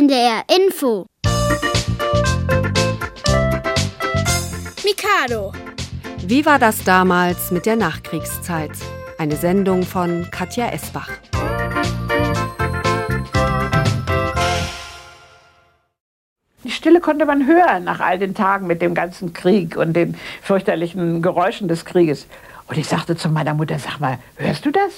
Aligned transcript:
NDR 0.00 0.44
Info. 0.46 1.06
Mikado. 4.84 5.52
Wie 6.18 6.46
war 6.46 6.60
das 6.60 6.84
damals 6.84 7.50
mit 7.50 7.66
der 7.66 7.74
Nachkriegszeit? 7.74 8.70
Eine 9.18 9.34
Sendung 9.34 9.82
von 9.82 10.28
Katja 10.30 10.70
Esbach. 10.70 11.10
Die 16.62 16.70
Stille 16.70 17.00
konnte 17.00 17.26
man 17.26 17.48
hören 17.48 17.82
nach 17.82 17.98
all 17.98 18.20
den 18.20 18.36
Tagen 18.36 18.68
mit 18.68 18.80
dem 18.80 18.94
ganzen 18.94 19.32
Krieg 19.32 19.76
und 19.76 19.94
den 19.94 20.16
fürchterlichen 20.42 21.22
Geräuschen 21.22 21.66
des 21.66 21.84
Krieges. 21.84 22.28
Und 22.68 22.78
ich 22.78 22.86
sagte 22.86 23.16
zu 23.16 23.30
meiner 23.30 23.54
Mutter, 23.54 23.80
sag 23.80 23.98
mal, 23.98 24.20
hörst 24.36 24.64
du 24.64 24.70
das? 24.70 24.92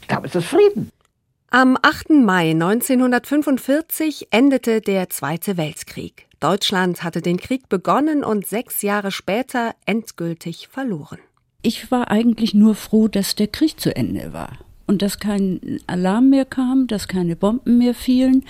Ich 0.00 0.06
glaube, 0.06 0.28
es 0.28 0.36
ist 0.36 0.46
Frieden. 0.46 0.92
Am 1.50 1.78
8. 1.80 2.10
Mai 2.10 2.50
1945 2.50 4.28
endete 4.30 4.82
der 4.82 5.08
Zweite 5.08 5.56
Weltkrieg. 5.56 6.26
Deutschland 6.40 7.02
hatte 7.02 7.22
den 7.22 7.38
Krieg 7.38 7.70
begonnen 7.70 8.22
und 8.22 8.46
sechs 8.46 8.82
Jahre 8.82 9.10
später 9.10 9.74
endgültig 9.86 10.68
verloren. 10.68 11.16
Ich 11.62 11.90
war 11.90 12.10
eigentlich 12.10 12.52
nur 12.52 12.74
froh, 12.74 13.08
dass 13.08 13.34
der 13.34 13.46
Krieg 13.46 13.80
zu 13.80 13.96
Ende 13.96 14.34
war 14.34 14.58
und 14.86 15.00
dass 15.00 15.20
kein 15.20 15.80
Alarm 15.86 16.28
mehr 16.28 16.44
kam, 16.44 16.86
dass 16.86 17.08
keine 17.08 17.34
Bomben 17.34 17.78
mehr 17.78 17.94
fielen, 17.94 18.44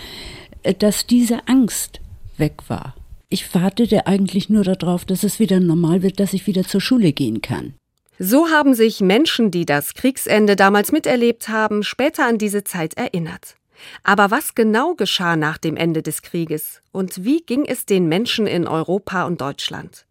äh, 0.64 0.74
dass 0.74 1.06
diese 1.06 1.46
Angst 1.46 2.00
weg 2.36 2.54
war. 2.66 2.96
Ich 3.28 3.54
wartete 3.54 4.08
eigentlich 4.08 4.50
nur 4.50 4.64
darauf, 4.64 5.04
dass 5.04 5.22
es 5.22 5.38
wieder 5.38 5.60
normal 5.60 6.02
wird, 6.02 6.18
dass 6.18 6.32
ich 6.32 6.48
wieder 6.48 6.64
zur 6.64 6.80
Schule 6.80 7.12
gehen 7.12 7.42
kann. 7.42 7.74
So 8.18 8.48
haben 8.48 8.74
sich 8.74 9.00
Menschen, 9.00 9.52
die 9.52 9.64
das 9.64 9.94
Kriegsende 9.94 10.56
damals 10.56 10.90
miterlebt 10.90 11.48
haben, 11.48 11.84
später 11.84 12.26
an 12.26 12.36
diese 12.36 12.64
Zeit 12.64 12.94
erinnert. 12.94 13.54
Aber 14.02 14.32
was 14.32 14.56
genau 14.56 14.94
geschah 14.94 15.36
nach 15.36 15.56
dem 15.56 15.76
Ende 15.76 16.02
des 16.02 16.22
Krieges 16.22 16.82
und 16.90 17.24
wie 17.24 17.42
ging 17.42 17.64
es 17.64 17.86
den 17.86 18.08
Menschen 18.08 18.48
in 18.48 18.66
Europa 18.66 19.24
und 19.24 19.40
Deutschland? 19.40 20.04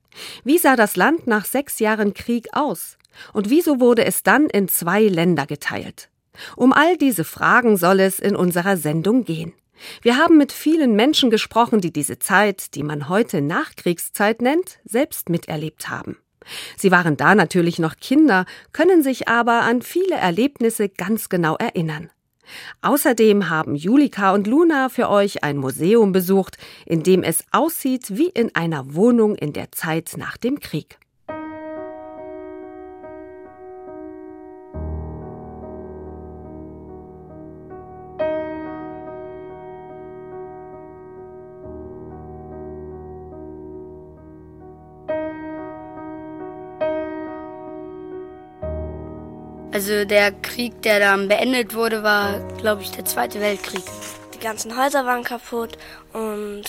Wie 0.45 0.57
sah 0.57 0.77
das 0.77 0.95
Land 0.95 1.27
nach 1.27 1.45
sechs 1.45 1.79
Jahren 1.79 2.13
Krieg 2.13 2.47
aus? 2.53 2.97
Und 3.33 3.49
wieso 3.49 3.81
wurde 3.81 4.05
es 4.05 4.23
dann 4.23 4.47
in 4.47 4.69
zwei 4.69 5.03
Länder 5.03 5.45
geteilt? 5.45 6.09
Um 6.55 6.71
all 6.71 6.97
diese 6.97 7.25
Fragen 7.25 7.75
soll 7.75 7.99
es 7.99 8.19
in 8.19 8.35
unserer 8.35 8.77
Sendung 8.77 9.25
gehen. 9.25 9.53
Wir 10.01 10.17
haben 10.17 10.37
mit 10.37 10.53
vielen 10.53 10.95
Menschen 10.95 11.29
gesprochen, 11.29 11.81
die 11.81 11.91
diese 11.91 12.19
Zeit, 12.19 12.73
die 12.75 12.83
man 12.83 13.09
heute 13.09 13.41
Nachkriegszeit 13.41 14.41
nennt, 14.41 14.79
selbst 14.85 15.29
miterlebt 15.29 15.89
haben. 15.89 16.17
Sie 16.75 16.91
waren 16.91 17.17
da 17.17 17.35
natürlich 17.35 17.79
noch 17.79 17.95
Kinder, 17.97 18.45
können 18.71 19.03
sich 19.03 19.27
aber 19.27 19.61
an 19.61 19.81
viele 19.81 20.15
Erlebnisse 20.15 20.89
ganz 20.89 21.29
genau 21.29 21.55
erinnern. 21.55 22.09
Außerdem 22.81 23.49
haben 23.49 23.75
Julika 23.75 24.33
und 24.33 24.47
Luna 24.47 24.89
für 24.89 25.09
euch 25.09 25.43
ein 25.43 25.57
Museum 25.57 26.11
besucht, 26.11 26.57
in 26.85 27.03
dem 27.03 27.23
es 27.23 27.43
aussieht 27.51 28.17
wie 28.17 28.29
in 28.29 28.55
einer 28.55 28.95
Wohnung 28.95 29.35
in 29.35 29.53
der 29.53 29.71
Zeit 29.71 30.13
nach 30.17 30.37
dem 30.37 30.59
Krieg. 30.59 30.97
Also 49.71 50.05
der 50.05 50.31
Krieg, 50.31 50.81
der 50.81 50.99
dann 50.99 51.27
beendet 51.27 51.73
wurde, 51.73 52.01
war, 52.03 52.39
glaube 52.57 52.81
ich, 52.81 52.91
der 52.91 53.05
Zweite 53.05 53.39
Weltkrieg. 53.39 53.83
Die 54.33 54.39
ganzen 54.39 54.77
Häuser 54.77 55.05
waren 55.05 55.23
kaputt 55.23 55.77
und 56.13 56.63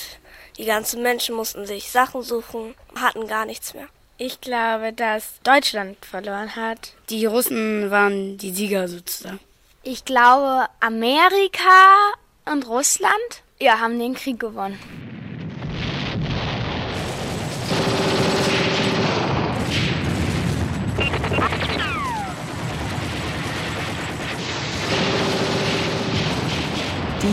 die 0.57 0.65
ganzen 0.65 1.03
Menschen 1.03 1.37
mussten 1.37 1.67
sich 1.67 1.91
Sachen 1.91 2.23
suchen, 2.23 2.75
hatten 2.97 3.29
gar 3.29 3.47
nichts 3.47 3.75
mehr. 3.75 3.87
Ich 4.17 4.41
glaube, 4.41 4.93
dass 4.93 5.41
Deutschland 5.45 6.05
verloren 6.05 6.57
hat. 6.57 6.95
Die 7.09 7.25
Russen 7.25 7.91
waren 7.91 8.37
die 8.37 8.51
Sieger 8.51 8.89
sozusagen. 8.89 9.39
Ich 9.85 10.05
glaube, 10.05 10.67
Amerika 10.81 12.13
und 12.47 12.67
Russland 12.67 13.43
ja, 13.61 13.79
haben 13.79 13.99
den 13.99 14.15
Krieg 14.15 14.41
gewonnen. 14.41 14.79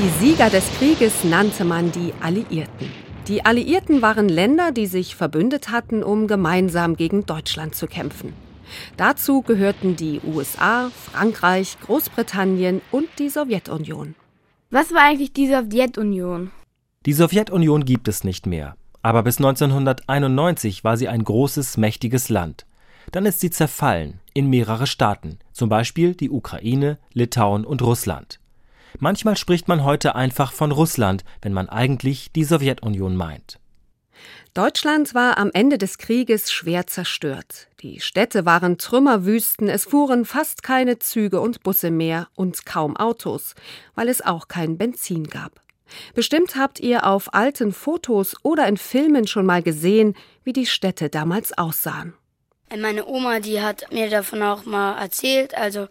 Die 0.05 0.23
Sieger 0.23 0.51
des 0.51 0.69
Krieges 0.77 1.23
nannte 1.23 1.65
man 1.65 1.91
die 1.91 2.13
Alliierten. 2.21 2.91
Die 3.27 3.43
Alliierten 3.43 4.03
waren 4.03 4.29
Länder, 4.29 4.71
die 4.71 4.85
sich 4.85 5.15
verbündet 5.15 5.71
hatten, 5.71 6.03
um 6.03 6.27
gemeinsam 6.27 6.95
gegen 6.95 7.25
Deutschland 7.25 7.73
zu 7.73 7.87
kämpfen. 7.87 8.31
Dazu 8.97 9.41
gehörten 9.41 9.95
die 9.95 10.21
USA, 10.23 10.91
Frankreich, 11.11 11.77
Großbritannien 11.83 12.81
und 12.91 13.07
die 13.17 13.29
Sowjetunion. 13.29 14.13
Was 14.69 14.93
war 14.93 15.01
eigentlich 15.01 15.33
die 15.33 15.47
Sowjetunion? 15.47 16.51
Die 17.07 17.13
Sowjetunion 17.13 17.83
gibt 17.83 18.07
es 18.07 18.23
nicht 18.23 18.45
mehr. 18.45 18.75
Aber 19.01 19.23
bis 19.23 19.37
1991 19.37 20.83
war 20.83 20.97
sie 20.97 21.07
ein 21.07 21.23
großes, 21.23 21.77
mächtiges 21.77 22.29
Land. 22.29 22.67
Dann 23.11 23.25
ist 23.25 23.39
sie 23.39 23.49
zerfallen 23.49 24.19
in 24.35 24.51
mehrere 24.51 24.85
Staaten, 24.85 25.39
zum 25.51 25.69
Beispiel 25.69 26.13
die 26.13 26.29
Ukraine, 26.29 26.99
Litauen 27.11 27.65
und 27.65 27.81
Russland. 27.81 28.39
Manchmal 28.99 29.37
spricht 29.37 29.67
man 29.67 29.83
heute 29.83 30.15
einfach 30.15 30.51
von 30.51 30.71
Russland, 30.71 31.23
wenn 31.41 31.53
man 31.53 31.69
eigentlich 31.69 32.31
die 32.31 32.43
Sowjetunion 32.43 33.15
meint. 33.15 33.59
Deutschland 34.53 35.13
war 35.13 35.37
am 35.37 35.51
Ende 35.53 35.77
des 35.77 35.97
Krieges 35.97 36.51
schwer 36.51 36.87
zerstört. 36.87 37.67
Die 37.81 37.99
Städte 37.99 38.45
waren 38.45 38.77
Trümmerwüsten, 38.77 39.67
es 39.67 39.83
fuhren 39.83 40.23
fast 40.23 40.63
keine 40.63 40.97
Züge 40.99 41.41
und 41.41 41.61
Busse 41.61 41.91
mehr 41.91 42.29
und 42.35 42.65
kaum 42.65 42.95
Autos, 42.95 43.53
weil 43.95 44.07
es 44.07 44.21
auch 44.21 44.47
kein 44.47 44.77
Benzin 44.77 45.25
gab. 45.25 45.59
Bestimmt 46.13 46.55
habt 46.55 46.79
ihr 46.79 47.05
auf 47.05 47.33
alten 47.33 47.73
Fotos 47.73 48.35
oder 48.43 48.67
in 48.67 48.77
Filmen 48.77 49.27
schon 49.27 49.45
mal 49.45 49.61
gesehen, 49.61 50.15
wie 50.43 50.53
die 50.53 50.65
Städte 50.65 51.09
damals 51.09 51.57
aussahen. 51.57 52.13
Meine 52.75 53.05
Oma, 53.05 53.39
die 53.39 53.61
hat 53.61 53.91
mir 53.91 54.09
davon 54.09 54.41
auch 54.41 54.65
mal 54.65 54.97
erzählt, 54.97 55.55
also 55.55 55.87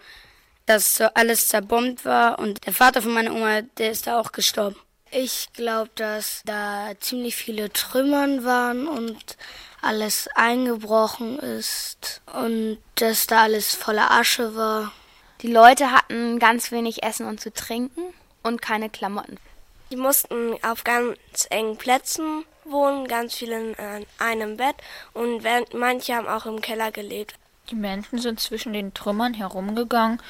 dass 0.67 0.97
so 0.97 1.05
alles 1.15 1.49
zerbombt 1.49 2.05
war 2.05 2.39
und 2.39 2.65
der 2.67 2.73
Vater 2.73 3.03
von 3.03 3.13
meiner 3.13 3.35
Oma, 3.35 3.63
der 3.79 3.91
ist 3.91 4.07
da 4.07 4.21
auch 4.21 4.33
gestorben. 4.33 4.77
Ich 5.11 5.53
glaube, 5.53 5.91
dass 5.95 6.43
da 6.45 6.93
ziemlich 6.99 7.37
viele 7.37 7.73
Trümmern 7.73 8.45
waren 8.45 8.89
und 8.89 9.37
alles 9.81 10.29
eingebrochen 10.35 11.39
ist 11.39 12.23
und 12.33 12.79
dass 12.97 13.27
da 13.27 13.43
alles 13.43 13.75
voller 13.75 14.11
Asche 14.11 14.57
war. 14.57 14.93
Die 15.43 15.53
Leute 15.53 15.93
hatten 15.93 16.39
ganz 16.39 16.73
wenig 16.73 17.03
Essen 17.03 17.27
und 17.27 17.41
zu 17.41 17.53
trinken 17.53 18.03
und 18.43 18.63
keine 18.63 18.89
Klamotten. 18.89 19.39
Die 19.91 19.97
mussten 19.97 20.57
auf 20.65 20.83
ganz 20.83 21.19
engen 21.51 21.77
Plätzen 21.77 22.45
wohnen, 22.65 23.07
ganz 23.07 23.35
viele 23.35 23.73
in 23.73 24.07
einem 24.19 24.57
Bett 24.57 24.77
und 25.13 25.45
manche 25.75 26.15
haben 26.15 26.27
auch 26.27 26.47
im 26.47 26.61
Keller 26.61 26.91
gelebt. 26.91 27.35
Die 27.71 27.75
Menschen 27.77 28.19
sind 28.19 28.41
zwischen 28.41 28.75
den 28.75 28.93
Trümmern 28.93 29.33
herumgegangen 29.33 30.21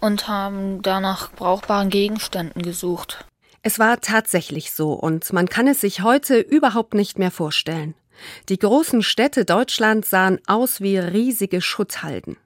und 0.00 0.26
haben 0.26 0.82
danach 0.82 1.30
brauchbaren 1.32 1.90
Gegenständen 1.90 2.62
gesucht. 2.62 3.24
Es 3.62 3.78
war 3.78 4.00
tatsächlich 4.00 4.72
so 4.72 4.92
und 4.92 5.32
man 5.32 5.48
kann 5.48 5.68
es 5.68 5.80
sich 5.80 6.02
heute 6.02 6.40
überhaupt 6.40 6.94
nicht 6.94 7.20
mehr 7.20 7.30
vorstellen. 7.30 7.94
Die 8.48 8.58
großen 8.58 9.02
Städte 9.02 9.44
Deutschlands 9.44 10.10
sahen 10.10 10.40
aus 10.48 10.80
wie 10.80 10.98
riesige 10.98 11.60
Schutthalden. 11.60 12.36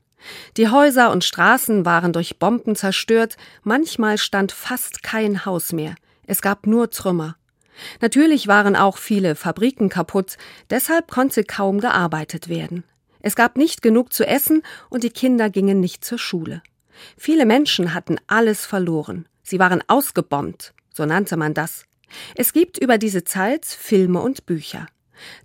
Die 0.59 0.69
Häuser 0.69 1.11
und 1.11 1.25
Straßen 1.25 1.87
waren 1.87 2.13
durch 2.13 2.39
Bomben 2.39 2.77
zerstört, 2.77 3.37
manchmal 3.63 4.19
stand 4.19 4.53
fast 4.53 5.03
kein 5.03 5.47
Haus 5.47 5.73
mehr. 5.73 5.95
Es 6.27 6.43
gab 6.43 6.67
nur 6.67 6.91
Trümmer. 6.91 7.37
Natürlich 8.01 8.49
waren 8.49 8.77
auch 8.77 8.99
viele 8.99 9.34
Fabriken 9.34 9.89
kaputt, 9.89 10.37
deshalb 10.69 11.10
konnte 11.10 11.45
kaum 11.45 11.81
gearbeitet 11.81 12.49
werden. 12.49 12.84
Es 13.27 13.34
gab 13.34 13.57
nicht 13.57 13.83
genug 13.83 14.13
zu 14.13 14.25
essen 14.25 14.63
und 14.89 15.03
die 15.03 15.11
Kinder 15.11 15.51
gingen 15.51 15.81
nicht 15.81 16.05
zur 16.05 16.17
Schule. 16.17 16.63
Viele 17.17 17.45
Menschen 17.45 17.93
hatten 17.93 18.19
alles 18.28 18.65
verloren. 18.65 19.27
Sie 19.43 19.59
waren 19.59 19.83
ausgebombt, 19.89 20.75
so 20.95 21.07
nannte 21.07 21.37
man 21.37 21.53
das. 21.53 21.87
Es 22.37 22.53
gibt 22.53 22.78
über 22.78 22.99
diese 22.99 23.25
Zeit 23.25 23.65
Filme 23.65 24.21
und 24.21 24.47
Bücher. 24.47 24.87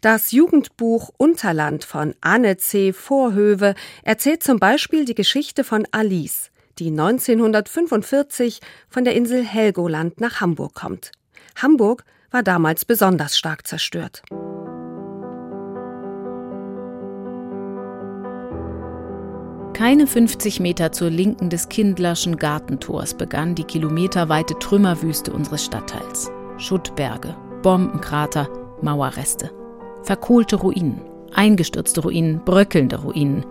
Das 0.02 0.32
Jugendbuch 0.32 1.10
Unterland 1.18 1.84
von 1.84 2.14
Anne 2.22 2.58
C. 2.58 2.94
Vorhöve 2.94 3.74
erzählt 4.04 4.44
zum 4.44 4.60
Beispiel 4.60 5.06
die 5.06 5.16
Geschichte 5.16 5.64
von 5.64 5.88
Alice, 5.90 6.52
die 6.78 6.90
1945 6.90 8.60
von 8.90 9.06
der 9.06 9.16
Insel 9.16 9.44
Helgoland 9.44 10.22
nach 10.22 10.40
Hamburg 10.40 10.76
kommt. 10.76 11.14
Hamburg 11.56 12.06
war 12.30 12.44
damals 12.44 12.86
besonders 12.86 13.40
stark 13.40 13.66
zerstört. 13.66 14.22
Keine 19.82 20.06
50 20.06 20.60
Meter 20.60 20.92
zur 20.92 21.10
Linken 21.10 21.50
des 21.50 21.68
Kindlerschen 21.68 22.38
Gartentors 22.38 23.16
begann 23.16 23.56
die 23.56 23.64
kilometerweite 23.64 24.54
Trümmerwüste 24.60 25.34
unseres 25.34 25.66
Stadtteils. 25.66 26.32
Schuttberge, 26.58 27.36
Bombenkrater, 27.64 28.48
Mauerreste. 28.84 29.50
Verkohlte 30.04 30.58
Ruinen, 30.58 31.02
eingestürzte 31.34 32.02
Ruinen, 32.02 32.46
bröckelnde 32.46 33.02
Ruinen. 33.02 33.44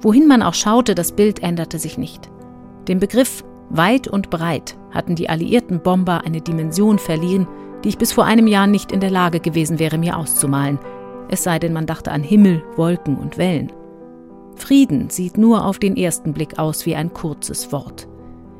Wohin 0.00 0.26
man 0.26 0.40
auch 0.40 0.54
schaute, 0.54 0.94
das 0.94 1.12
Bild 1.12 1.42
änderte 1.42 1.78
sich 1.78 1.98
nicht. 1.98 2.30
Dem 2.88 2.98
Begriff 2.98 3.44
weit 3.68 4.08
und 4.08 4.30
breit 4.30 4.78
hatten 4.92 5.14
die 5.14 5.28
alliierten 5.28 5.82
Bomber 5.82 6.22
eine 6.24 6.40
Dimension 6.40 6.98
verliehen, 6.98 7.46
die 7.84 7.90
ich 7.90 7.98
bis 7.98 8.14
vor 8.14 8.24
einem 8.24 8.46
Jahr 8.46 8.66
nicht 8.66 8.92
in 8.92 9.00
der 9.00 9.10
Lage 9.10 9.40
gewesen 9.40 9.78
wäre, 9.78 9.98
mir 9.98 10.16
auszumalen, 10.16 10.78
es 11.28 11.42
sei 11.42 11.58
denn, 11.58 11.74
man 11.74 11.84
dachte 11.84 12.12
an 12.12 12.22
Himmel, 12.22 12.64
Wolken 12.76 13.18
und 13.18 13.36
Wellen. 13.36 13.70
Frieden 14.56 15.10
sieht 15.10 15.38
nur 15.38 15.64
auf 15.64 15.78
den 15.78 15.96
ersten 15.96 16.32
Blick 16.32 16.58
aus 16.58 16.86
wie 16.86 16.96
ein 16.96 17.12
kurzes 17.12 17.70
Wort. 17.72 18.08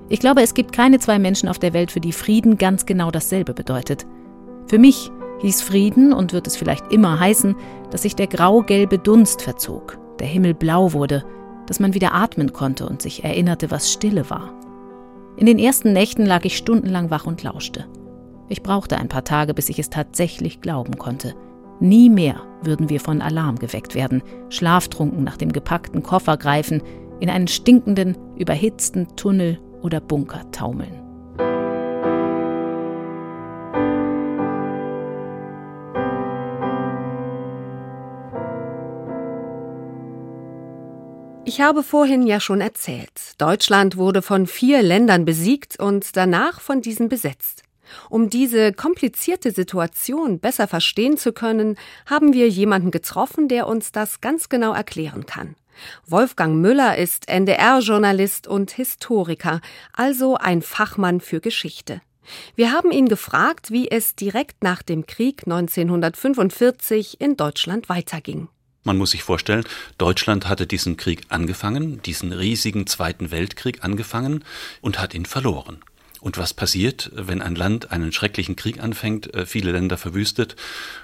Ich 0.09 0.21
glaube, 0.21 0.43
es 0.43 0.55
gibt 0.55 0.73
keine 0.73 0.99
zwei 0.99 1.19
Menschen 1.19 1.49
auf 1.49 1.59
der 1.59 1.73
Welt, 1.73 1.91
für 1.91 2.01
die 2.01 2.13
Frieden 2.13 2.59
ganz 2.59 2.87
genau 2.87 3.11
dasselbe 3.11 3.55
bedeutet. 3.55 4.07
Für 4.69 4.79
mich 4.79 5.11
hieß 5.41 5.63
Frieden 5.63 6.13
und 6.13 6.33
wird 6.33 6.47
es 6.47 6.57
vielleicht 6.57 6.93
immer 6.93 7.19
heißen, 7.19 7.57
dass 7.91 8.03
sich 8.03 8.15
der 8.15 8.27
grau-gelbe 8.27 8.99
Dunst 8.99 9.43
verzog, 9.43 9.99
der 10.21 10.27
Himmel 10.27 10.55
blau 10.55 10.93
wurde, 10.93 11.25
dass 11.67 11.81
man 11.81 11.95
wieder 11.95 12.15
atmen 12.15 12.53
konnte 12.53 12.89
und 12.89 13.03
sich 13.03 13.25
erinnerte, 13.25 13.71
was 13.71 13.93
Stille 13.93 14.31
war. 14.31 14.53
In 15.37 15.47
den 15.47 15.59
ersten 15.59 15.93
Nächten 15.93 16.25
lag 16.25 16.45
ich 16.45 16.57
stundenlang 16.57 17.11
wach 17.11 17.27
und 17.27 17.43
lauschte. 17.43 17.87
Ich 18.49 18.63
brauchte 18.63 18.97
ein 18.97 19.09
paar 19.09 19.25
Tage, 19.25 19.55
bis 19.55 19.69
ich 19.69 19.79
es 19.79 19.91
tatsächlich 19.91 20.61
glauben 20.61 20.99
konnte. 20.99 21.35
Nie 21.81 22.09
mehr 22.09 22.41
würden 22.63 22.89
wir 22.89 23.01
von 23.01 23.21
Alarm 23.21 23.59
geweckt 23.59 23.95
werden, 23.95 24.23
schlaftrunken 24.49 25.25
nach 25.25 25.37
dem 25.37 25.53
gepackten 25.53 26.03
Koffer 26.03 26.37
greifen, 26.37 26.83
in 27.21 27.31
einen 27.31 27.49
stinkenden, 27.49 28.17
überhitzten 28.37 29.15
Tunnel 29.17 29.59
oder 29.83 30.01
Bunker 30.01 30.51
taumeln. 30.53 31.03
Ich 41.49 41.61
habe 41.61 41.83
vorhin 41.83 42.27
ja 42.27 42.41
schon 42.41 42.61
erzählt, 42.61 43.35
Deutschland 43.39 43.97
wurde 43.97 44.21
von 44.21 44.47
vier 44.47 44.83
Ländern 44.83 45.25
besiegt 45.25 45.79
und 45.79 46.17
danach 46.17 46.61
von 46.61 46.83
diesen 46.83 47.09
besetzt. 47.09 47.66
Um 48.11 48.31
diese 48.31 48.73
komplizierte 48.73 49.51
Situation 49.51 50.39
besser 50.39 50.69
verstehen 50.69 51.17
zu 51.17 51.33
können, 51.33 51.77
haben 52.07 52.33
wir 52.33 52.49
jemanden 52.49 52.91
getroffen, 52.91 53.49
der 53.49 53.67
uns 53.67 53.93
das 53.93 54.21
ganz 54.21 54.49
genau 54.49 54.73
erklären 54.73 55.27
kann. 55.27 55.57
Wolfgang 56.07 56.57
Müller 56.57 56.97
ist 56.97 57.29
NDR-Journalist 57.29 58.47
und 58.47 58.71
Historiker, 58.71 59.61
also 59.93 60.37
ein 60.37 60.63
Fachmann 60.63 61.21
für 61.21 61.41
Geschichte. 61.41 62.01
Wir 62.55 62.73
haben 62.73 62.91
ihn 62.91 63.09
gefragt, 63.09 63.71
wie 63.71 63.91
es 63.91 64.17
direkt 64.17 64.63
nach 64.63 64.83
dem 64.83 65.07
Krieg 65.07 65.43
1945 65.47 67.21
in 67.21 67.37
Deutschland 67.37 67.89
weiterging. 67.89 68.49
Man 68.83 68.99
muss 68.99 69.11
sich 69.11 69.25
vorstellen, 69.25 69.65
Deutschland 69.99 70.49
hatte 70.49 70.67
diesen 70.67 70.97
Krieg 70.97 71.23
angefangen, 71.29 72.03
diesen 72.03 72.33
riesigen 72.33 72.87
Zweiten 72.87 73.33
Weltkrieg 73.33 73.83
angefangen 73.83 74.45
und 74.81 75.01
hat 75.01 75.13
ihn 75.13 75.27
verloren. 75.27 75.83
Und 76.27 76.39
was 76.39 76.55
passiert, 76.55 77.13
wenn 77.15 77.41
ein 77.41 77.55
Land 77.55 77.93
einen 77.93 78.11
schrecklichen 78.11 78.57
Krieg 78.57 78.83
anfängt, 78.83 79.33
äh, 79.33 79.47
viele 79.47 79.71
Länder 79.71 79.97
verwüstet 79.97 80.57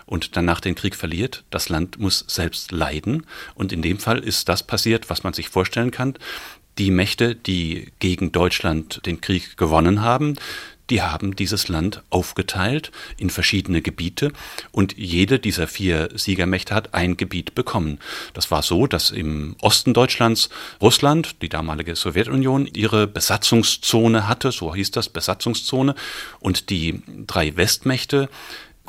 und 0.04 0.36
danach 0.36 0.58
den 0.58 0.74
Krieg 0.74 0.96
verliert? 0.96 1.44
Das 1.48 1.68
Land 1.68 2.00
muss 2.00 2.24
selbst 2.26 2.72
leiden. 2.72 3.24
Und 3.54 3.72
in 3.72 3.82
dem 3.82 4.00
Fall 4.00 4.18
ist 4.18 4.48
das 4.48 4.64
passiert, 4.64 5.10
was 5.10 5.22
man 5.22 5.32
sich 5.32 5.48
vorstellen 5.48 5.92
kann. 5.92 6.14
Die 6.76 6.90
Mächte, 6.90 7.36
die 7.36 7.92
gegen 8.00 8.32
Deutschland 8.32 9.06
den 9.06 9.20
Krieg 9.20 9.56
gewonnen 9.56 10.02
haben, 10.02 10.34
die 10.90 11.02
haben 11.02 11.36
dieses 11.36 11.68
Land 11.68 12.02
aufgeteilt 12.10 12.90
in 13.16 13.30
verschiedene 13.30 13.82
Gebiete 13.82 14.32
und 14.72 14.96
jede 14.98 15.38
dieser 15.38 15.66
vier 15.66 16.08
Siegermächte 16.14 16.74
hat 16.74 16.94
ein 16.94 17.16
Gebiet 17.16 17.54
bekommen. 17.54 17.98
Das 18.34 18.50
war 18.50 18.62
so, 18.62 18.86
dass 18.86 19.10
im 19.10 19.56
Osten 19.60 19.94
Deutschlands 19.94 20.50
Russland, 20.80 21.40
die 21.42 21.48
damalige 21.48 21.96
Sowjetunion, 21.96 22.66
ihre 22.66 23.06
Besatzungszone 23.06 24.28
hatte, 24.28 24.52
so 24.52 24.74
hieß 24.74 24.90
das, 24.90 25.08
Besatzungszone, 25.08 25.94
und 26.40 26.70
die 26.70 27.02
drei 27.26 27.56
Westmächte, 27.56 28.28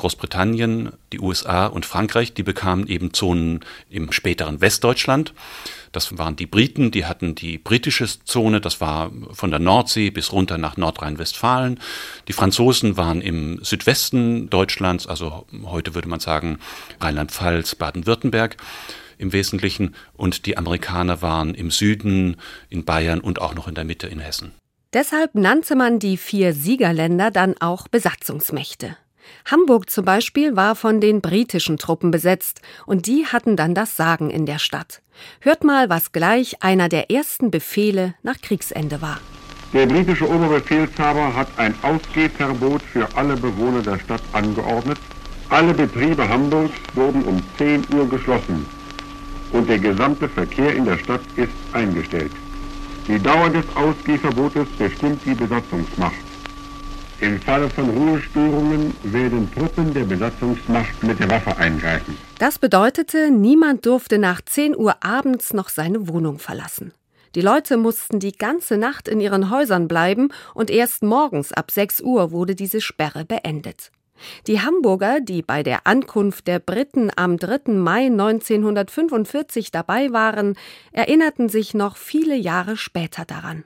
Großbritannien, 0.04 0.92
die 1.14 1.22
USA 1.22 1.66
und 1.66 1.86
Frankreich, 1.86 2.34
die 2.34 2.44
bekamen 2.44 2.88
eben 2.88 3.14
Zonen 3.14 3.62
im 3.90 4.12
späteren 4.12 4.60
Westdeutschland. 4.60 5.34
Das 5.94 6.18
waren 6.18 6.36
die 6.36 6.46
Briten, 6.46 6.92
die 6.92 7.06
hatten 7.06 7.36
die 7.36 7.58
britische 7.58 8.06
Zone, 8.26 8.60
das 8.60 8.82
war 8.82 9.14
von 9.32 9.50
der 9.50 9.62
Nordsee 9.62 10.10
bis 10.10 10.34
runter 10.34 10.58
nach 10.58 10.76
Nordrhein-Westfalen. 10.76 11.80
Die 12.28 12.34
Franzosen 12.34 12.98
waren 12.98 13.22
im 13.22 13.64
Südwesten 13.64 14.50
Deutschlands, 14.50 15.08
also 15.08 15.46
heute 15.64 15.96
würde 15.96 16.10
man 16.10 16.20
sagen 16.20 16.60
Rheinland-Pfalz, 17.00 17.76
Baden-Württemberg 17.76 18.58
im 19.18 19.32
Wesentlichen. 19.32 19.96
Und 20.18 20.46
die 20.46 20.58
Amerikaner 20.58 21.22
waren 21.22 21.56
im 21.56 21.72
Süden, 21.72 22.36
in 22.68 22.84
Bayern 22.84 23.22
und 23.22 23.40
auch 23.40 23.56
noch 23.56 23.70
in 23.70 23.76
der 23.76 23.86
Mitte 23.86 24.08
in 24.08 24.20
Hessen. 24.20 24.52
Deshalb 24.92 25.34
nannte 25.34 25.78
man 25.78 26.00
die 26.00 26.18
vier 26.18 26.52
Siegerländer 26.54 27.32
dann 27.32 27.56
auch 27.62 27.88
Besatzungsmächte. 27.88 28.98
Hamburg 29.50 29.90
zum 29.90 30.06
Beispiel 30.06 30.56
war 30.56 30.76
von 30.76 31.02
den 31.02 31.22
britischen 31.22 31.78
Truppen 31.78 32.12
besetzt 32.12 32.62
und 32.86 33.08
die 33.08 33.26
hatten 33.26 33.56
dann 33.56 33.76
das 33.76 33.96
Sagen 33.96 34.30
in 34.30 34.46
der 34.46 34.60
Stadt. 34.60 35.02
Hört 35.40 35.64
mal, 35.64 35.90
was 35.90 36.12
gleich 36.12 36.62
einer 36.62 36.90
der 36.90 37.12
ersten 37.12 37.52
Befehle 37.52 38.16
nach 38.24 38.40
Kriegsende 38.42 39.02
war. 39.02 39.20
Der 39.74 39.86
britische 39.88 40.30
Oberbefehlshaber 40.30 41.36
hat 41.36 41.48
ein 41.58 41.74
Ausgehverbot 41.82 42.82
für 42.82 43.08
alle 43.16 43.36
Bewohner 43.36 43.82
der 43.82 44.00
Stadt 44.00 44.22
angeordnet. 44.32 45.00
Alle 45.50 45.74
Betriebe 45.74 46.28
Hamburgs 46.28 46.76
wurden 46.94 47.24
um 47.24 47.42
10 47.58 47.84
Uhr 47.94 48.08
geschlossen 48.08 48.66
und 49.52 49.70
der 49.70 49.80
gesamte 49.80 50.28
Verkehr 50.28 50.76
in 50.76 50.86
der 50.86 50.98
Stadt 50.98 51.22
ist 51.36 51.52
eingestellt. 51.72 52.32
Die 53.08 53.20
Dauer 53.20 53.50
des 53.50 53.66
Ausgehverbotes 53.76 54.68
bestimmt 54.78 55.22
die 55.26 55.36
Besatzungsmacht. 55.36 56.23
Im 57.24 57.40
Falle 57.40 57.70
von 57.70 57.90
Ruhestörungen 57.90 58.94
werden 59.04 59.50
Truppen 59.54 59.94
der 59.94 60.04
Besatzungsmacht 60.04 61.04
mit 61.04 61.22
der 61.22 61.30
Waffe 61.30 61.56
eingreifen. 61.56 62.18
Das 62.38 62.60
bedeutete, 62.60 63.32
niemand 63.32 63.86
durfte 63.86 64.18
nach 64.18 64.42
10 64.42 64.76
Uhr 64.76 65.02
abends 65.02 65.54
noch 65.54 65.70
seine 65.70 66.10
Wohnung 66.10 66.38
verlassen. 66.38 66.92
Die 67.36 67.40
Leute 67.40 67.78
mussten 67.78 68.20
die 68.20 68.34
ganze 68.34 68.78
Nacht 68.78 69.08
in 69.08 69.22
ihren 69.22 69.50
Häusern 69.50 69.88
bleiben 69.88 70.34
und 70.54 70.70
erst 70.70 71.02
morgens 71.02 71.54
ab 71.54 71.72
6 71.72 72.02
Uhr 72.02 72.32
wurde 72.32 72.56
diese 72.56 72.82
Sperre 72.82 73.24
beendet. 73.24 73.94
Die 74.48 74.60
Hamburger, 74.60 75.22
die 75.22 75.44
bei 75.44 75.64
der 75.64 75.88
Ankunft 75.88 76.46
der 76.48 76.60
Briten 76.60 77.10
am 77.16 77.38
3. 77.38 77.72
Mai 77.72 78.08
1945 78.08 79.72
dabei 79.72 80.12
waren, 80.12 80.58
erinnerten 80.92 81.48
sich 81.48 81.74
noch 81.74 81.96
viele 81.96 82.36
Jahre 82.36 82.76
später 82.76 83.24
daran. 83.24 83.64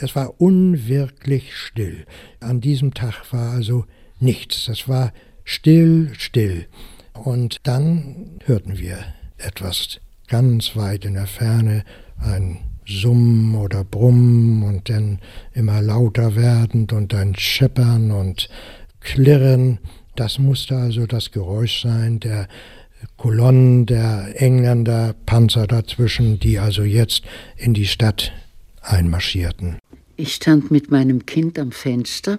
Es 0.00 0.14
war 0.14 0.40
unwirklich 0.40 1.56
still. 1.56 2.06
An 2.38 2.60
diesem 2.60 2.94
Tag 2.94 3.32
war 3.32 3.50
also 3.50 3.84
nichts. 4.20 4.68
Es 4.68 4.86
war 4.86 5.12
still, 5.42 6.12
still. 6.16 6.66
Und 7.14 7.56
dann 7.64 8.38
hörten 8.44 8.78
wir 8.78 8.98
etwas 9.38 9.98
ganz 10.28 10.76
weit 10.76 11.04
in 11.04 11.14
der 11.14 11.26
Ferne, 11.26 11.82
ein 12.16 12.58
Summen 12.86 13.56
oder 13.56 13.82
Brummen 13.82 14.62
und 14.62 14.88
dann 14.88 15.18
immer 15.52 15.82
lauter 15.82 16.36
werdend 16.36 16.92
und 16.92 17.12
ein 17.12 17.34
Scheppern 17.34 18.12
und 18.12 18.48
Klirren. 19.00 19.80
Das 20.14 20.38
musste 20.38 20.76
also 20.76 21.06
das 21.06 21.32
Geräusch 21.32 21.82
sein 21.82 22.20
der 22.20 22.46
Kolonnen 23.16 23.84
der 23.86 24.40
Engländer, 24.40 25.16
Panzer 25.26 25.66
dazwischen, 25.66 26.38
die 26.38 26.60
also 26.60 26.84
jetzt 26.84 27.24
in 27.56 27.74
die 27.74 27.86
Stadt 27.86 28.32
einmarschierten. 28.82 29.78
Ich 30.16 30.34
stand 30.34 30.70
mit 30.70 30.90
meinem 30.90 31.26
Kind 31.26 31.58
am 31.58 31.72
Fenster. 31.72 32.38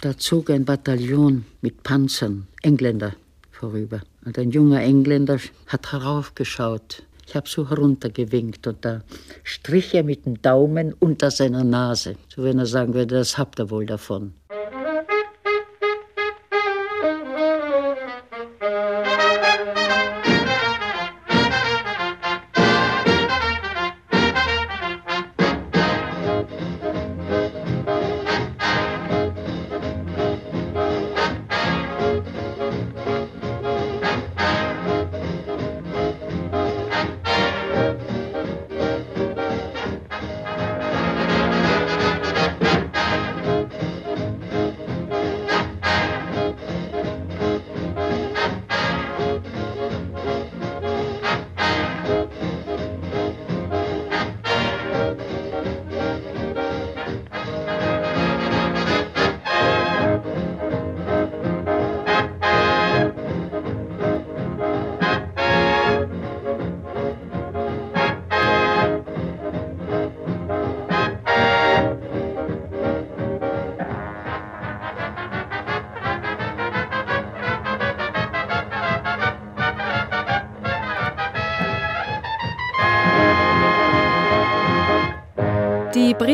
Da 0.00 0.16
zog 0.16 0.50
ein 0.50 0.64
Bataillon 0.64 1.44
mit 1.60 1.82
Panzern, 1.82 2.46
Engländer, 2.62 3.14
vorüber. 3.50 4.00
Und 4.24 4.38
ein 4.38 4.50
junger 4.50 4.82
Engländer 4.82 5.38
hat 5.66 5.92
heraufgeschaut. 5.92 7.02
Ich 7.26 7.36
habe 7.36 7.48
so 7.48 7.68
heruntergewinkt 7.68 8.66
und 8.66 8.84
da 8.84 9.02
strich 9.44 9.94
er 9.94 10.02
mit 10.02 10.26
dem 10.26 10.42
Daumen 10.42 10.92
unter 10.94 11.30
seiner 11.30 11.64
Nase. 11.64 12.16
So 12.28 12.42
wenn 12.42 12.58
er 12.58 12.66
sagen 12.66 12.92
würde, 12.94 13.14
das 13.14 13.38
habt 13.38 13.60
ihr 13.60 13.70
wohl 13.70 13.86
davon. 13.86 14.34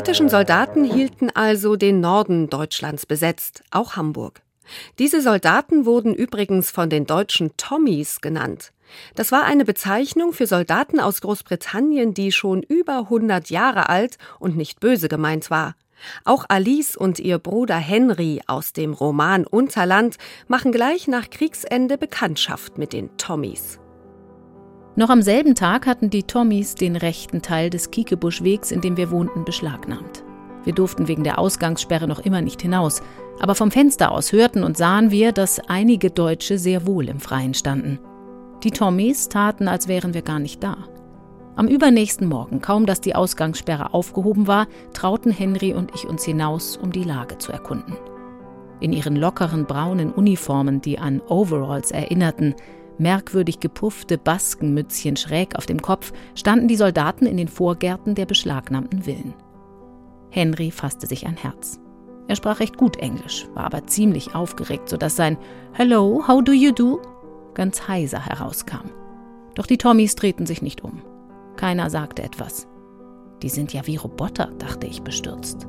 Britischen 0.07 0.29
Soldaten 0.29 0.85
hielten 0.85 1.31
also 1.35 1.75
den 1.75 1.99
Norden 1.99 2.49
Deutschlands 2.49 3.07
besetzt, 3.07 3.65
auch 3.73 3.97
Hamburg. 3.97 4.41
Diese 5.01 5.21
Soldaten 5.21 5.85
wurden 5.85 6.15
übrigens 6.15 6.71
von 6.71 6.89
den 6.89 7.07
Deutschen 7.07 7.57
Tommies 7.57 8.21
genannt. 8.21 8.73
Das 9.17 9.33
war 9.33 9.43
eine 9.43 9.65
Bezeichnung 9.65 10.33
für 10.33 10.47
Soldaten 10.47 11.01
aus 11.01 11.23
Großbritannien, 11.23 12.15
die 12.15 12.31
schon 12.31 12.63
über 12.63 12.99
100 12.99 13.51
Jahre 13.51 13.89
alt 13.89 14.17
und 14.39 14.57
nicht 14.57 14.79
böse 14.79 15.09
gemeint 15.09 15.51
war. 15.51 15.75
Auch 16.25 16.45
Alice 16.49 16.95
und 16.95 17.19
ihr 17.19 17.41
Bruder 17.41 17.79
Henry 17.79 18.41
aus 18.47 18.73
dem 18.73 18.93
Roman 18.93 19.45
Unterland 19.45 20.19
machen 20.47 20.71
gleich 20.71 21.09
nach 21.09 21.31
Kriegsende 21.31 21.99
Bekanntschaft 21.99 22.79
mit 22.79 22.93
den 22.93 23.17
Tommies. 23.17 23.81
Noch 24.99 25.11
am 25.11 25.21
selben 25.21 25.55
Tag 25.55 25.87
hatten 25.87 26.09
die 26.09 26.23
Tommies 26.23 26.75
den 26.75 26.97
rechten 26.97 27.43
Teil 27.43 27.69
des 27.69 27.91
Kiekebuschwegs, 27.91 28.71
in 28.71 28.81
dem 28.81 28.97
wir 28.97 29.11
wohnten, 29.11 29.45
beschlagnahmt. 29.45 30.25
Wir 30.65 30.73
durften 30.73 31.07
wegen 31.07 31.23
der 31.23 31.38
Ausgangssperre 31.38 32.09
noch 32.09 32.21
immer 32.21 32.41
nicht 32.41 32.62
hinaus, 32.62 33.03
aber 33.38 33.55
vom 33.55 33.71
Fenster 33.71 34.11
aus 34.11 34.33
hörten 34.33 34.65
und 34.65 34.79
sahen 34.79 35.11
wir, 35.11 35.33
dass 35.33 35.61
einige 35.69 36.11
Deutsche 36.11 36.59
sehr 36.59 36.87
wohl 36.87 37.11
im 37.11 37.21
Freien 37.21 37.53
standen. 37.53 37.99
Die 38.65 38.71
Tommies 38.71 39.29
taten, 39.29 39.69
als 39.69 39.87
wären 39.87 40.15
wir 40.15 40.23
gar 40.23 40.38
nicht 40.38 40.65
da. 40.65 40.79
Am 41.57 41.69
übernächsten 41.69 42.26
Morgen, 42.26 42.62
kaum 42.62 42.87
dass 42.87 43.03
die 43.03 43.15
Ausgangssperre 43.15 43.93
aufgehoben 43.93 44.47
war, 44.47 44.67
trauten 44.95 45.31
Henry 45.31 45.75
und 45.75 45.95
ich 45.95 46.07
uns 46.07 46.25
hinaus, 46.25 46.79
um 46.79 46.91
die 46.91 47.05
Lage 47.05 47.37
zu 47.37 47.53
erkunden. 47.53 47.97
In 48.81 48.95
ihren 48.95 49.17
lockeren 49.17 49.67
braunen 49.67 50.11
Uniformen, 50.11 50.81
die 50.81 50.99
an 50.99 51.21
Overalls 51.29 51.91
erinnerten, 51.91 52.55
merkwürdig 52.99 53.61
gepuffte 53.61 54.19
Baskenmützchen 54.19 55.17
schräg 55.17 55.57
auf 55.57 55.67
dem 55.67 55.83
Kopf, 55.83 56.12
standen 56.35 56.69
die 56.69 56.76
Soldaten 56.76 57.26
in 57.26 57.37
den 57.37 57.49
Vorgärten 57.49 58.15
der 58.15 58.26
beschlagnahmten 58.26 59.03
Villen. 59.03 59.35
Henry 60.31 60.71
fasste 60.71 61.07
sich 61.07 61.26
ein 61.26 61.37
Herz. 61.37 61.81
Er 62.29 62.37
sprach 62.37 62.61
recht 62.61 62.76
gut 62.76 62.97
Englisch, 62.97 63.47
war 63.55 63.65
aber 63.65 63.87
ziemlich 63.87 64.35
aufgeregt, 64.35 64.88
sodass 64.88 65.17
sein 65.17 65.38
Hello, 65.73 66.26
how 66.26 66.43
do 66.43 66.53
you 66.53 66.73
do 66.73 67.00
ganz 67.57 67.88
heiser 67.88 68.25
herauskam. 68.25 68.91
Doch 69.55 69.67
die 69.67 69.79
Tommys 69.79 70.15
drehten 70.15 70.47
sich 70.47 70.62
nicht 70.62 70.85
um. 70.85 71.03
Keiner 71.57 71.91
sagte 71.91 72.23
etwas. 72.23 72.69
Die 73.43 73.49
sind 73.49 73.73
ja 73.73 73.87
wie 73.87 73.97
Roboter, 73.97 74.53
dachte 74.59 74.87
ich 74.87 75.03
bestürzt. 75.03 75.67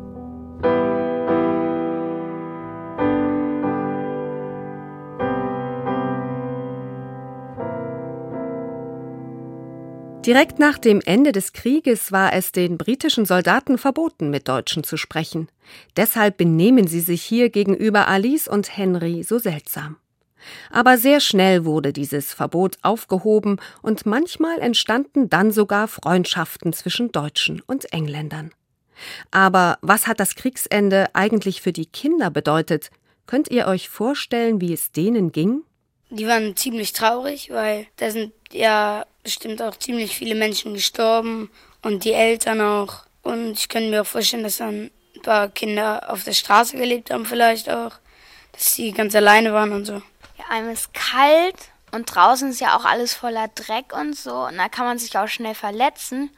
Direkt 10.28 10.60
nach 10.60 10.78
dem 10.78 11.00
Ende 11.06 11.32
des 11.32 11.54
Krieges 11.54 12.12
war 12.12 12.34
es 12.34 12.52
den 12.52 12.78
britischen 12.78 13.26
Soldaten 13.26 13.78
verboten, 13.78 14.30
mit 14.30 14.50
Deutschen 14.50 14.84
zu 14.84 14.98
sprechen. 14.98 15.48
Deshalb 15.96 16.36
benehmen 16.36 16.86
sie 16.86 17.00
sich 17.00 17.24
hier 17.24 17.50
gegenüber 17.50 18.10
Alice 18.10 18.50
und 18.50 18.76
Henry 18.76 19.24
so 19.24 19.40
seltsam. 19.40 19.96
Aber 20.70 20.98
sehr 20.98 21.22
schnell 21.22 21.64
wurde 21.64 21.94
dieses 21.94 22.34
Verbot 22.34 22.78
aufgehoben 22.82 23.62
und 23.82 24.06
manchmal 24.06 24.60
entstanden 24.60 25.30
dann 25.30 25.52
sogar 25.52 25.88
Freundschaften 25.88 26.74
zwischen 26.74 27.14
Deutschen 27.14 27.62
und 27.62 27.94
Engländern. 27.94 28.52
Aber 29.32 29.78
was 29.82 30.08
hat 30.08 30.20
das 30.20 30.36
Kriegsende 30.36 31.08
eigentlich 31.16 31.62
für 31.62 31.72
die 31.72 31.86
Kinder 31.86 32.32
bedeutet? 32.32 32.92
Könnt 33.28 33.50
ihr 33.50 33.66
euch 33.66 33.88
vorstellen, 33.88 34.60
wie 34.60 34.74
es 34.74 34.92
denen 34.92 35.32
ging? 35.32 35.64
Die 36.10 36.28
waren 36.28 36.56
ziemlich 36.58 36.92
traurig, 36.92 37.50
weil 37.50 37.88
da 37.96 38.12
sind 38.12 38.34
ja 38.52 39.06
bestimmt 39.28 39.62
auch 39.62 39.76
ziemlich 39.78 40.16
viele 40.16 40.36
Menschen 40.36 40.74
gestorben 40.74 41.52
und 41.82 42.06
die 42.06 42.14
Eltern 42.14 42.62
auch. 42.62 43.04
Und 43.24 43.54
ich 43.54 43.68
könnte 43.68 43.90
mir 43.90 44.02
auch 44.02 44.08
vorstellen, 44.08 44.44
dass 44.44 44.58
dann 44.58 44.90
ein 45.16 45.22
paar 45.22 45.50
Kinder 45.50 46.10
auf 46.10 46.24
der 46.24 46.34
Straße 46.34 46.78
gelebt 46.78 47.12
haben, 47.12 47.26
vielleicht 47.26 47.70
auch, 47.70 47.92
dass 48.54 48.74
sie 48.74 48.92
ganz 48.92 49.14
alleine 49.16 49.52
waren 49.52 49.74
und 49.74 49.86
so. 49.86 50.02
Ja, 50.38 50.46
einem 50.50 50.70
ist 50.70 50.94
kalt 50.94 51.58
und 51.92 52.06
draußen 52.06 52.50
ist 52.52 52.62
ja 52.62 52.78
auch 52.78 52.86
alles 52.86 53.14
voller 53.14 53.50
Dreck 53.50 53.94
und 53.94 54.16
so. 54.16 54.46
Und 54.46 54.58
da 54.58 54.70
kann 54.70 54.86
man 54.86 54.98
sich 54.98 55.18
auch 55.18 55.28
schnell 55.28 55.56
verletzen 55.56 56.30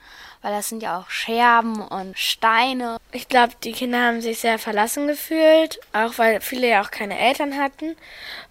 weil 0.41 0.51
das 0.51 0.69
sind 0.69 0.81
ja 0.81 0.99
auch 0.99 1.09
Scherben 1.09 1.81
und 1.81 2.17
Steine. 2.17 2.97
Ich 3.11 3.27
glaube, 3.27 3.53
die 3.63 3.73
Kinder 3.73 4.05
haben 4.05 4.21
sich 4.21 4.39
sehr 4.39 4.59
verlassen 4.59 5.07
gefühlt, 5.07 5.79
auch 5.93 6.17
weil 6.17 6.41
viele 6.41 6.69
ja 6.69 6.81
auch 6.81 6.91
keine 6.91 7.19
Eltern 7.19 7.57
hatten. 7.57 7.95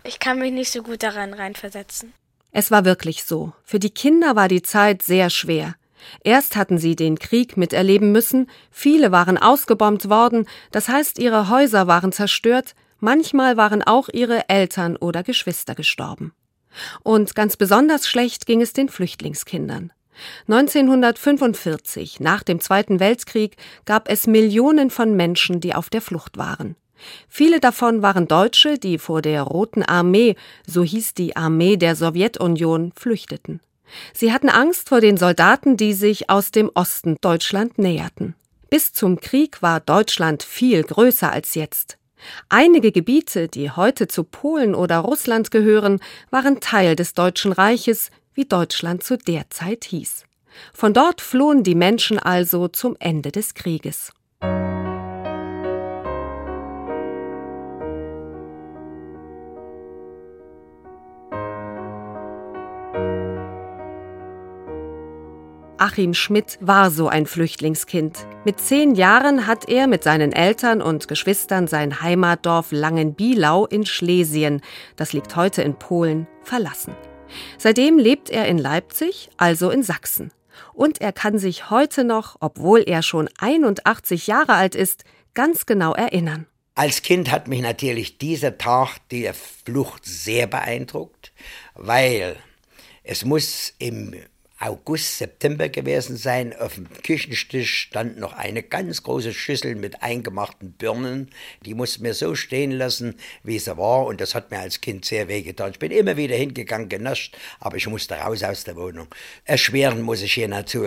Ich 0.04 0.18
kann 0.18 0.38
mich 0.38 0.52
nicht 0.52 0.70
so 0.70 0.82
gut 0.82 1.02
daran 1.02 1.32
reinversetzen. 1.32 2.12
Es 2.52 2.70
war 2.70 2.84
wirklich 2.84 3.24
so. 3.24 3.52
Für 3.62 3.78
die 3.78 3.90
Kinder 3.90 4.36
war 4.36 4.48
die 4.48 4.62
Zeit 4.62 5.02
sehr 5.02 5.30
schwer. 5.30 5.74
Erst 6.22 6.56
hatten 6.56 6.78
sie 6.78 6.96
den 6.96 7.18
Krieg 7.18 7.56
miterleben 7.56 8.12
müssen, 8.12 8.48
viele 8.70 9.12
waren 9.12 9.36
ausgebombt 9.36 10.08
worden, 10.08 10.46
das 10.70 10.88
heißt 10.88 11.18
ihre 11.18 11.48
Häuser 11.48 11.86
waren 11.86 12.12
zerstört, 12.12 12.74
manchmal 13.00 13.56
waren 13.56 13.82
auch 13.82 14.08
ihre 14.08 14.48
Eltern 14.48 14.96
oder 14.96 15.22
Geschwister 15.22 15.74
gestorben. 15.74 16.32
Und 17.02 17.34
ganz 17.34 17.56
besonders 17.56 18.06
schlecht 18.06 18.46
ging 18.46 18.62
es 18.62 18.72
den 18.72 18.88
Flüchtlingskindern. 18.88 19.92
1945, 20.48 22.20
nach 22.20 22.42
dem 22.42 22.60
Zweiten 22.60 23.00
Weltkrieg, 23.00 23.56
gab 23.84 24.10
es 24.10 24.26
Millionen 24.26 24.90
von 24.90 25.14
Menschen, 25.14 25.60
die 25.60 25.74
auf 25.74 25.90
der 25.90 26.00
Flucht 26.02 26.38
waren. 26.38 26.76
Viele 27.28 27.60
davon 27.60 28.02
waren 28.02 28.28
Deutsche, 28.28 28.78
die 28.78 28.98
vor 28.98 29.22
der 29.22 29.42
Roten 29.42 29.82
Armee, 29.82 30.36
so 30.66 30.82
hieß 30.82 31.14
die 31.14 31.36
Armee 31.36 31.76
der 31.76 31.96
Sowjetunion, 31.96 32.92
flüchteten. 32.96 33.60
Sie 34.12 34.32
hatten 34.32 34.48
Angst 34.48 34.88
vor 34.88 35.00
den 35.00 35.16
Soldaten, 35.16 35.76
die 35.76 35.94
sich 35.94 36.30
aus 36.30 36.50
dem 36.50 36.70
Osten 36.74 37.16
Deutschland 37.20 37.78
näherten. 37.78 38.34
Bis 38.70 38.92
zum 38.92 39.20
Krieg 39.20 39.62
war 39.62 39.80
Deutschland 39.80 40.42
viel 40.42 40.82
größer 40.82 41.32
als 41.32 41.54
jetzt. 41.54 41.96
Einige 42.48 42.92
Gebiete, 42.92 43.48
die 43.48 43.70
heute 43.70 44.08
zu 44.08 44.24
Polen 44.24 44.74
oder 44.74 44.98
Russland 44.98 45.50
gehören, 45.50 46.00
waren 46.30 46.60
Teil 46.60 46.96
des 46.96 47.14
Deutschen 47.14 47.52
Reiches, 47.52 48.10
wie 48.34 48.44
Deutschland 48.44 49.02
zu 49.04 49.16
der 49.16 49.48
Zeit 49.50 49.84
hieß. 49.84 50.24
Von 50.74 50.92
dort 50.92 51.20
flohen 51.20 51.62
die 51.62 51.74
Menschen 51.74 52.18
also 52.18 52.68
zum 52.68 52.96
Ende 52.98 53.32
des 53.32 53.54
Krieges. 53.54 54.12
Achim 65.88 66.12
Schmidt 66.12 66.58
war 66.60 66.90
so 66.90 67.08
ein 67.08 67.24
Flüchtlingskind. 67.24 68.18
Mit 68.44 68.60
zehn 68.60 68.94
Jahren 68.94 69.46
hat 69.46 69.70
er 69.70 69.86
mit 69.86 70.02
seinen 70.02 70.32
Eltern 70.32 70.82
und 70.82 71.08
Geschwistern 71.08 71.66
sein 71.66 72.02
Heimatdorf 72.02 72.72
Langenbielau 72.72 73.64
in 73.64 73.86
Schlesien, 73.86 74.60
das 74.96 75.14
liegt 75.14 75.34
heute 75.34 75.62
in 75.62 75.78
Polen, 75.78 76.26
verlassen. 76.42 76.94
Seitdem 77.56 77.96
lebt 77.98 78.28
er 78.28 78.48
in 78.48 78.58
Leipzig, 78.58 79.30
also 79.38 79.70
in 79.70 79.82
Sachsen. 79.82 80.30
Und 80.74 81.00
er 81.00 81.12
kann 81.12 81.38
sich 81.38 81.70
heute 81.70 82.04
noch, 82.04 82.36
obwohl 82.40 82.82
er 82.86 83.02
schon 83.02 83.30
81 83.38 84.26
Jahre 84.26 84.52
alt 84.52 84.74
ist, 84.74 85.04
ganz 85.32 85.64
genau 85.64 85.94
erinnern. 85.94 86.46
Als 86.74 87.00
Kind 87.00 87.30
hat 87.30 87.48
mich 87.48 87.62
natürlich 87.62 88.18
dieser 88.18 88.58
Tag 88.58 88.98
der 89.10 89.32
Flucht 89.32 90.04
sehr 90.04 90.48
beeindruckt, 90.48 91.32
weil 91.74 92.36
es 93.04 93.24
muss 93.24 93.72
im 93.78 94.14
August, 94.60 95.18
September 95.18 95.68
gewesen 95.68 96.16
sein. 96.16 96.54
Auf 96.58 96.74
dem 96.74 96.88
Küchentisch 97.04 97.78
stand 97.78 98.18
noch 98.18 98.32
eine 98.32 98.62
ganz 98.62 99.04
große 99.04 99.32
Schüssel 99.32 99.76
mit 99.76 100.02
eingemachten 100.02 100.72
Birnen. 100.72 101.30
Die 101.64 101.74
mussten 101.74 102.02
wir 102.02 102.14
so 102.14 102.34
stehen 102.34 102.72
lassen, 102.72 103.14
wie 103.44 103.58
sie 103.58 103.76
war. 103.76 104.06
Und 104.06 104.20
das 104.20 104.34
hat 104.34 104.50
mir 104.50 104.58
als 104.58 104.80
Kind 104.80 105.04
sehr 105.04 105.28
wehgetan. 105.28 105.70
Ich 105.70 105.78
bin 105.78 105.92
immer 105.92 106.16
wieder 106.16 106.34
hingegangen, 106.34 106.88
genascht, 106.88 107.36
aber 107.60 107.76
ich 107.76 107.86
musste 107.86 108.14
raus 108.16 108.42
aus 108.42 108.64
der 108.64 108.74
Wohnung. 108.74 109.06
Erschwerend 109.44 110.02
muss 110.02 110.22
ich 110.22 110.32
hier 110.32 110.48
dazu 110.48 110.84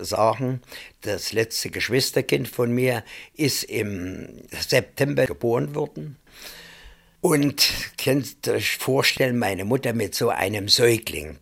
sagen, 0.00 0.60
das 1.00 1.32
letzte 1.32 1.70
Geschwisterkind 1.70 2.46
von 2.46 2.72
mir 2.72 3.04
ist 3.34 3.64
im 3.64 4.42
September 4.50 5.26
geboren 5.26 5.74
worden. 5.74 6.16
Und 7.22 7.72
könnt 7.96 8.46
euch 8.48 8.76
vorstellen, 8.76 9.38
meine 9.38 9.64
Mutter 9.64 9.94
mit 9.94 10.14
so 10.14 10.28
einem 10.28 10.68
Säugling 10.68 11.38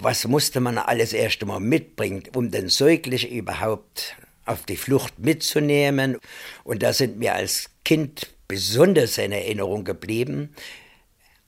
was 0.00 0.26
musste 0.26 0.60
man 0.60 0.78
alles 0.78 1.12
erst 1.12 1.42
einmal 1.42 1.60
mitbringen, 1.60 2.24
um 2.34 2.50
den 2.50 2.68
Säugling 2.68 3.28
überhaupt 3.28 4.16
auf 4.44 4.64
die 4.64 4.76
Flucht 4.76 5.18
mitzunehmen. 5.18 6.18
Und 6.64 6.82
da 6.82 6.92
sind 6.92 7.18
mir 7.18 7.34
als 7.34 7.70
Kind 7.84 8.28
besonders 8.48 9.18
in 9.18 9.32
Erinnerung 9.32 9.84
geblieben. 9.84 10.54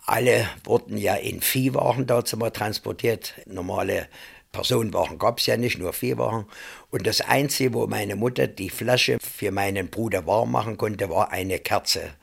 Alle 0.05 0.49
wurden 0.65 0.99
ja 0.99 1.15
in 1.15 1.41
Viehwagen 1.41 2.07
dazu 2.07 2.37
mal 2.37 2.51
transportiert. 2.51 3.35
Normale 3.47 4.09
Personenwagen 4.53 5.19
gab 5.19 5.39
es 5.39 5.47
ja 5.47 5.57
nicht, 5.57 5.79
nur 5.79 5.93
Viehwagen. 5.93 6.47
Und 6.91 7.07
das 7.07 7.21
Einzige, 7.21 7.75
wo 7.75 7.87
meine 7.87 8.17
Mutter 8.17 8.47
die 8.47 8.71
Flasche 8.71 9.19
für 9.21 9.53
meinen 9.53 9.89
Bruder 9.89 10.27
warm 10.27 10.53
machen 10.53 10.77
konnte, 10.77 11.09
war 11.09 11.31
eine 11.31 11.59
Kerze. 11.59 12.15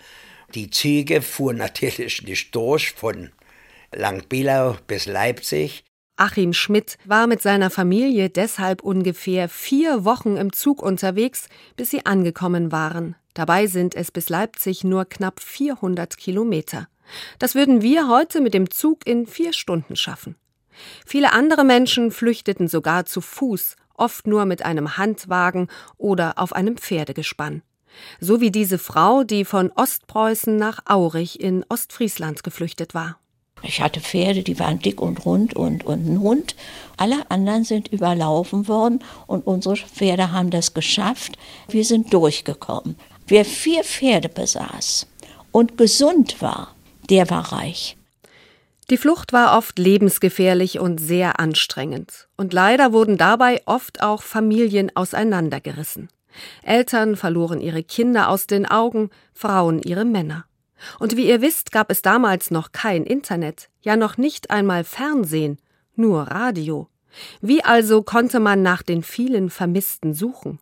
Die 0.53 0.69
Züge 0.69 1.21
fuhren 1.21 1.57
natürlich 1.57 2.23
nicht 2.23 2.53
durch 2.53 2.91
von 2.91 3.31
Langbilau 3.93 4.77
bis 4.87 5.05
Leipzig. 5.05 5.83
Achim 6.17 6.51
Schmidt 6.51 6.97
war 7.05 7.27
mit 7.27 7.43
seiner 7.43 7.69
Familie 7.69 8.29
deshalb 8.29 8.81
ungefähr 8.81 9.47
vier 9.47 10.03
Wochen 10.03 10.35
im 10.35 10.51
Zug 10.51 10.81
unterwegs, 10.81 11.47
bis 11.75 11.91
sie 11.91 12.05
angekommen 12.07 12.71
waren. 12.71 13.15
Dabei 13.35 13.67
sind 13.67 13.93
es 13.93 14.11
bis 14.11 14.29
Leipzig 14.29 14.83
nur 14.83 15.05
knapp 15.05 15.39
400 15.39 16.17
Kilometer. 16.17 16.87
Das 17.37 17.53
würden 17.53 17.83
wir 17.83 18.09
heute 18.09 18.41
mit 18.41 18.55
dem 18.55 18.71
Zug 18.71 19.05
in 19.05 19.27
vier 19.27 19.53
Stunden 19.53 19.95
schaffen. 19.95 20.35
Viele 21.05 21.33
andere 21.33 21.63
Menschen 21.63 22.09
flüchteten 22.09 22.67
sogar 22.67 23.05
zu 23.05 23.21
Fuß, 23.21 23.75
oft 23.93 24.25
nur 24.25 24.45
mit 24.45 24.63
einem 24.63 24.97
Handwagen 24.97 25.67
oder 25.97 26.39
auf 26.39 26.51
einem 26.51 26.77
Pferdegespann. 26.77 27.61
So 28.19 28.41
wie 28.41 28.51
diese 28.51 28.79
Frau, 28.79 29.23
die 29.23 29.45
von 29.45 29.71
Ostpreußen 29.71 30.55
nach 30.55 30.79
Aurich 30.85 31.39
in 31.39 31.63
Ostfriesland 31.69 32.43
geflüchtet 32.43 32.95
war. 32.95 33.19
Ich 33.63 33.81
hatte 33.81 33.99
Pferde, 33.99 34.43
die 34.43 34.59
waren 34.59 34.79
dick 34.79 35.01
und 35.01 35.25
rund 35.25 35.55
und, 35.55 35.85
und 35.85 36.07
ein 36.07 36.19
Hund. 36.21 36.55
Alle 36.95 37.29
anderen 37.29 37.63
sind 37.63 37.87
überlaufen 37.89 38.67
worden 38.67 39.03
und 39.25 39.45
unsere 39.45 39.75
Pferde 39.75 40.31
haben 40.31 40.51
das 40.51 40.73
geschafft. 40.73 41.37
Wir 41.67 41.83
sind 41.83 42.13
durchgekommen. 42.13 42.97
Wer 43.27 43.45
vier 43.45 43.83
Pferde 43.83 44.29
besaß 44.29 45.07
und 45.51 45.77
gesund 45.77 46.41
war, 46.41 46.75
der 47.09 47.29
war 47.29 47.51
reich. 47.51 47.97
Die 48.89 48.97
Flucht 48.97 49.33
war 49.33 49.57
oft 49.57 49.77
lebensgefährlich 49.79 50.79
und 50.79 50.99
sehr 50.99 51.41
anstrengend. 51.41 52.29
Und 52.37 52.53
leider 52.53 52.93
wurden 52.93 53.17
dabei 53.17 53.61
oft 53.65 54.01
auch 54.01 54.21
Familien 54.21 54.95
auseinandergerissen. 54.95 56.07
Eltern 56.63 57.17
verloren 57.17 57.59
ihre 57.59 57.83
Kinder 57.83 58.29
aus 58.29 58.47
den 58.47 58.65
Augen, 58.65 59.09
Frauen 59.33 59.81
ihre 59.81 60.05
Männer. 60.05 60.45
Und 60.99 61.17
wie 61.17 61.27
ihr 61.27 61.41
wisst, 61.41 61.71
gab 61.71 61.91
es 61.91 62.01
damals 62.01 62.51
noch 62.51 62.71
kein 62.71 63.03
Internet, 63.03 63.69
ja 63.81 63.95
noch 63.95 64.17
nicht 64.17 64.51
einmal 64.51 64.83
Fernsehen, 64.83 65.57
nur 65.95 66.23
Radio. 66.23 66.87
Wie 67.41 67.63
also 67.63 68.03
konnte 68.03 68.39
man 68.39 68.61
nach 68.61 68.83
den 68.83 69.03
vielen 69.03 69.49
Vermissten 69.49 70.13
suchen? 70.13 70.59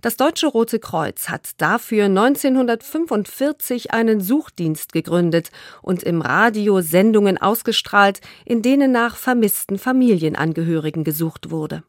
Das 0.00 0.16
Deutsche 0.16 0.46
Rote 0.46 0.78
Kreuz 0.78 1.28
hat 1.28 1.50
dafür 1.58 2.06
1945 2.06 3.92
einen 3.92 4.20
Suchdienst 4.20 4.92
gegründet 4.92 5.50
und 5.82 6.02
im 6.02 6.22
Radio 6.22 6.80
Sendungen 6.80 7.38
ausgestrahlt, 7.38 8.20
in 8.44 8.62
denen 8.62 8.90
nach 8.92 9.16
vermissten 9.16 9.78
Familienangehörigen 9.78 11.04
gesucht 11.04 11.50
wurde. 11.50 11.82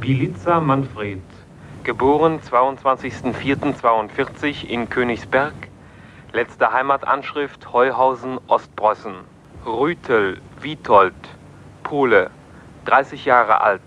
Bilica 0.00 0.60
Manfred, 0.60 1.20
geboren 1.84 2.40
22.04.42 2.40 4.66
in 4.66 4.88
Königsberg, 4.88 5.52
Letzte 6.32 6.72
Heimatanschrift 6.72 7.72
Heuhausen, 7.72 8.38
Ostpreußen. 8.46 9.16
Rütel, 9.66 10.40
Witold, 10.60 11.12
Pole, 11.82 12.30
30 12.84 13.24
Jahre 13.24 13.62
alt, 13.62 13.82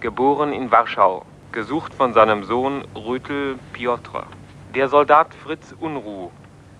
geboren 0.00 0.54
in 0.54 0.70
Warschau, 0.70 1.26
gesucht 1.52 1.92
von 1.92 2.14
seinem 2.14 2.44
Sohn 2.44 2.86
Rütel 2.94 3.58
Piotr. 3.74 4.24
Der 4.74 4.88
Soldat 4.88 5.34
Fritz 5.34 5.74
Unruh, 5.78 6.30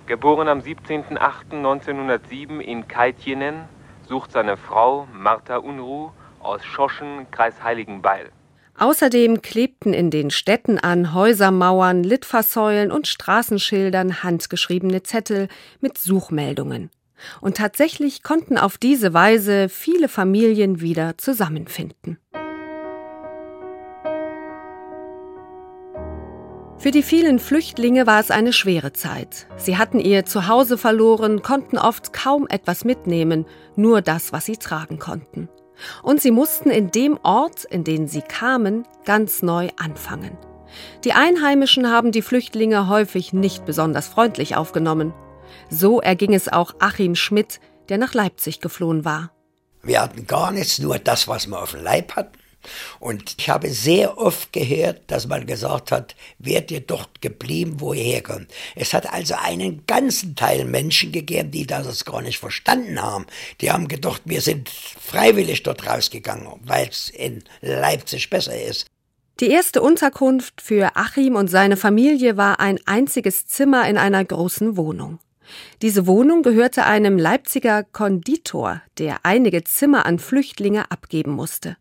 geboren 0.06 0.48
am 0.48 0.60
17.08.1907 0.60 2.60
in 2.60 2.88
Kaitjenen, 2.88 3.68
sucht 4.08 4.32
seine 4.32 4.56
Frau 4.56 5.06
Martha 5.12 5.58
Unruh 5.58 6.12
aus 6.40 6.64
Schoschen, 6.64 7.30
Kreis 7.30 7.62
Heiligenbeil. 7.62 8.30
Außerdem 8.76 9.40
klebten 9.40 9.94
in 9.94 10.10
den 10.10 10.30
Städten 10.30 10.78
an 10.78 11.14
Häusermauern, 11.14 12.02
Litfaßsäulen 12.02 12.90
und 12.90 13.06
Straßenschildern 13.06 14.22
handgeschriebene 14.22 15.02
Zettel 15.04 15.48
mit 15.80 15.96
Suchmeldungen. 15.98 16.90
Und 17.40 17.56
tatsächlich 17.56 18.22
konnten 18.22 18.58
auf 18.58 18.76
diese 18.76 19.14
Weise 19.14 19.68
viele 19.68 20.08
Familien 20.08 20.80
wieder 20.80 21.16
zusammenfinden. 21.16 22.18
Für 26.76 26.90
die 26.90 27.02
vielen 27.02 27.38
Flüchtlinge 27.38 28.06
war 28.06 28.20
es 28.20 28.30
eine 28.30 28.52
schwere 28.52 28.92
Zeit. 28.92 29.46
Sie 29.56 29.78
hatten 29.78 30.00
ihr 30.00 30.26
Zuhause 30.26 30.76
verloren, 30.76 31.40
konnten 31.40 31.78
oft 31.78 32.12
kaum 32.12 32.46
etwas 32.48 32.84
mitnehmen, 32.84 33.46
nur 33.74 34.02
das, 34.02 34.34
was 34.34 34.44
sie 34.44 34.58
tragen 34.58 34.98
konnten. 34.98 35.48
Und 36.02 36.20
sie 36.20 36.30
mussten 36.30 36.70
in 36.70 36.90
dem 36.90 37.18
Ort, 37.22 37.64
in 37.64 37.84
den 37.84 38.08
sie 38.08 38.22
kamen, 38.22 38.86
ganz 39.04 39.42
neu 39.42 39.68
anfangen. 39.76 40.36
Die 41.04 41.12
Einheimischen 41.12 41.90
haben 41.90 42.12
die 42.12 42.22
Flüchtlinge 42.22 42.88
häufig 42.88 43.32
nicht 43.32 43.64
besonders 43.64 44.08
freundlich 44.08 44.56
aufgenommen. 44.56 45.12
So 45.70 46.00
erging 46.00 46.34
es 46.34 46.52
auch 46.52 46.74
Achim 46.78 47.14
Schmidt, 47.14 47.60
der 47.88 47.98
nach 47.98 48.14
Leipzig 48.14 48.60
geflohen 48.60 49.04
war. 49.04 49.30
Wir 49.82 50.00
hatten 50.00 50.26
gar 50.26 50.50
nichts, 50.50 50.78
nur 50.78 50.98
das, 50.98 51.28
was 51.28 51.46
wir 51.46 51.60
auf 51.60 51.72
dem 51.72 51.84
Leib 51.84 52.16
hatten. 52.16 52.38
Und 53.00 53.34
ich 53.38 53.48
habe 53.48 53.70
sehr 53.70 54.18
oft 54.18 54.52
gehört, 54.52 55.02
dass 55.08 55.26
man 55.26 55.46
gesagt 55.46 55.92
hat, 55.92 56.14
werdet 56.38 56.70
ihr 56.70 56.80
dort 56.80 57.20
geblieben, 57.20 57.80
wo 57.80 57.92
ihr 57.92 58.02
herkommt. 58.02 58.48
Es 58.74 58.92
hat 58.92 59.12
also 59.12 59.34
einen 59.34 59.86
ganzen 59.86 60.36
Teil 60.36 60.64
Menschen 60.64 61.12
gegeben, 61.12 61.50
die 61.50 61.66
das 61.66 62.04
gar 62.04 62.22
nicht 62.22 62.38
verstanden 62.38 63.00
haben. 63.00 63.26
Die 63.60 63.70
haben 63.70 63.88
gedacht, 63.88 64.22
wir 64.24 64.40
sind 64.40 64.68
freiwillig 64.68 65.62
dort 65.62 65.86
rausgegangen, 65.86 66.48
weil 66.64 66.88
es 66.88 67.10
in 67.10 67.44
Leipzig 67.60 68.30
besser 68.30 68.60
ist. 68.60 68.86
Die 69.40 69.50
erste 69.50 69.82
Unterkunft 69.82 70.60
für 70.60 70.94
Achim 70.94 71.34
und 71.34 71.48
seine 71.48 71.76
Familie 71.76 72.36
war 72.36 72.60
ein 72.60 72.78
einziges 72.86 73.46
Zimmer 73.46 73.88
in 73.88 73.98
einer 73.98 74.24
großen 74.24 74.76
Wohnung. 74.76 75.18
Diese 75.82 76.06
Wohnung 76.06 76.42
gehörte 76.42 76.84
einem 76.84 77.18
Leipziger 77.18 77.82
Konditor, 77.82 78.80
der 78.98 79.18
einige 79.24 79.64
Zimmer 79.64 80.06
an 80.06 80.18
Flüchtlinge 80.18 80.90
abgeben 80.90 81.32
musste. 81.32 81.76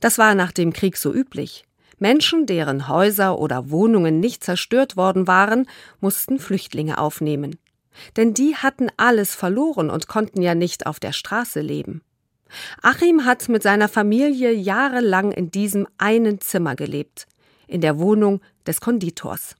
Das 0.00 0.18
war 0.18 0.34
nach 0.34 0.52
dem 0.52 0.72
Krieg 0.72 0.96
so 0.96 1.12
üblich. 1.12 1.64
Menschen, 1.98 2.46
deren 2.46 2.88
Häuser 2.88 3.38
oder 3.38 3.70
Wohnungen 3.70 4.20
nicht 4.20 4.42
zerstört 4.42 4.96
worden 4.96 5.26
waren, 5.26 5.66
mussten 6.00 6.38
Flüchtlinge 6.38 6.98
aufnehmen. 6.98 7.56
Denn 8.16 8.34
die 8.34 8.56
hatten 8.56 8.88
alles 8.96 9.34
verloren 9.34 9.90
und 9.90 10.08
konnten 10.08 10.42
ja 10.42 10.54
nicht 10.54 10.86
auf 10.86 10.98
der 10.98 11.12
Straße 11.12 11.60
leben. 11.60 12.02
Achim 12.82 13.24
hat 13.24 13.48
mit 13.48 13.62
seiner 13.62 13.88
Familie 13.88 14.52
jahrelang 14.52 15.32
in 15.32 15.50
diesem 15.50 15.86
einen 15.98 16.40
Zimmer 16.40 16.76
gelebt, 16.76 17.26
in 17.66 17.80
der 17.80 17.98
Wohnung 17.98 18.40
des 18.66 18.80
Konditors. 18.80 19.56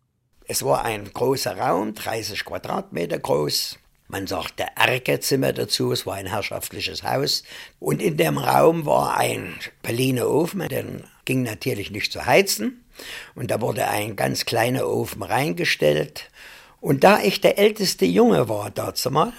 Es 0.46 0.62
war 0.64 0.84
ein 0.84 1.10
großer 1.12 1.56
Raum, 1.56 1.94
30 1.94 2.44
Quadratmeter 2.44 3.18
groß, 3.18 3.78
man 4.08 4.26
sagte 4.26 4.66
Erkezimmer 4.76 5.52
dazu, 5.52 5.92
es 5.92 6.06
war 6.06 6.14
ein 6.14 6.26
herrschaftliches 6.26 7.02
Haus. 7.02 7.42
Und 7.80 8.02
in 8.02 8.16
dem 8.16 8.38
Raum 8.38 8.86
war 8.86 9.16
ein 9.16 9.54
Berliner 9.82 10.28
Ofen, 10.28 10.66
der 10.68 10.84
ging 11.24 11.42
natürlich 11.42 11.90
nicht 11.90 12.12
zu 12.12 12.26
heizen. 12.26 12.84
Und 13.34 13.50
da 13.50 13.60
wurde 13.60 13.88
ein 13.88 14.14
ganz 14.14 14.44
kleiner 14.44 14.86
Ofen 14.88 15.22
reingestellt. 15.22 16.30
Und 16.80 17.02
da 17.02 17.20
ich 17.20 17.40
der 17.40 17.58
älteste 17.58 18.04
Junge 18.04 18.48
war 18.48 18.70
dazu 18.70 19.10
mal, 19.10 19.32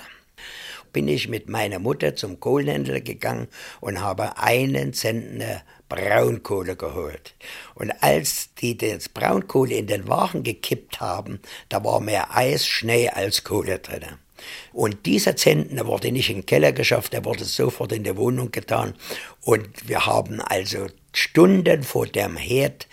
bin 0.92 1.08
ich 1.08 1.28
mit 1.28 1.50
meiner 1.50 1.78
Mutter 1.78 2.16
zum 2.16 2.40
Kohlenhändler 2.40 3.02
gegangen 3.02 3.50
und 3.82 4.02
habe 4.02 4.38
einen 4.38 4.94
Zentner 4.94 5.62
Braunkohle 5.90 6.76
geholt. 6.76 7.36
Und 7.76 7.92
als 8.02 8.54
die 8.56 8.78
das 8.78 9.10
Braunkohle 9.10 9.76
in 9.76 9.88
den 9.88 10.08
Wagen 10.08 10.44
gekippt 10.44 11.02
haben, 11.02 11.40
da 11.70 11.84
war 11.84 12.00
mehr 12.00 12.36
Eis, 12.36 12.66
Schnee 12.66 13.10
als 13.10 13.44
Kohle 13.44 13.80
drin. 13.80 14.18
Und 14.74 15.06
dieser 15.06 15.36
Zentner 15.36 15.86
wurde 15.88 16.12
nicht 16.12 16.30
in 16.30 16.38
den 16.38 16.46
Keller 16.46 16.72
geschafft, 16.72 17.14
er 17.14 17.26
wurde 17.26 17.46
sofort 17.46 17.92
in 17.92 18.04
die 18.04 18.16
Wohnung 18.18 18.52
getan. 18.52 18.94
Und 19.42 19.68
wir 19.88 20.06
haben 20.06 20.42
also 20.42 20.88
Stunden 21.14 21.84
vor 21.84 22.08
dem 22.08 22.38
Herd 22.38 22.88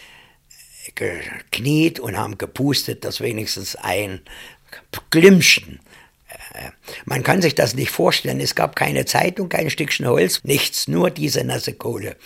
gekniet 0.94 2.00
und 2.00 2.16
haben 2.16 2.38
gepustet, 2.38 3.04
dass 3.04 3.20
wenigstens 3.20 3.76
ein 3.76 4.20
Glimmchen 5.10 5.80
äh, 6.54 6.70
man 7.04 7.22
kann 7.22 7.42
sich 7.42 7.54
das 7.54 7.74
nicht 7.74 7.90
vorstellen. 7.90 8.40
Es 8.40 8.54
gab 8.54 8.76
keine 8.76 9.04
Zeitung, 9.04 9.48
kein 9.48 9.70
Stückchen 9.70 10.06
Holz, 10.06 10.40
nichts, 10.44 10.88
nur 10.88 11.10
diese 11.10 11.44
nasse 11.44 11.74
Kohle. 11.74 12.16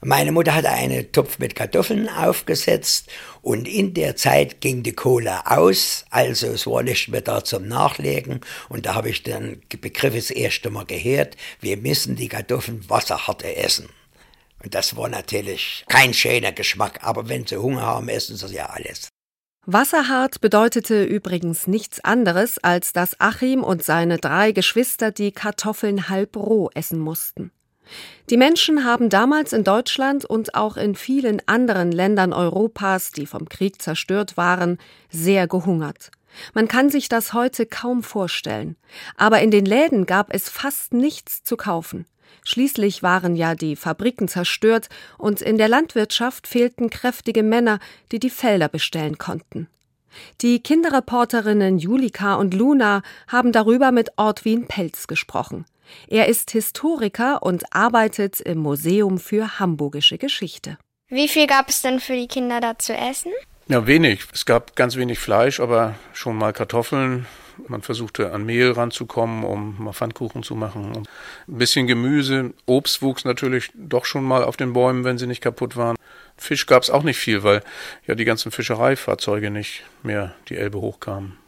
Meine 0.00 0.32
Mutter 0.32 0.54
hatte 0.54 0.70
einen 0.70 1.10
Topf 1.12 1.38
mit 1.38 1.54
Kartoffeln 1.54 2.08
aufgesetzt 2.08 3.10
und 3.46 3.68
in 3.68 3.94
der 3.94 4.16
Zeit 4.16 4.60
ging 4.60 4.82
die 4.82 4.92
Kohle 4.92 5.46
aus, 5.46 6.04
also 6.10 6.48
es 6.48 6.66
war 6.66 6.82
nicht 6.82 7.06
mehr 7.06 7.20
da 7.20 7.44
zum 7.44 7.68
Nachlegen 7.68 8.40
und 8.68 8.86
da 8.86 8.96
habe 8.96 9.08
ich 9.08 9.22
den 9.22 9.62
Begriff 9.68 10.16
das 10.16 10.32
erste 10.32 10.68
Mal 10.68 10.84
gehört, 10.84 11.36
wir 11.60 11.76
müssen 11.76 12.16
die 12.16 12.26
Kartoffeln 12.26 12.90
wasserharte 12.90 13.54
essen. 13.54 13.88
Und 14.64 14.74
das 14.74 14.96
war 14.96 15.08
natürlich 15.08 15.84
kein 15.88 16.12
schöner 16.12 16.50
Geschmack, 16.50 16.98
aber 17.02 17.28
wenn 17.28 17.46
sie 17.46 17.62
Hunger 17.62 17.82
haben, 17.82 18.08
essen 18.08 18.36
sie 18.36 18.52
ja 18.52 18.66
alles. 18.66 19.10
Wasserhart 19.64 20.40
bedeutete 20.40 21.04
übrigens 21.04 21.68
nichts 21.68 22.00
anderes, 22.00 22.58
als 22.58 22.92
dass 22.92 23.20
Achim 23.20 23.62
und 23.62 23.84
seine 23.84 24.18
drei 24.18 24.50
Geschwister 24.50 25.12
die 25.12 25.30
Kartoffeln 25.30 26.08
halb 26.08 26.36
roh 26.36 26.68
essen 26.74 26.98
mussten. 26.98 27.52
Die 28.30 28.36
Menschen 28.36 28.84
haben 28.84 29.08
damals 29.08 29.52
in 29.52 29.64
Deutschland 29.64 30.24
und 30.24 30.54
auch 30.54 30.76
in 30.76 30.94
vielen 30.94 31.40
anderen 31.46 31.92
Ländern 31.92 32.32
Europas, 32.32 33.12
die 33.12 33.26
vom 33.26 33.48
Krieg 33.48 33.80
zerstört 33.80 34.36
waren, 34.36 34.78
sehr 35.10 35.46
gehungert. 35.46 36.10
Man 36.54 36.68
kann 36.68 36.90
sich 36.90 37.08
das 37.08 37.32
heute 37.32 37.66
kaum 37.66 38.02
vorstellen. 38.02 38.76
Aber 39.16 39.40
in 39.40 39.50
den 39.50 39.64
Läden 39.64 40.06
gab 40.06 40.34
es 40.34 40.48
fast 40.48 40.92
nichts 40.92 41.44
zu 41.44 41.56
kaufen. 41.56 42.06
Schließlich 42.44 43.02
waren 43.02 43.34
ja 43.36 43.54
die 43.54 43.76
Fabriken 43.76 44.28
zerstört 44.28 44.88
und 45.18 45.40
in 45.40 45.58
der 45.58 45.68
Landwirtschaft 45.68 46.46
fehlten 46.46 46.90
kräftige 46.90 47.42
Männer, 47.42 47.80
die 48.12 48.20
die 48.20 48.30
Felder 48.30 48.68
bestellen 48.68 49.18
konnten. 49.18 49.68
Die 50.40 50.60
Kinderreporterinnen 50.60 51.78
Julika 51.78 52.34
und 52.34 52.54
Luna 52.54 53.02
haben 53.28 53.52
darüber 53.52 53.92
mit 53.92 54.10
Ortwin 54.16 54.66
Pelz 54.66 55.06
gesprochen. 55.06 55.66
Er 56.08 56.26
ist 56.26 56.50
Historiker 56.50 57.42
und 57.42 57.64
arbeitet 57.74 58.40
im 58.40 58.58
Museum 58.58 59.18
für 59.18 59.58
Hamburgische 59.58 60.18
Geschichte. 60.18 60.78
Wie 61.08 61.28
viel 61.28 61.46
gab 61.46 61.68
es 61.68 61.82
denn 61.82 62.00
für 62.00 62.14
die 62.14 62.28
Kinder 62.28 62.60
da 62.60 62.78
zu 62.78 62.92
essen? 62.92 63.32
Ja, 63.68 63.86
wenig. 63.86 64.20
Es 64.32 64.46
gab 64.46 64.76
ganz 64.76 64.96
wenig 64.96 65.18
Fleisch, 65.18 65.60
aber 65.60 65.94
schon 66.12 66.36
mal 66.36 66.52
Kartoffeln, 66.52 67.26
man 67.68 67.82
versuchte 67.82 68.32
an 68.32 68.44
Mehl 68.44 68.72
ranzukommen, 68.72 69.44
um 69.44 69.76
mal 69.78 69.92
Pfannkuchen 69.92 70.42
zu 70.42 70.54
machen. 70.54 70.94
Und 70.94 71.08
ein 71.48 71.58
bisschen 71.58 71.86
Gemüse. 71.86 72.52
Obst 72.66 73.02
wuchs 73.02 73.24
natürlich 73.24 73.70
doch 73.74 74.04
schon 74.04 74.24
mal 74.24 74.44
auf 74.44 74.56
den 74.56 74.72
Bäumen, 74.72 75.04
wenn 75.04 75.18
sie 75.18 75.26
nicht 75.26 75.40
kaputt 75.40 75.76
waren. 75.76 75.96
Fisch 76.36 76.66
gab 76.66 76.82
es 76.82 76.90
auch 76.90 77.02
nicht 77.02 77.18
viel, 77.18 77.42
weil 77.42 77.62
ja 78.06 78.14
die 78.14 78.24
ganzen 78.24 78.52
Fischereifahrzeuge 78.52 79.50
nicht 79.50 79.84
mehr 80.02 80.34
die 80.48 80.56
Elbe 80.56 80.80
hochkamen. 80.80 81.38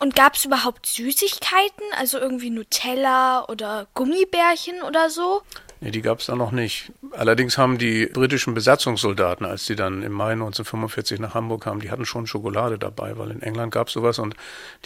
Und 0.00 0.16
gab 0.16 0.34
es 0.34 0.46
überhaupt 0.46 0.86
Süßigkeiten, 0.86 1.84
also 1.98 2.18
irgendwie 2.18 2.48
Nutella 2.48 3.44
oder 3.48 3.86
Gummibärchen 3.94 4.82
oder 4.82 5.10
so? 5.10 5.42
Nee, 5.82 5.90
die 5.90 6.00
gab 6.02 6.20
es 6.20 6.26
da 6.26 6.36
noch 6.36 6.52
nicht. 6.52 6.92
Allerdings 7.12 7.58
haben 7.58 7.76
die 7.76 8.06
britischen 8.06 8.54
Besatzungssoldaten, 8.54 9.46
als 9.46 9.64
die 9.64 9.76
dann 9.76 10.02
im 10.02 10.12
Mai 10.12 10.32
1945 10.32 11.20
nach 11.20 11.34
Hamburg 11.34 11.64
kamen, 11.64 11.80
die 11.80 11.90
hatten 11.90 12.06
schon 12.06 12.26
Schokolade 12.26 12.78
dabei, 12.78 13.16
weil 13.18 13.30
in 13.30 13.42
England 13.42 13.72
gab 13.72 13.88
es 13.88 13.94
sowas 13.94 14.18
und 14.18 14.34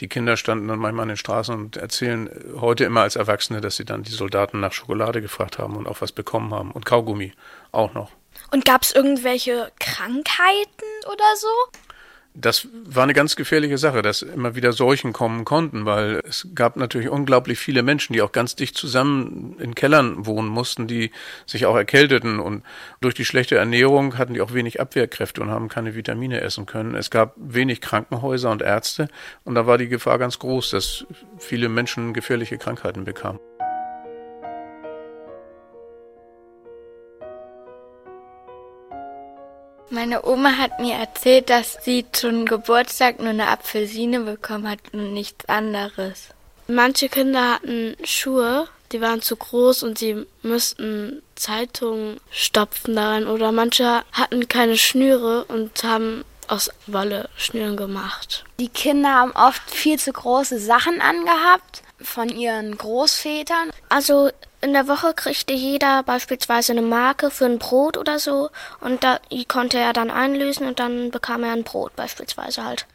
die 0.01 0.09
Kinder 0.09 0.37
standen 0.37 0.67
dann 0.67 0.79
manchmal 0.81 1.03
an 1.03 1.09
den 1.09 1.17
Straßen 1.17 1.55
und 1.55 1.77
erzählen 1.77 2.29
heute 2.61 2.85
immer 2.85 3.03
als 3.03 3.17
Erwachsene, 3.17 3.61
dass 3.61 3.77
sie 3.77 3.85
dann 3.85 4.03
die 4.03 4.13
Soldaten 4.13 4.59
nach 4.61 4.73
Schokolade 4.73 5.21
gefragt 5.21 5.59
haben 5.59 5.77
und 5.77 5.89
auch 5.89 6.01
was 6.01 6.11
bekommen 6.13 6.53
haben 6.53 6.71
und 6.71 6.87
Kaugummi 6.87 7.33
auch 7.73 7.95
noch. 7.95 8.11
Und 8.51 8.65
gab 8.65 8.83
es 8.83 8.93
irgendwelche 8.93 9.71
Krankheiten 9.79 10.85
oder 11.07 11.37
so? 11.37 11.49
Das 12.37 12.67
war 12.85 13.05
eine 13.05 13.13
ganz 13.13 13.37
gefährliche 13.37 13.79
Sache, 13.79 14.03
dass 14.03 14.23
immer 14.23 14.57
wieder 14.57 14.73
Seuchen 14.73 15.13
kommen 15.13 15.45
konnten, 15.45 15.87
weil 15.87 16.21
es 16.25 16.49
gab 16.53 16.77
natürlich 16.77 17.09
unglaublich 17.09 17.61
viele 17.61 17.85
Menschen, 17.85 18.13
die 18.13 18.23
auch 18.23 18.33
ganz 18.33 18.57
dicht 18.57 18.77
zusammen 18.77 19.57
in 19.61 19.77
Kellern 19.77 20.27
wohnen 20.27 20.49
mussten, 20.49 20.89
die 20.89 21.13
sich 21.47 21.65
auch 21.67 21.77
erkälteten 21.77 22.41
und 22.41 22.65
durch 23.01 23.15
die 23.15 23.25
schlechte 23.25 23.57
Ernährung 23.57 24.19
hatten 24.19 24.35
die 24.35 24.41
auch 24.41 24.53
wenig 24.53 24.81
Abwehrkräfte 24.81 25.43
und 25.43 25.51
haben 25.51 25.69
keine 25.69 25.95
Vitamine 25.95 26.41
essen 26.41 26.67
können. 26.67 26.97
Es 26.97 27.09
gab 27.09 27.35
wenig 27.37 27.81
Krankenhäuser 27.81 28.51
und 28.51 28.63
Ärzte 28.63 29.07
und 29.45 29.55
da 29.55 29.69
war 29.69 29.79
die 29.79 29.89
Gefahr 29.89 30.19
ganz 30.19 30.41
groß, 30.41 30.71
dass 30.71 31.07
viele 31.39 31.69
Menschen 31.69 32.15
gefährliche 32.15 32.59
Krankheiten 32.59 33.05
bekamen. 33.05 33.39
Meine 39.95 40.27
Oma 40.27 40.59
hat 40.59 40.81
mir 40.81 40.97
erzählt, 40.97 41.51
dass 41.51 41.79
sie 41.85 42.05
zum 42.11 42.47
Geburtstag 42.47 43.21
nur 43.21 43.29
eine 43.29 43.47
Apfelsine 43.47 44.19
bekommen 44.19 44.69
hat 44.69 44.81
und 44.93 45.15
nichts 45.15 45.49
anderes. 45.49 46.31
Manche 46.67 47.09
Kinder 47.09 47.53
hatten 47.53 47.97
Schuhe, 48.03 48.67
die 48.91 49.01
waren 49.01 49.23
zu 49.23 49.37
groß 49.37 49.85
und 49.85 49.97
sie 49.97 50.27
müssten 50.43 51.23
Zeitungen 51.37 52.19
stopfen 52.33 52.97
daran. 52.97 53.29
Oder 53.29 53.53
manche 53.53 54.03
hatten 54.11 54.49
keine 54.49 54.77
Schnüre 54.77 55.45
und 55.45 55.85
haben 55.85 56.25
aus 56.49 56.73
Wolle 56.89 57.29
Schnüren 57.37 57.77
gemacht. 57.77 58.45
Die 58.59 58.71
Kinder 58.71 59.11
haben 59.11 59.31
oft 59.31 59.63
viel 59.71 60.01
zu 60.01 60.13
große 60.13 60.59
Sachen 60.59 61.01
angehabt 61.01 61.84
von 62.05 62.29
ihren 62.29 62.77
Großvätern. 62.77 63.71
Also 63.89 64.31
in 64.61 64.73
der 64.73 64.89
Woche 64.89 65.13
kriegte 65.15 65.53
jeder 65.53 66.03
beispielsweise 66.03 66.73
eine 66.73 66.83
Marke 66.83 67.31
für 67.31 67.45
ein 67.45 67.59
Brot 67.59 67.97
oder 67.97 68.19
so 68.19 68.51
und 68.81 69.05
da, 69.05 69.19
die 69.31 69.45
konnte 69.45 69.79
er 69.79 69.93
dann 69.93 70.11
einlösen 70.11 70.67
und 70.67 70.79
dann 70.79 71.11
bekam 71.11 71.45
er 71.45 71.53
ein 71.53 71.65
Brot 71.65 71.95
beispielsweise 71.97 72.65
halt. 72.65 72.87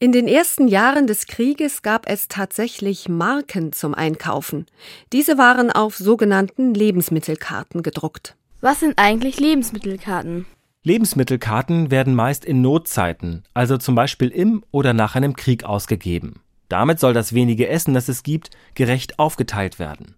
In 0.00 0.10
den 0.10 0.26
ersten 0.26 0.66
Jahren 0.66 1.06
des 1.06 1.28
Krieges 1.28 1.82
gab 1.82 2.08
es 2.08 2.26
tatsächlich 2.26 3.08
Marken 3.08 3.72
zum 3.72 3.94
Einkaufen. 3.94 4.66
Diese 5.12 5.38
waren 5.38 5.70
auf 5.70 5.94
sogenannten 5.96 6.74
Lebensmittelkarten 6.74 7.84
gedruckt. 7.84 8.34
Was 8.60 8.80
sind 8.80 8.94
eigentlich 8.96 9.38
Lebensmittelkarten? 9.38 10.46
Lebensmittelkarten 10.82 11.92
werden 11.92 12.16
meist 12.16 12.44
in 12.44 12.60
Notzeiten, 12.60 13.44
also 13.54 13.78
zum 13.78 13.94
Beispiel 13.94 14.30
im 14.30 14.64
oder 14.72 14.92
nach 14.92 15.14
einem 15.14 15.36
Krieg 15.36 15.62
ausgegeben. 15.62 16.40
Damit 16.72 16.98
soll 16.98 17.12
das 17.12 17.34
wenige 17.34 17.68
Essen, 17.68 17.92
das 17.92 18.08
es 18.08 18.22
gibt, 18.22 18.48
gerecht 18.72 19.18
aufgeteilt 19.18 19.78
werden. 19.78 20.14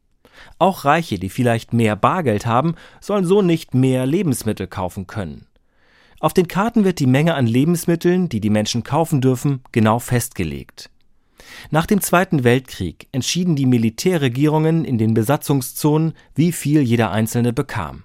Auch 0.60 0.84
Reiche, 0.84 1.18
die 1.18 1.28
vielleicht 1.28 1.72
mehr 1.72 1.96
Bargeld 1.96 2.46
haben, 2.46 2.76
sollen 3.00 3.24
so 3.24 3.42
nicht 3.42 3.74
mehr 3.74 4.06
Lebensmittel 4.06 4.68
kaufen 4.68 5.08
können. 5.08 5.48
Auf 6.20 6.32
den 6.32 6.46
Karten 6.46 6.84
wird 6.84 7.00
die 7.00 7.08
Menge 7.08 7.34
an 7.34 7.48
Lebensmitteln, 7.48 8.28
die 8.28 8.40
die 8.40 8.50
Menschen 8.50 8.84
kaufen 8.84 9.20
dürfen, 9.20 9.64
genau 9.72 9.98
festgelegt. 9.98 10.90
Nach 11.72 11.86
dem 11.86 12.00
Zweiten 12.00 12.44
Weltkrieg 12.44 13.08
entschieden 13.10 13.56
die 13.56 13.66
Militärregierungen 13.66 14.84
in 14.84 14.96
den 14.96 15.12
Besatzungszonen, 15.12 16.12
wie 16.36 16.52
viel 16.52 16.82
jeder 16.82 17.10
Einzelne 17.10 17.52
bekam. 17.52 18.04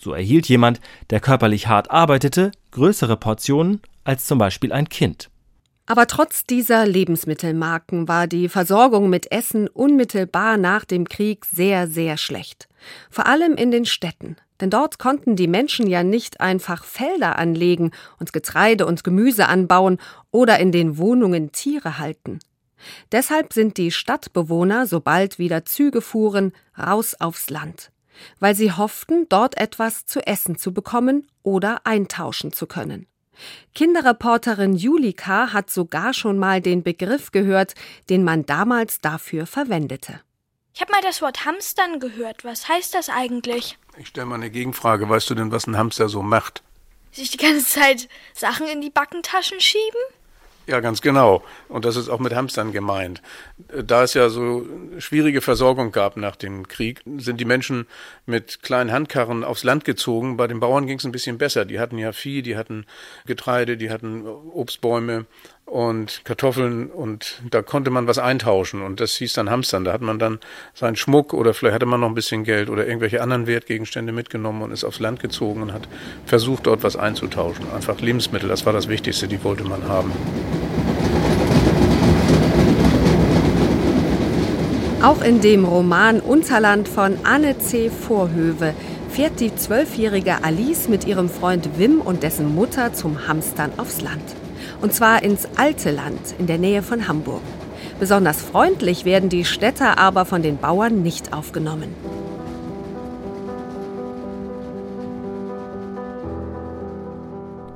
So 0.00 0.12
erhielt 0.12 0.48
jemand, 0.48 0.80
der 1.10 1.18
körperlich 1.18 1.66
hart 1.66 1.90
arbeitete, 1.90 2.52
größere 2.70 3.16
Portionen 3.16 3.80
als 4.04 4.26
zum 4.26 4.38
Beispiel 4.38 4.72
ein 4.72 4.88
Kind. 4.88 5.30
Aber 5.88 6.06
trotz 6.06 6.44
dieser 6.44 6.84
Lebensmittelmarken 6.84 8.08
war 8.08 8.26
die 8.26 8.50
Versorgung 8.50 9.08
mit 9.08 9.32
Essen 9.32 9.68
unmittelbar 9.68 10.58
nach 10.58 10.84
dem 10.84 11.08
Krieg 11.08 11.46
sehr, 11.46 11.88
sehr 11.88 12.18
schlecht. 12.18 12.68
Vor 13.10 13.26
allem 13.26 13.54
in 13.54 13.70
den 13.70 13.86
Städten. 13.86 14.36
Denn 14.60 14.68
dort 14.68 14.98
konnten 14.98 15.34
die 15.34 15.48
Menschen 15.48 15.86
ja 15.86 16.02
nicht 16.02 16.42
einfach 16.42 16.84
Felder 16.84 17.38
anlegen 17.38 17.92
und 18.20 18.34
Getreide 18.34 18.84
und 18.84 19.02
Gemüse 19.02 19.48
anbauen 19.48 19.96
oder 20.30 20.58
in 20.58 20.72
den 20.72 20.98
Wohnungen 20.98 21.52
Tiere 21.52 21.98
halten. 21.98 22.40
Deshalb 23.10 23.54
sind 23.54 23.78
die 23.78 23.90
Stadtbewohner, 23.90 24.86
sobald 24.86 25.38
wieder 25.38 25.64
Züge 25.64 26.02
fuhren, 26.02 26.52
raus 26.78 27.16
aufs 27.18 27.48
Land, 27.48 27.92
weil 28.40 28.54
sie 28.54 28.72
hofften, 28.72 29.26
dort 29.30 29.56
etwas 29.56 30.04
zu 30.04 30.20
essen 30.26 30.58
zu 30.58 30.74
bekommen 30.74 31.26
oder 31.42 31.86
eintauschen 31.86 32.52
zu 32.52 32.66
können. 32.66 33.06
Kinderreporterin 33.74 34.76
Julika 34.76 35.52
hat 35.52 35.70
sogar 35.70 36.14
schon 36.14 36.38
mal 36.38 36.60
den 36.60 36.82
Begriff 36.82 37.30
gehört, 37.32 37.74
den 38.10 38.24
man 38.24 38.46
damals 38.46 39.00
dafür 39.00 39.46
verwendete. 39.46 40.20
Ich 40.74 40.80
habe 40.80 40.92
mal 40.92 41.02
das 41.02 41.22
Wort 41.22 41.44
Hamstern 41.44 41.98
gehört. 41.98 42.44
Was 42.44 42.68
heißt 42.68 42.94
das 42.94 43.08
eigentlich? 43.08 43.78
Ich 43.96 44.08
stelle 44.08 44.26
mal 44.26 44.36
eine 44.36 44.50
Gegenfrage. 44.50 45.08
Weißt 45.08 45.28
du 45.28 45.34
denn, 45.34 45.50
was 45.50 45.66
ein 45.66 45.76
Hamster 45.76 46.08
so 46.08 46.22
macht? 46.22 46.62
Sich 47.10 47.30
die 47.30 47.36
ganze 47.36 47.66
Zeit 47.66 48.08
Sachen 48.32 48.68
in 48.68 48.80
die 48.80 48.90
Backentaschen 48.90 49.60
schieben? 49.60 50.00
Ja, 50.68 50.80
ganz 50.80 51.00
genau. 51.00 51.42
Und 51.70 51.86
das 51.86 51.96
ist 51.96 52.10
auch 52.10 52.18
mit 52.18 52.34
Hamstern 52.34 52.72
gemeint. 52.72 53.22
Da 53.74 54.02
es 54.02 54.12
ja 54.12 54.28
so 54.28 54.66
schwierige 54.98 55.40
Versorgung 55.40 55.92
gab 55.92 56.18
nach 56.18 56.36
dem 56.36 56.68
Krieg, 56.68 57.00
sind 57.16 57.40
die 57.40 57.46
Menschen 57.46 57.86
mit 58.26 58.62
kleinen 58.62 58.92
Handkarren 58.92 59.44
aufs 59.44 59.64
Land 59.64 59.86
gezogen. 59.86 60.36
Bei 60.36 60.46
den 60.46 60.60
Bauern 60.60 60.86
ging 60.86 60.98
es 60.98 61.06
ein 61.06 61.12
bisschen 61.12 61.38
besser. 61.38 61.64
Die 61.64 61.80
hatten 61.80 61.96
ja 61.96 62.12
Vieh, 62.12 62.42
die 62.42 62.54
hatten 62.54 62.84
Getreide, 63.24 63.78
die 63.78 63.90
hatten 63.90 64.26
Obstbäume 64.26 65.24
und 65.68 66.22
Kartoffeln 66.24 66.90
und 66.90 67.42
da 67.50 67.60
konnte 67.62 67.90
man 67.90 68.06
was 68.06 68.18
eintauschen 68.18 68.82
und 68.82 69.00
das 69.00 69.16
hieß 69.16 69.34
dann 69.34 69.50
Hamstern. 69.50 69.84
Da 69.84 69.92
hat 69.92 70.00
man 70.00 70.18
dann 70.18 70.38
seinen 70.74 70.96
Schmuck 70.96 71.34
oder 71.34 71.52
vielleicht 71.52 71.74
hatte 71.74 71.86
man 71.86 72.00
noch 72.00 72.08
ein 72.08 72.14
bisschen 72.14 72.44
Geld 72.44 72.70
oder 72.70 72.86
irgendwelche 72.86 73.20
anderen 73.20 73.46
Wertgegenstände 73.46 74.12
mitgenommen 74.12 74.62
und 74.62 74.70
ist 74.72 74.84
aufs 74.84 74.98
Land 74.98 75.20
gezogen 75.20 75.62
und 75.62 75.72
hat 75.72 75.86
versucht, 76.24 76.66
dort 76.66 76.82
was 76.82 76.96
einzutauschen. 76.96 77.66
Einfach 77.74 78.00
Lebensmittel, 78.00 78.48
das 78.48 78.64
war 78.64 78.72
das 78.72 78.88
Wichtigste, 78.88 79.28
die 79.28 79.44
wollte 79.44 79.64
man 79.64 79.86
haben. 79.86 80.10
Auch 85.02 85.22
in 85.22 85.40
dem 85.40 85.64
Roman 85.64 86.20
Unterland 86.20 86.88
von 86.88 87.18
Anne 87.22 87.58
C. 87.58 87.90
Vorhöve 87.90 88.74
fährt 89.10 89.38
die 89.38 89.54
zwölfjährige 89.54 90.42
Alice 90.42 90.88
mit 90.88 91.06
ihrem 91.06 91.28
Freund 91.28 91.78
Wim 91.78 92.00
und 92.00 92.22
dessen 92.22 92.54
Mutter 92.54 92.94
zum 92.94 93.28
Hamstern 93.28 93.70
aufs 93.76 94.00
Land. 94.00 94.37
Und 94.80 94.92
zwar 94.92 95.22
ins 95.22 95.48
alte 95.56 95.90
Land 95.90 96.34
in 96.38 96.46
der 96.46 96.58
Nähe 96.58 96.82
von 96.82 97.08
Hamburg. 97.08 97.42
Besonders 97.98 98.40
freundlich 98.40 99.04
werden 99.04 99.28
die 99.28 99.44
Städter 99.44 99.98
aber 99.98 100.24
von 100.24 100.42
den 100.42 100.56
Bauern 100.56 101.02
nicht 101.02 101.32
aufgenommen. 101.32 101.94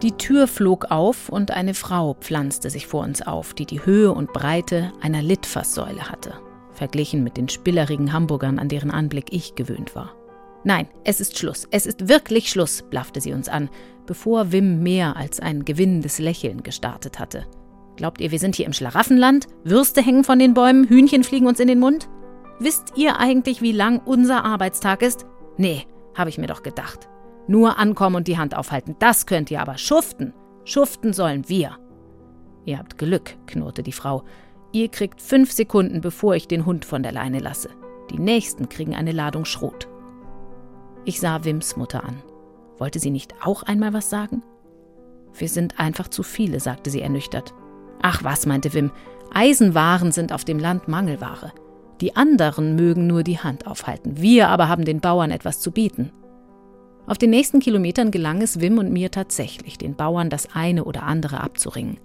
Die 0.02 0.12
Tür 0.12 0.48
flog 0.48 0.86
auf 0.90 1.28
und 1.28 1.52
eine 1.52 1.74
Frau 1.74 2.14
pflanzte 2.14 2.70
sich 2.70 2.88
vor 2.88 3.04
uns 3.04 3.22
auf, 3.22 3.54
die 3.54 3.66
die 3.66 3.86
Höhe 3.86 4.12
und 4.12 4.32
Breite 4.32 4.92
einer 5.00 5.22
Litfaßsäule 5.22 6.10
hatte, 6.10 6.34
verglichen 6.72 7.22
mit 7.22 7.36
den 7.36 7.48
spillerigen 7.48 8.12
Hamburgern, 8.12 8.58
an 8.58 8.68
deren 8.68 8.90
Anblick 8.90 9.26
ich 9.30 9.54
gewöhnt 9.54 9.94
war. 9.94 10.12
Nein, 10.64 10.88
es 11.04 11.20
ist 11.20 11.38
Schluss, 11.38 11.68
es 11.70 11.86
ist 11.86 12.08
wirklich 12.08 12.48
Schluss, 12.48 12.82
blaffte 12.82 13.20
sie 13.20 13.32
uns 13.32 13.48
an, 13.48 13.68
bevor 14.06 14.52
Wim 14.52 14.82
mehr 14.82 15.16
als 15.16 15.40
ein 15.40 15.64
gewinnendes 15.64 16.18
Lächeln 16.18 16.62
gestartet 16.62 17.18
hatte. 17.18 17.46
Glaubt 17.96 18.20
ihr, 18.20 18.30
wir 18.30 18.38
sind 18.38 18.56
hier 18.56 18.66
im 18.66 18.72
Schlaraffenland? 18.72 19.46
Würste 19.64 20.02
hängen 20.02 20.24
von 20.24 20.38
den 20.38 20.54
Bäumen, 20.54 20.88
Hühnchen 20.88 21.24
fliegen 21.24 21.46
uns 21.46 21.60
in 21.60 21.68
den 21.68 21.78
Mund? 21.78 22.08
Wisst 22.58 22.92
ihr 22.96 23.18
eigentlich, 23.18 23.60
wie 23.62 23.72
lang 23.72 24.00
unser 24.04 24.44
Arbeitstag 24.44 25.02
ist? 25.02 25.26
Nee, 25.56 25.86
habe 26.14 26.30
ich 26.30 26.38
mir 26.38 26.46
doch 26.46 26.62
gedacht. 26.62 27.08
Nur 27.48 27.78
ankommen 27.78 28.16
und 28.16 28.28
die 28.28 28.38
Hand 28.38 28.56
aufhalten, 28.56 28.96
das 28.98 29.26
könnt 29.26 29.50
ihr 29.50 29.60
aber 29.60 29.78
schuften. 29.78 30.32
Schuften 30.64 31.12
sollen 31.12 31.48
wir. 31.48 31.76
Ihr 32.64 32.78
habt 32.78 32.98
Glück, 32.98 33.36
knurrte 33.46 33.82
die 33.82 33.92
Frau. 33.92 34.22
Ihr 34.70 34.88
kriegt 34.88 35.20
fünf 35.20 35.52
Sekunden, 35.52 36.00
bevor 36.00 36.34
ich 36.34 36.48
den 36.48 36.64
Hund 36.64 36.84
von 36.84 37.02
der 37.02 37.12
Leine 37.12 37.40
lasse. 37.40 37.70
Die 38.10 38.18
nächsten 38.18 38.68
kriegen 38.68 38.94
eine 38.94 39.12
Ladung 39.12 39.44
Schrot. 39.44 39.88
Ich 41.04 41.20
sah 41.20 41.44
Wims 41.44 41.76
Mutter 41.76 42.04
an. 42.04 42.22
Wollte 42.78 42.98
sie 42.98 43.10
nicht 43.10 43.34
auch 43.44 43.62
einmal 43.62 43.92
was 43.92 44.10
sagen? 44.10 44.42
Wir 45.34 45.48
sind 45.48 45.78
einfach 45.78 46.08
zu 46.08 46.22
viele, 46.22 46.60
sagte 46.60 46.90
sie 46.90 47.00
ernüchtert. 47.00 47.54
Ach 48.02 48.22
was, 48.24 48.46
meinte 48.46 48.74
Wim, 48.74 48.90
Eisenwaren 49.32 50.12
sind 50.12 50.32
auf 50.32 50.44
dem 50.44 50.58
Land 50.58 50.88
Mangelware. 50.88 51.52
Die 52.00 52.16
anderen 52.16 52.74
mögen 52.74 53.06
nur 53.06 53.22
die 53.22 53.38
Hand 53.38 53.66
aufhalten, 53.66 54.20
wir 54.20 54.48
aber 54.48 54.68
haben 54.68 54.84
den 54.84 55.00
Bauern 55.00 55.30
etwas 55.30 55.60
zu 55.60 55.70
bieten. 55.70 56.10
Auf 57.06 57.18
den 57.18 57.30
nächsten 57.30 57.60
Kilometern 57.60 58.10
gelang 58.10 58.42
es 58.42 58.60
Wim 58.60 58.78
und 58.78 58.92
mir 58.92 59.10
tatsächlich, 59.10 59.78
den 59.78 59.94
Bauern 59.94 60.30
das 60.30 60.54
eine 60.54 60.84
oder 60.84 61.04
andere 61.04 61.40
abzuringen. 61.40 61.98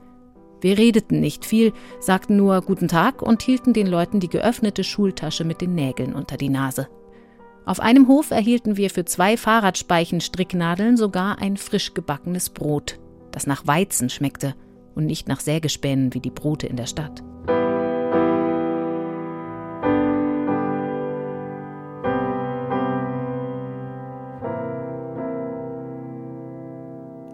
Wir 0.61 0.77
redeten 0.77 1.19
nicht 1.19 1.45
viel, 1.45 1.73
sagten 1.99 2.35
nur 2.35 2.61
Guten 2.61 2.87
Tag 2.87 3.21
und 3.21 3.43
hielten 3.43 3.73
den 3.73 3.87
Leuten 3.87 4.19
die 4.19 4.29
geöffnete 4.29 4.83
Schultasche 4.83 5.43
mit 5.43 5.61
den 5.61 5.75
Nägeln 5.75 6.15
unter 6.15 6.37
die 6.37 6.49
Nase. 6.49 6.87
Auf 7.67 7.81
einem 7.81 8.07
Hof 8.07 8.31
erhielten 8.31 8.77
wir 8.77 8.89
für 8.89 9.03
zwei 9.03 9.35
Fahrradspeichen 9.35 10.21
Stricknadeln 10.21 10.95
sogar 10.95 11.39
ein 11.39 11.57
frisch 11.57 11.93
gebackenes 11.93 12.49
Brot, 12.49 12.97
das 13.31 13.45
nach 13.45 13.67
Weizen 13.67 14.09
schmeckte 14.09 14.55
und 14.95 15.05
nicht 15.05 15.27
nach 15.27 15.41
Sägespänen 15.41 16.13
wie 16.13 16.21
die 16.21 16.31
Brote 16.31 16.65
in 16.65 16.77
der 16.77 16.85
Stadt. 16.85 17.21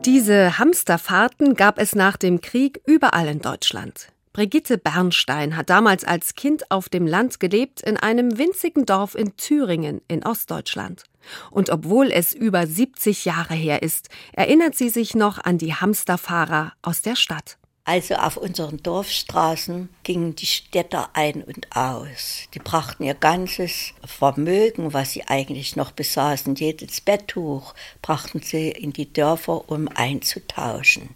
Diese 0.03 0.57
Hamsterfahrten 0.57 1.53
gab 1.53 1.77
es 1.77 1.93
nach 1.93 2.17
dem 2.17 2.41
Krieg 2.41 2.81
überall 2.87 3.27
in 3.27 3.39
Deutschland. 3.39 4.12
Brigitte 4.33 4.79
Bernstein 4.79 5.55
hat 5.55 5.69
damals 5.69 6.03
als 6.03 6.33
Kind 6.33 6.71
auf 6.71 6.89
dem 6.89 7.05
Land 7.05 7.39
gelebt, 7.39 7.81
in 7.81 7.97
einem 7.97 8.39
winzigen 8.39 8.83
Dorf 8.83 9.13
in 9.13 9.37
Thüringen 9.37 10.01
in 10.07 10.25
Ostdeutschland. 10.25 11.03
Und 11.51 11.69
obwohl 11.69 12.11
es 12.11 12.33
über 12.33 12.65
70 12.65 13.25
Jahre 13.25 13.53
her 13.53 13.83
ist, 13.83 14.09
erinnert 14.31 14.73
sie 14.73 14.89
sich 14.89 15.13
noch 15.13 15.37
an 15.37 15.59
die 15.59 15.75
Hamsterfahrer 15.75 16.73
aus 16.81 17.03
der 17.03 17.15
Stadt. 17.15 17.57
Also 17.85 18.15
auf 18.15 18.37
unseren 18.37 18.77
Dorfstraßen 18.81 19.89
gingen 20.03 20.35
die 20.35 20.45
Städter 20.45 21.09
ein 21.13 21.43
und 21.43 21.75
aus. 21.75 22.47
Die 22.53 22.59
brachten 22.59 23.03
ihr 23.03 23.13
ganzes 23.13 23.93
Vermögen, 24.05 24.93
was 24.93 25.11
sie 25.11 25.27
eigentlich 25.27 25.75
noch 25.75 25.91
besaßen, 25.91 26.55
jedes 26.55 27.01
Betttuch, 27.01 27.73
brachten 28.01 28.41
sie 28.41 28.69
in 28.69 28.93
die 28.93 29.11
Dörfer, 29.11 29.69
um 29.69 29.89
einzutauschen. 29.89 31.09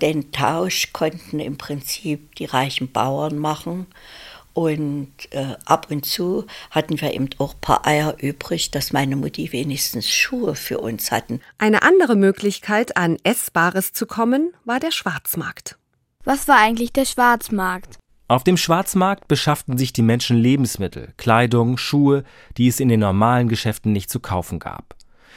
Den 0.00 0.32
Tausch 0.32 0.92
konnten 0.92 1.40
im 1.40 1.56
Prinzip 1.56 2.34
die 2.36 2.46
reichen 2.46 2.90
Bauern 2.90 3.38
machen 3.38 3.86
und 4.54 5.10
äh, 5.32 5.56
ab 5.64 5.88
und 5.90 6.06
zu 6.06 6.46
hatten 6.70 7.00
wir 7.00 7.12
eben 7.12 7.28
auch 7.38 7.54
ein 7.54 7.60
paar 7.60 7.86
Eier 7.86 8.16
übrig, 8.20 8.70
dass 8.70 8.92
meine 8.92 9.16
Mutti 9.16 9.52
wenigstens 9.52 10.08
Schuhe 10.08 10.54
für 10.54 10.78
uns 10.78 11.10
hatten. 11.10 11.40
Eine 11.58 11.82
andere 11.82 12.14
Möglichkeit, 12.14 12.96
an 12.96 13.18
Essbares 13.24 13.92
zu 13.92 14.06
kommen, 14.06 14.52
war 14.64 14.78
der 14.78 14.92
Schwarzmarkt. 14.92 15.76
Was 16.22 16.46
war 16.46 16.58
eigentlich 16.58 16.92
der 16.92 17.04
Schwarzmarkt? 17.04 17.98
Auf 18.28 18.44
dem 18.44 18.56
Schwarzmarkt 18.56 19.28
beschafften 19.28 19.76
sich 19.76 19.92
die 19.92 20.02
Menschen 20.02 20.36
Lebensmittel, 20.36 21.12
Kleidung, 21.16 21.76
Schuhe, 21.76 22.22
die 22.56 22.68
es 22.68 22.80
in 22.80 22.88
den 22.88 23.00
normalen 23.00 23.48
Geschäften 23.48 23.92
nicht 23.92 24.08
zu 24.08 24.20
kaufen 24.20 24.60
gab. 24.60 24.94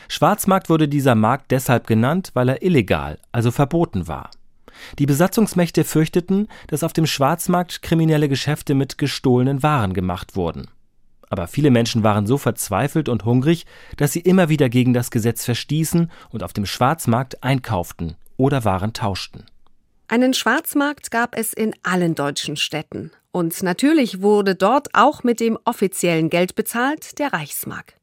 Schwarzmarkt 0.10 0.70
wurde 0.70 0.88
dieser 0.88 1.16
Markt 1.16 1.52
deshalb 1.52 1.88
genannt, 1.88 2.32
weil 2.34 2.50
er 2.50 2.62
illegal, 2.62 3.20
also 3.32 3.52
verboten 3.52 4.08
war. 4.08 4.30
Die 5.00 5.06
Besatzungsmächte 5.06 5.84
fürchteten, 5.84 6.48
dass 6.68 6.84
auf 6.84 6.94
dem 6.94 7.06
Schwarzmarkt 7.06 7.82
kriminelle 7.82 8.30
Geschäfte 8.30 8.74
mit 8.74 8.98
gestohlenen 8.98 9.64
Waren 9.64 9.94
gemacht 9.94 10.36
wurden. 10.36 10.68
Aber 11.30 11.48
viele 11.48 11.72
Menschen 11.72 12.04
waren 12.04 12.26
so 12.26 12.38
verzweifelt 12.38 13.10
und 13.10 13.26
hungrig, 13.26 13.66
dass 13.98 14.14
sie 14.14 14.22
immer 14.22 14.50
wieder 14.50 14.70
gegen 14.70 14.94
das 14.94 15.12
Gesetz 15.12 15.44
verstießen 15.46 16.10
und 16.30 16.44
auf 16.44 16.54
dem 16.54 16.66
Schwarzmarkt 16.66 17.44
einkauften 17.44 18.16
oder 18.38 18.64
Waren 18.64 18.94
tauschten. 18.94 19.46
Einen 20.08 20.34
Schwarzmarkt 20.34 21.12
gab 21.12 21.38
es 21.38 21.52
in 21.52 21.74
allen 21.84 22.16
deutschen 22.16 22.56
Städten. 22.56 23.12
Und 23.32 23.62
natürlich 23.62 24.22
wurde 24.22 24.56
dort 24.56 24.88
auch 24.94 25.24
mit 25.24 25.42
dem 25.42 25.60
offiziellen 25.66 26.30
Geld 26.30 26.56
bezahlt, 26.56 27.20
der 27.20 27.34
Reichsmark. 27.34 27.96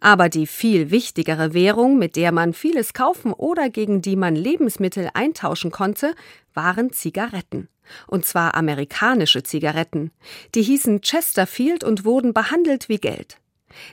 Aber 0.00 0.28
die 0.28 0.46
viel 0.46 0.90
wichtigere 0.90 1.54
Währung, 1.54 1.98
mit 1.98 2.16
der 2.16 2.32
man 2.32 2.52
vieles 2.52 2.92
kaufen 2.92 3.32
oder 3.32 3.70
gegen 3.70 4.02
die 4.02 4.16
man 4.16 4.34
Lebensmittel 4.34 5.10
eintauschen 5.14 5.70
konnte, 5.70 6.14
waren 6.54 6.92
Zigaretten. 6.92 7.68
Und 8.06 8.26
zwar 8.26 8.54
amerikanische 8.54 9.42
Zigaretten. 9.42 10.10
Die 10.54 10.62
hießen 10.62 11.00
Chesterfield 11.00 11.84
und 11.84 12.04
wurden 12.04 12.34
behandelt 12.34 12.88
wie 12.88 12.98
Geld. 12.98 13.38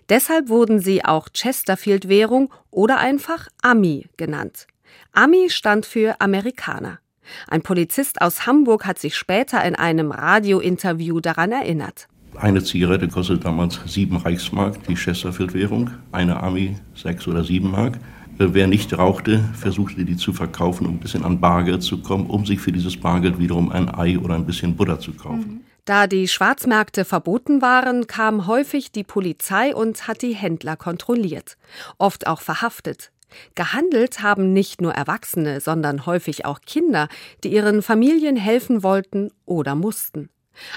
Deshalb 0.09 0.49
wurden 0.49 0.79
sie 0.79 1.03
auch 1.03 1.29
Chesterfield-Währung 1.29 2.51
oder 2.71 2.97
einfach 2.97 3.47
Ami 3.61 4.07
genannt. 4.17 4.67
Ami 5.11 5.49
stand 5.49 5.85
für 5.85 6.19
Amerikaner. 6.19 6.99
Ein 7.47 7.61
Polizist 7.61 8.21
aus 8.21 8.45
Hamburg 8.45 8.85
hat 8.85 8.99
sich 8.99 9.15
später 9.15 9.63
in 9.63 9.75
einem 9.75 10.11
Radiointerview 10.11 11.19
daran 11.19 11.51
erinnert. 11.51 12.07
Eine 12.37 12.63
Zigarette 12.63 13.07
kostet 13.07 13.45
damals 13.45 13.79
sieben 13.85 14.17
Reichsmark, 14.17 14.83
die 14.87 14.95
Chesterfield-Währung, 14.95 15.91
eine 16.11 16.41
Ami 16.41 16.75
sechs 16.93 17.27
oder 17.27 17.43
sieben 17.43 17.71
Mark. 17.71 17.95
Äh, 18.37 18.47
wer 18.51 18.67
nicht 18.67 18.97
rauchte, 18.97 19.43
versuchte 19.53 20.03
die 20.03 20.17
zu 20.17 20.33
verkaufen, 20.33 20.85
um 20.85 20.95
ein 20.95 20.99
bisschen 20.99 21.23
an 21.23 21.39
Bargeld 21.39 21.83
zu 21.83 22.01
kommen, 22.01 22.27
um 22.27 22.45
sich 22.45 22.59
für 22.59 22.71
dieses 22.71 22.97
Bargeld 22.97 23.39
wiederum 23.39 23.71
ein 23.71 23.93
Ei 23.93 24.19
oder 24.19 24.35
ein 24.35 24.45
bisschen 24.45 24.75
Butter 24.75 24.99
zu 24.99 25.13
kaufen. 25.13 25.63
Da 25.85 26.07
die 26.07 26.27
Schwarzmärkte 26.27 27.05
verboten 27.05 27.61
waren, 27.61 28.07
kam 28.07 28.47
häufig 28.47 28.91
die 28.91 29.03
Polizei 29.03 29.73
und 29.75 30.07
hat 30.07 30.21
die 30.21 30.33
Händler 30.33 30.75
kontrolliert, 30.75 31.57
oft 31.99 32.27
auch 32.27 32.41
verhaftet. 32.41 33.11
Gehandelt 33.53 34.21
haben 34.21 34.51
nicht 34.51 34.81
nur 34.81 34.93
Erwachsene, 34.93 35.61
sondern 35.61 36.05
häufig 36.05 36.45
auch 36.45 36.61
Kinder, 36.61 37.07
die 37.43 37.53
ihren 37.53 37.81
Familien 37.81 38.35
helfen 38.35 38.83
wollten 38.83 39.31
oder 39.45 39.75
mussten. 39.75 40.29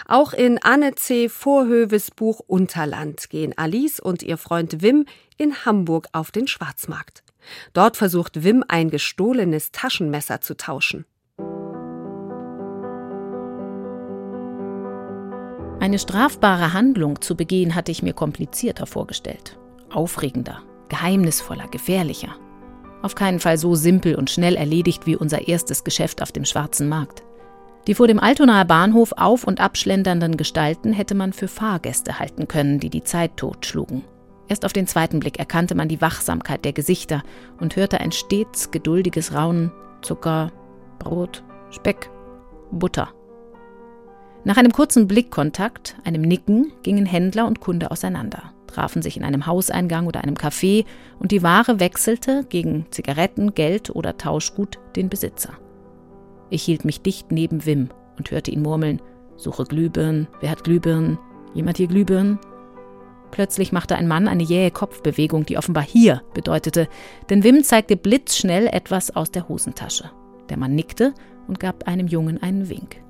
Auch 0.06 0.32
in 0.32 0.58
Anne 0.62 0.94
C. 0.94 1.28
Vorhöves 1.28 2.10
Buch 2.10 2.40
Unterland 2.46 3.30
gehen 3.30 3.54
Alice 3.56 4.00
und 4.00 4.22
ihr 4.22 4.36
Freund 4.36 4.82
Wim 4.82 5.06
in 5.36 5.64
Hamburg 5.64 6.08
auf 6.12 6.30
den 6.30 6.46
Schwarzmarkt. 6.46 7.22
Dort 7.72 7.96
versucht 7.96 8.44
Wim 8.44 8.64
ein 8.68 8.90
gestohlenes 8.90 9.72
Taschenmesser 9.72 10.40
zu 10.40 10.56
tauschen. 10.56 11.06
Eine 15.80 16.00
strafbare 16.00 16.72
Handlung 16.72 17.20
zu 17.20 17.36
begehen 17.36 17.74
hatte 17.74 17.92
ich 17.92 18.02
mir 18.02 18.12
komplizierter 18.12 18.86
vorgestellt. 18.86 19.58
Aufregender, 19.90 20.62
geheimnisvoller, 20.88 21.68
gefährlicher. 21.68 22.34
Auf 23.00 23.14
keinen 23.14 23.38
Fall 23.38 23.58
so 23.58 23.76
simpel 23.76 24.16
und 24.16 24.28
schnell 24.28 24.56
erledigt 24.56 25.06
wie 25.06 25.14
unser 25.14 25.46
erstes 25.46 25.84
Geschäft 25.84 26.20
auf 26.20 26.32
dem 26.32 26.44
schwarzen 26.44 26.88
Markt. 26.88 27.22
Die 27.88 27.94
vor 27.94 28.06
dem 28.06 28.20
Altonaer 28.20 28.66
Bahnhof 28.66 29.14
auf- 29.16 29.44
und 29.44 29.62
abschlendernden 29.62 30.36
Gestalten 30.36 30.92
hätte 30.92 31.14
man 31.14 31.32
für 31.32 31.48
Fahrgäste 31.48 32.18
halten 32.18 32.46
können, 32.46 32.80
die 32.80 32.90
die 32.90 33.02
Zeit 33.02 33.38
totschlugen. 33.38 34.04
Erst 34.46 34.66
auf 34.66 34.74
den 34.74 34.86
zweiten 34.86 35.20
Blick 35.20 35.38
erkannte 35.38 35.74
man 35.74 35.88
die 35.88 36.02
Wachsamkeit 36.02 36.66
der 36.66 36.74
Gesichter 36.74 37.22
und 37.58 37.76
hörte 37.76 37.98
ein 38.00 38.12
stets 38.12 38.70
geduldiges 38.70 39.32
Raunen 39.32 39.72
Zucker, 40.02 40.52
Brot, 40.98 41.42
Speck, 41.70 42.10
Butter. 42.70 43.08
Nach 44.44 44.58
einem 44.58 44.72
kurzen 44.72 45.08
Blickkontakt, 45.08 45.96
einem 46.04 46.20
Nicken, 46.20 46.72
gingen 46.82 47.06
Händler 47.06 47.46
und 47.46 47.60
Kunde 47.60 47.90
auseinander, 47.90 48.52
trafen 48.66 49.00
sich 49.00 49.16
in 49.16 49.24
einem 49.24 49.46
Hauseingang 49.46 50.06
oder 50.06 50.22
einem 50.22 50.34
Café 50.34 50.84
und 51.20 51.32
die 51.32 51.42
Ware 51.42 51.80
wechselte 51.80 52.44
gegen 52.50 52.84
Zigaretten, 52.90 53.54
Geld 53.54 53.88
oder 53.88 54.18
Tauschgut 54.18 54.78
den 54.94 55.08
Besitzer. 55.08 55.58
Ich 56.50 56.62
hielt 56.62 56.84
mich 56.84 57.02
dicht 57.02 57.30
neben 57.32 57.66
Wim 57.66 57.88
und 58.16 58.30
hörte 58.30 58.50
ihn 58.50 58.62
murmeln: 58.62 59.00
Suche 59.36 59.64
Glühbirnen, 59.64 60.28
wer 60.40 60.50
hat 60.50 60.64
Glühbirnen? 60.64 61.18
Jemand 61.54 61.76
hier 61.76 61.88
Glühbirnen? 61.88 62.38
Plötzlich 63.30 63.72
machte 63.72 63.96
ein 63.96 64.08
Mann 64.08 64.28
eine 64.28 64.42
jähe 64.42 64.70
Kopfbewegung, 64.70 65.44
die 65.44 65.58
offenbar 65.58 65.84
hier 65.84 66.22
bedeutete, 66.34 66.88
denn 67.28 67.44
Wim 67.44 67.62
zeigte 67.62 67.96
blitzschnell 67.96 68.66
etwas 68.68 69.14
aus 69.14 69.30
der 69.30 69.48
Hosentasche. 69.48 70.10
Der 70.48 70.56
Mann 70.56 70.74
nickte 70.74 71.12
und 71.46 71.60
gab 71.60 71.86
einem 71.86 72.06
Jungen 72.06 72.42
einen 72.42 72.68
Wink. 72.68 73.02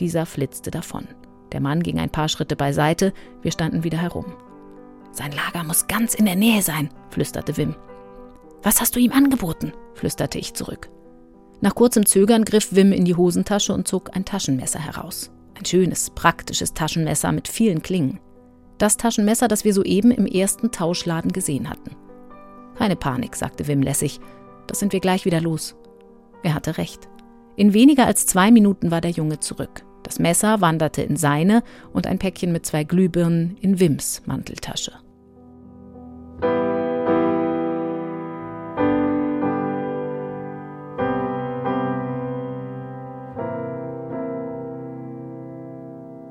Dieser 0.00 0.26
flitzte 0.26 0.70
davon. 0.70 1.06
Der 1.52 1.60
Mann 1.60 1.82
ging 1.82 1.98
ein 1.98 2.10
paar 2.10 2.28
Schritte 2.28 2.56
beiseite, 2.56 3.12
wir 3.42 3.52
standen 3.52 3.84
wieder 3.84 3.98
herum. 3.98 4.26
Sein 5.12 5.32
Lager 5.32 5.64
muss 5.64 5.86
ganz 5.86 6.14
in 6.14 6.26
der 6.26 6.36
Nähe 6.36 6.62
sein, 6.62 6.90
flüsterte 7.10 7.56
Wim. 7.56 7.74
Was 8.62 8.80
hast 8.80 8.96
du 8.96 9.00
ihm 9.00 9.12
angeboten? 9.12 9.72
flüsterte 9.94 10.38
ich 10.38 10.54
zurück. 10.54 10.90
Nach 11.60 11.74
kurzem 11.74 12.06
Zögern 12.06 12.44
griff 12.44 12.74
Wim 12.74 12.92
in 12.92 13.04
die 13.04 13.14
Hosentasche 13.14 13.72
und 13.72 13.88
zog 13.88 14.14
ein 14.14 14.24
Taschenmesser 14.24 14.78
heraus. 14.78 15.30
Ein 15.56 15.64
schönes, 15.64 16.10
praktisches 16.10 16.74
Taschenmesser 16.74 17.32
mit 17.32 17.48
vielen 17.48 17.82
Klingen. 17.82 18.20
Das 18.78 18.98
Taschenmesser, 18.98 19.48
das 19.48 19.64
wir 19.64 19.72
soeben 19.72 20.10
im 20.10 20.26
ersten 20.26 20.70
Tauschladen 20.70 21.32
gesehen 21.32 21.70
hatten. 21.70 21.96
Keine 22.76 22.96
Panik, 22.96 23.36
sagte 23.36 23.66
Wim 23.66 23.82
lässig. 23.82 24.20
Das 24.66 24.78
sind 24.78 24.92
wir 24.92 25.00
gleich 25.00 25.24
wieder 25.24 25.40
los. 25.40 25.76
Er 26.42 26.54
hatte 26.54 26.76
recht. 26.76 27.08
In 27.56 27.72
weniger 27.72 28.06
als 28.06 28.26
zwei 28.26 28.50
Minuten 28.50 28.90
war 28.90 29.00
der 29.00 29.12
Junge 29.12 29.40
zurück. 29.40 29.84
Das 30.02 30.18
Messer 30.18 30.60
wanderte 30.60 31.02
in 31.02 31.16
seine 31.16 31.62
und 31.92 32.06
ein 32.06 32.18
Päckchen 32.18 32.52
mit 32.52 32.66
zwei 32.66 32.84
Glühbirnen 32.84 33.56
in 33.60 33.80
Wims 33.80 34.22
Manteltasche. 34.26 34.92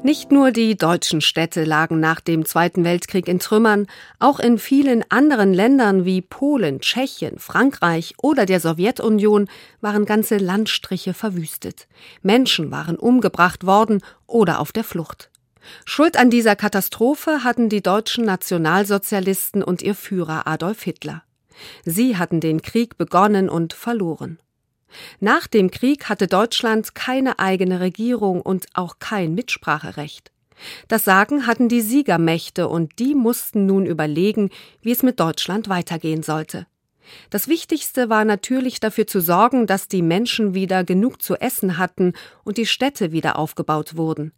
Nicht 0.05 0.31
nur 0.31 0.51
die 0.51 0.77
deutschen 0.77 1.19
Städte 1.19 1.63
lagen 1.63 1.99
nach 1.99 2.21
dem 2.21 2.45
Zweiten 2.45 2.83
Weltkrieg 2.83 3.27
in 3.27 3.39
Trümmern, 3.39 3.87
auch 4.19 4.39
in 4.39 4.59
vielen 4.59 5.03
anderen 5.09 5.51
Ländern 5.51 6.05
wie 6.05 6.21
Polen, 6.21 6.79
Tschechien, 6.79 7.39
Frankreich 7.39 8.13
oder 8.21 8.45
der 8.45 8.59
Sowjetunion 8.59 9.49
waren 9.81 10.05
ganze 10.05 10.37
Landstriche 10.37 11.15
verwüstet. 11.15 11.87
Menschen 12.21 12.69
waren 12.69 12.97
umgebracht 12.97 13.65
worden 13.65 14.03
oder 14.27 14.59
auf 14.59 14.71
der 14.71 14.83
Flucht. 14.83 15.31
Schuld 15.85 16.17
an 16.17 16.29
dieser 16.29 16.55
Katastrophe 16.55 17.43
hatten 17.43 17.67
die 17.67 17.81
deutschen 17.81 18.25
Nationalsozialisten 18.25 19.63
und 19.63 19.81
ihr 19.81 19.95
Führer 19.95 20.45
Adolf 20.45 20.83
Hitler. 20.83 21.23
Sie 21.83 22.15
hatten 22.15 22.41
den 22.41 22.61
Krieg 22.61 22.99
begonnen 22.99 23.49
und 23.49 23.73
verloren. 23.73 24.37
Nach 25.19 25.47
dem 25.47 25.71
Krieg 25.71 26.09
hatte 26.09 26.27
Deutschland 26.27 26.95
keine 26.95 27.39
eigene 27.39 27.79
Regierung 27.79 28.41
und 28.41 28.67
auch 28.73 28.99
kein 28.99 29.33
Mitspracherecht. 29.33 30.31
Das 30.87 31.03
Sagen 31.03 31.47
hatten 31.47 31.67
die 31.67 31.81
Siegermächte 31.81 32.67
und 32.67 32.99
die 32.99 33.13
mussten 33.13 33.65
nun 33.65 33.85
überlegen, 33.85 34.49
wie 34.81 34.91
es 34.91 35.03
mit 35.03 35.19
Deutschland 35.19 35.67
weitergehen 35.67 36.23
sollte. 36.23 36.67
Das 37.29 37.47
Wichtigste 37.47 38.09
war 38.09 38.25
natürlich 38.25 38.79
dafür 38.79 39.05
zu 39.05 39.19
sorgen, 39.19 39.67
dass 39.67 39.87
die 39.87 40.01
Menschen 40.01 40.53
wieder 40.53 40.83
genug 40.83 41.21
zu 41.21 41.35
essen 41.35 41.77
hatten 41.77 42.13
und 42.43 42.57
die 42.57 42.65
Städte 42.65 43.11
wieder 43.11 43.37
aufgebaut 43.37 43.95
wurden. 43.95 44.33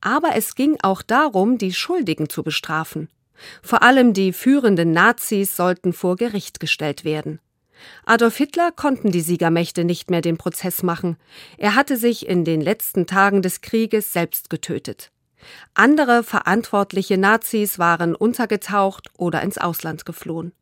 Aber 0.00 0.34
es 0.34 0.54
ging 0.54 0.76
auch 0.82 1.02
darum, 1.02 1.58
die 1.58 1.72
Schuldigen 1.72 2.28
zu 2.28 2.42
bestrafen. 2.42 3.08
Vor 3.62 3.82
allem 3.82 4.14
die 4.14 4.32
führenden 4.32 4.90
Nazis 4.90 5.54
sollten 5.54 5.92
vor 5.92 6.16
Gericht 6.16 6.58
gestellt 6.58 7.04
werden. 7.04 7.38
Adolf 8.04 8.36
Hitler 8.36 8.72
konnten 8.72 9.10
die 9.10 9.20
Siegermächte 9.20 9.84
nicht 9.84 10.10
mehr 10.10 10.20
den 10.20 10.38
Prozess 10.38 10.82
machen. 10.82 11.16
Er 11.56 11.74
hatte 11.74 11.96
sich 11.96 12.26
in 12.26 12.44
den 12.44 12.60
letzten 12.60 13.06
Tagen 13.06 13.42
des 13.42 13.60
Krieges 13.60 14.12
selbst 14.12 14.50
getötet. 14.50 15.10
Andere 15.74 16.22
verantwortliche 16.22 17.18
Nazis 17.18 17.78
waren 17.78 18.14
untergetaucht 18.14 19.08
oder 19.16 19.42
ins 19.42 19.58
Ausland 19.58 20.04
geflohen. 20.04 20.52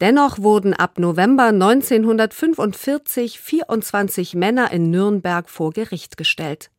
Dennoch 0.00 0.38
wurden 0.38 0.74
ab 0.74 0.98
November 0.98 1.46
1945 1.46 3.40
24 3.40 4.34
Männer 4.34 4.70
in 4.70 4.90
Nürnberg 4.90 5.50
vor 5.50 5.72
Gericht 5.72 6.16
gestellt. 6.16 6.70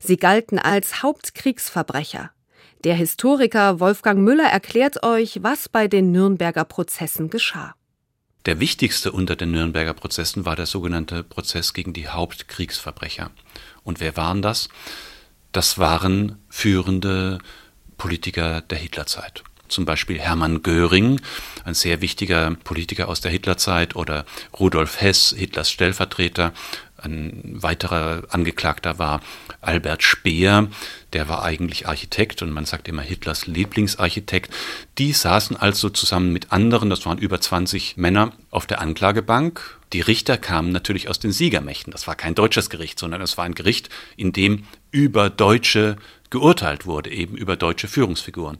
Sie 0.00 0.16
galten 0.16 0.58
als 0.58 1.02
Hauptkriegsverbrecher. 1.02 2.30
Der 2.84 2.94
Historiker 2.94 3.80
Wolfgang 3.80 4.20
Müller 4.20 4.48
erklärt 4.48 5.02
euch, 5.02 5.42
was 5.42 5.68
bei 5.68 5.88
den 5.88 6.12
Nürnberger 6.12 6.64
Prozessen 6.64 7.30
geschah. 7.30 7.74
Der 8.46 8.60
wichtigste 8.60 9.10
unter 9.10 9.34
den 9.34 9.50
Nürnberger 9.50 9.92
Prozessen 9.92 10.46
war 10.46 10.54
der 10.54 10.66
sogenannte 10.66 11.24
Prozess 11.24 11.72
gegen 11.72 11.92
die 11.92 12.06
Hauptkriegsverbrecher. 12.06 13.32
Und 13.82 13.98
wer 13.98 14.16
waren 14.16 14.40
das? 14.40 14.68
Das 15.50 15.78
waren 15.78 16.38
führende 16.48 17.38
Politiker 17.98 18.60
der 18.60 18.78
Hitlerzeit. 18.78 19.42
Zum 19.66 19.84
Beispiel 19.84 20.20
Hermann 20.20 20.62
Göring, 20.62 21.20
ein 21.64 21.74
sehr 21.74 22.00
wichtiger 22.00 22.54
Politiker 22.62 23.08
aus 23.08 23.20
der 23.20 23.32
Hitlerzeit, 23.32 23.96
oder 23.96 24.24
Rudolf 24.56 25.00
Hess, 25.00 25.34
Hitlers 25.36 25.68
Stellvertreter, 25.68 26.52
ein 26.98 27.42
weiterer 27.44 28.22
Angeklagter 28.30 29.00
war 29.00 29.22
Albert 29.66 30.02
Speer, 30.02 30.68
der 31.12 31.28
war 31.28 31.42
eigentlich 31.42 31.88
Architekt 31.88 32.42
und 32.42 32.50
man 32.50 32.64
sagt 32.64 32.88
immer 32.88 33.02
Hitlers 33.02 33.46
Lieblingsarchitekt. 33.46 34.52
Die 34.98 35.12
saßen 35.12 35.56
also 35.56 35.90
zusammen 35.90 36.32
mit 36.32 36.52
anderen, 36.52 36.90
das 36.90 37.04
waren 37.06 37.18
über 37.18 37.40
20 37.40 37.96
Männer, 37.96 38.32
auf 38.50 38.66
der 38.66 38.80
Anklagebank. 38.80 39.78
Die 39.92 40.00
Richter 40.00 40.36
kamen 40.36 40.72
natürlich 40.72 41.08
aus 41.08 41.18
den 41.18 41.32
Siegermächten. 41.32 41.90
Das 41.90 42.06
war 42.06 42.14
kein 42.14 42.34
deutsches 42.34 42.70
Gericht, 42.70 42.98
sondern 42.98 43.20
es 43.20 43.38
war 43.38 43.44
ein 43.44 43.54
Gericht, 43.54 43.88
in 44.16 44.32
dem 44.32 44.64
über 44.90 45.30
Deutsche 45.30 45.96
geurteilt 46.30 46.86
wurde, 46.86 47.10
eben 47.10 47.36
über 47.36 47.56
deutsche 47.56 47.88
Führungsfiguren. 47.88 48.58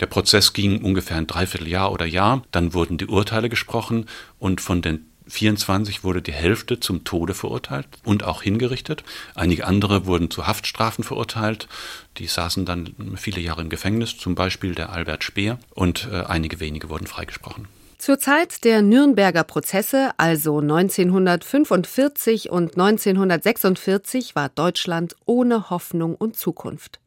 Der 0.00 0.06
Prozess 0.06 0.52
ging 0.52 0.82
ungefähr 0.82 1.16
ein 1.16 1.26
Dreivierteljahr 1.26 1.92
oder 1.92 2.06
Jahr. 2.06 2.42
Dann 2.52 2.74
wurden 2.74 2.98
die 2.98 3.06
Urteile 3.06 3.48
gesprochen 3.48 4.06
und 4.38 4.60
von 4.60 4.82
den 4.82 5.06
24 5.28 6.04
wurde 6.04 6.22
die 6.22 6.32
Hälfte 6.32 6.80
zum 6.80 7.04
Tode 7.04 7.34
verurteilt 7.34 7.86
und 8.04 8.24
auch 8.24 8.42
hingerichtet. 8.42 9.04
Einige 9.34 9.66
andere 9.66 10.06
wurden 10.06 10.30
zu 10.30 10.46
Haftstrafen 10.46 11.04
verurteilt. 11.04 11.68
Die 12.16 12.26
saßen 12.26 12.64
dann 12.64 12.94
viele 13.16 13.40
Jahre 13.40 13.60
im 13.60 13.68
Gefängnis, 13.68 14.16
zum 14.16 14.34
Beispiel 14.34 14.74
der 14.74 14.90
Albert 14.90 15.24
Speer, 15.24 15.58
und 15.74 16.08
äh, 16.10 16.24
einige 16.24 16.60
wenige 16.60 16.88
wurden 16.88 17.06
freigesprochen. 17.06 17.68
Zur 17.98 18.20
Zeit 18.20 18.64
der 18.64 18.80
Nürnberger 18.80 19.42
Prozesse, 19.42 20.12
also 20.18 20.60
1945 20.60 22.48
und 22.48 22.78
1946, 22.78 24.36
war 24.36 24.48
Deutschland 24.50 25.16
ohne 25.26 25.68
Hoffnung 25.68 26.14
und 26.14 26.36
Zukunft. 26.36 27.00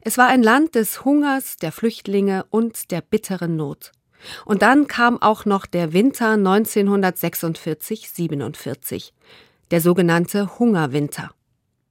Es 0.00 0.18
war 0.18 0.28
ein 0.28 0.42
Land 0.42 0.74
des 0.74 1.04
Hungers, 1.04 1.56
der 1.58 1.70
Flüchtlinge 1.70 2.46
und 2.50 2.90
der 2.90 3.02
bitteren 3.02 3.56
Not. 3.56 3.92
Und 4.44 4.62
dann 4.62 4.86
kam 4.86 5.20
auch 5.20 5.44
noch 5.44 5.66
der 5.66 5.92
Winter 5.92 6.34
1946-47, 6.34 9.10
der 9.70 9.80
sogenannte 9.80 10.58
Hungerwinter. 10.58 11.30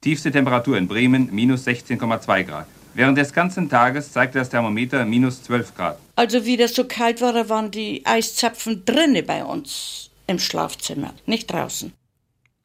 Tiefste 0.01 0.31
Temperatur 0.31 0.77
in 0.77 0.87
Bremen 0.87 1.29
minus 1.31 1.67
16,2 1.67 2.43
Grad. 2.43 2.67
Während 2.93 3.17
des 3.17 3.31
ganzen 3.31 3.69
Tages 3.69 4.11
zeigte 4.11 4.39
das 4.39 4.49
Thermometer 4.49 5.05
minus 5.05 5.43
12 5.43 5.75
Grad. 5.75 5.97
Also 6.15 6.45
wie 6.45 6.57
das 6.57 6.75
so 6.75 6.83
kalt 6.83 7.21
war, 7.21 7.47
waren 7.47 7.71
die 7.71 8.05
Eiszapfen 8.05 8.83
drinnen 8.83 9.25
bei 9.25 9.45
uns 9.45 10.09
im 10.27 10.39
Schlafzimmer, 10.39 11.13
nicht 11.25 11.51
draußen. 11.51 11.93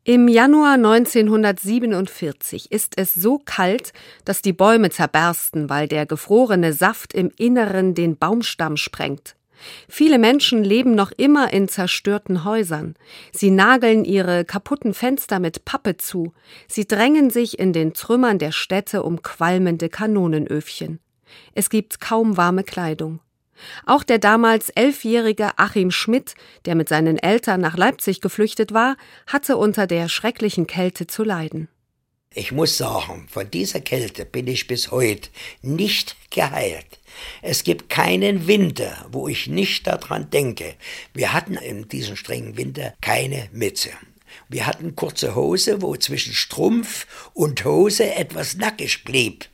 Im 0.04 0.28
Januar 0.28 0.74
1947 0.74 2.70
ist 2.70 2.96
es 2.96 3.12
so 3.12 3.40
kalt, 3.44 3.92
dass 4.24 4.40
die 4.40 4.52
Bäume 4.52 4.90
zerbersten, 4.90 5.68
weil 5.68 5.88
der 5.88 6.06
gefrorene 6.06 6.72
Saft 6.72 7.12
im 7.12 7.32
Inneren 7.36 7.94
den 7.94 8.16
Baumstamm 8.16 8.76
sprengt. 8.76 9.34
Viele 9.88 10.18
Menschen 10.18 10.64
leben 10.64 10.94
noch 10.94 11.12
immer 11.12 11.52
in 11.52 11.68
zerstörten 11.68 12.44
Häusern. 12.44 12.94
Sie 13.32 13.50
nageln 13.50 14.04
ihre 14.04 14.44
kaputten 14.44 14.94
Fenster 14.94 15.38
mit 15.38 15.64
Pappe 15.64 15.96
zu. 15.96 16.32
Sie 16.68 16.86
drängen 16.86 17.30
sich 17.30 17.58
in 17.58 17.72
den 17.72 17.94
Trümmern 17.94 18.38
der 18.38 18.52
Städte 18.52 19.02
um 19.02 19.22
qualmende 19.22 19.88
Kanonenöfchen. 19.88 21.00
Es 21.54 21.70
gibt 21.70 22.00
kaum 22.00 22.36
warme 22.36 22.64
Kleidung. 22.64 23.20
Auch 23.86 24.02
der 24.02 24.18
damals 24.18 24.68
elfjährige 24.70 25.58
Achim 25.58 25.90
Schmidt, 25.90 26.34
der 26.66 26.74
mit 26.74 26.88
seinen 26.88 27.18
Eltern 27.18 27.60
nach 27.60 27.76
Leipzig 27.76 28.20
geflüchtet 28.20 28.72
war, 28.72 28.96
hatte 29.26 29.56
unter 29.56 29.86
der 29.86 30.08
schrecklichen 30.08 30.66
Kälte 30.66 31.06
zu 31.06 31.24
leiden. 31.24 31.68
Ich 32.34 32.52
muss 32.52 32.76
sagen, 32.76 33.26
von 33.30 33.50
dieser 33.50 33.80
Kälte 33.80 34.26
bin 34.26 34.46
ich 34.46 34.66
bis 34.66 34.90
heute 34.90 35.30
nicht 35.62 36.16
geheilt. 36.30 36.98
Es 37.42 37.64
gibt 37.64 37.88
keinen 37.88 38.46
Winter, 38.46 39.06
wo 39.10 39.28
ich 39.28 39.46
nicht 39.46 39.86
daran 39.86 40.30
denke. 40.30 40.74
Wir 41.14 41.32
hatten 41.32 41.54
in 41.54 41.88
diesem 41.88 42.16
strengen 42.16 42.56
Winter 42.56 42.94
keine 43.00 43.48
Mütze. 43.52 43.90
Wir 44.48 44.66
hatten 44.66 44.96
kurze 44.96 45.34
Hose, 45.34 45.82
wo 45.82 45.96
zwischen 45.96 46.34
Strumpf 46.34 47.06
und 47.34 47.64
Hose 47.64 48.14
etwas 48.14 48.56
nackig 48.56 49.04
blieb. 49.04 49.46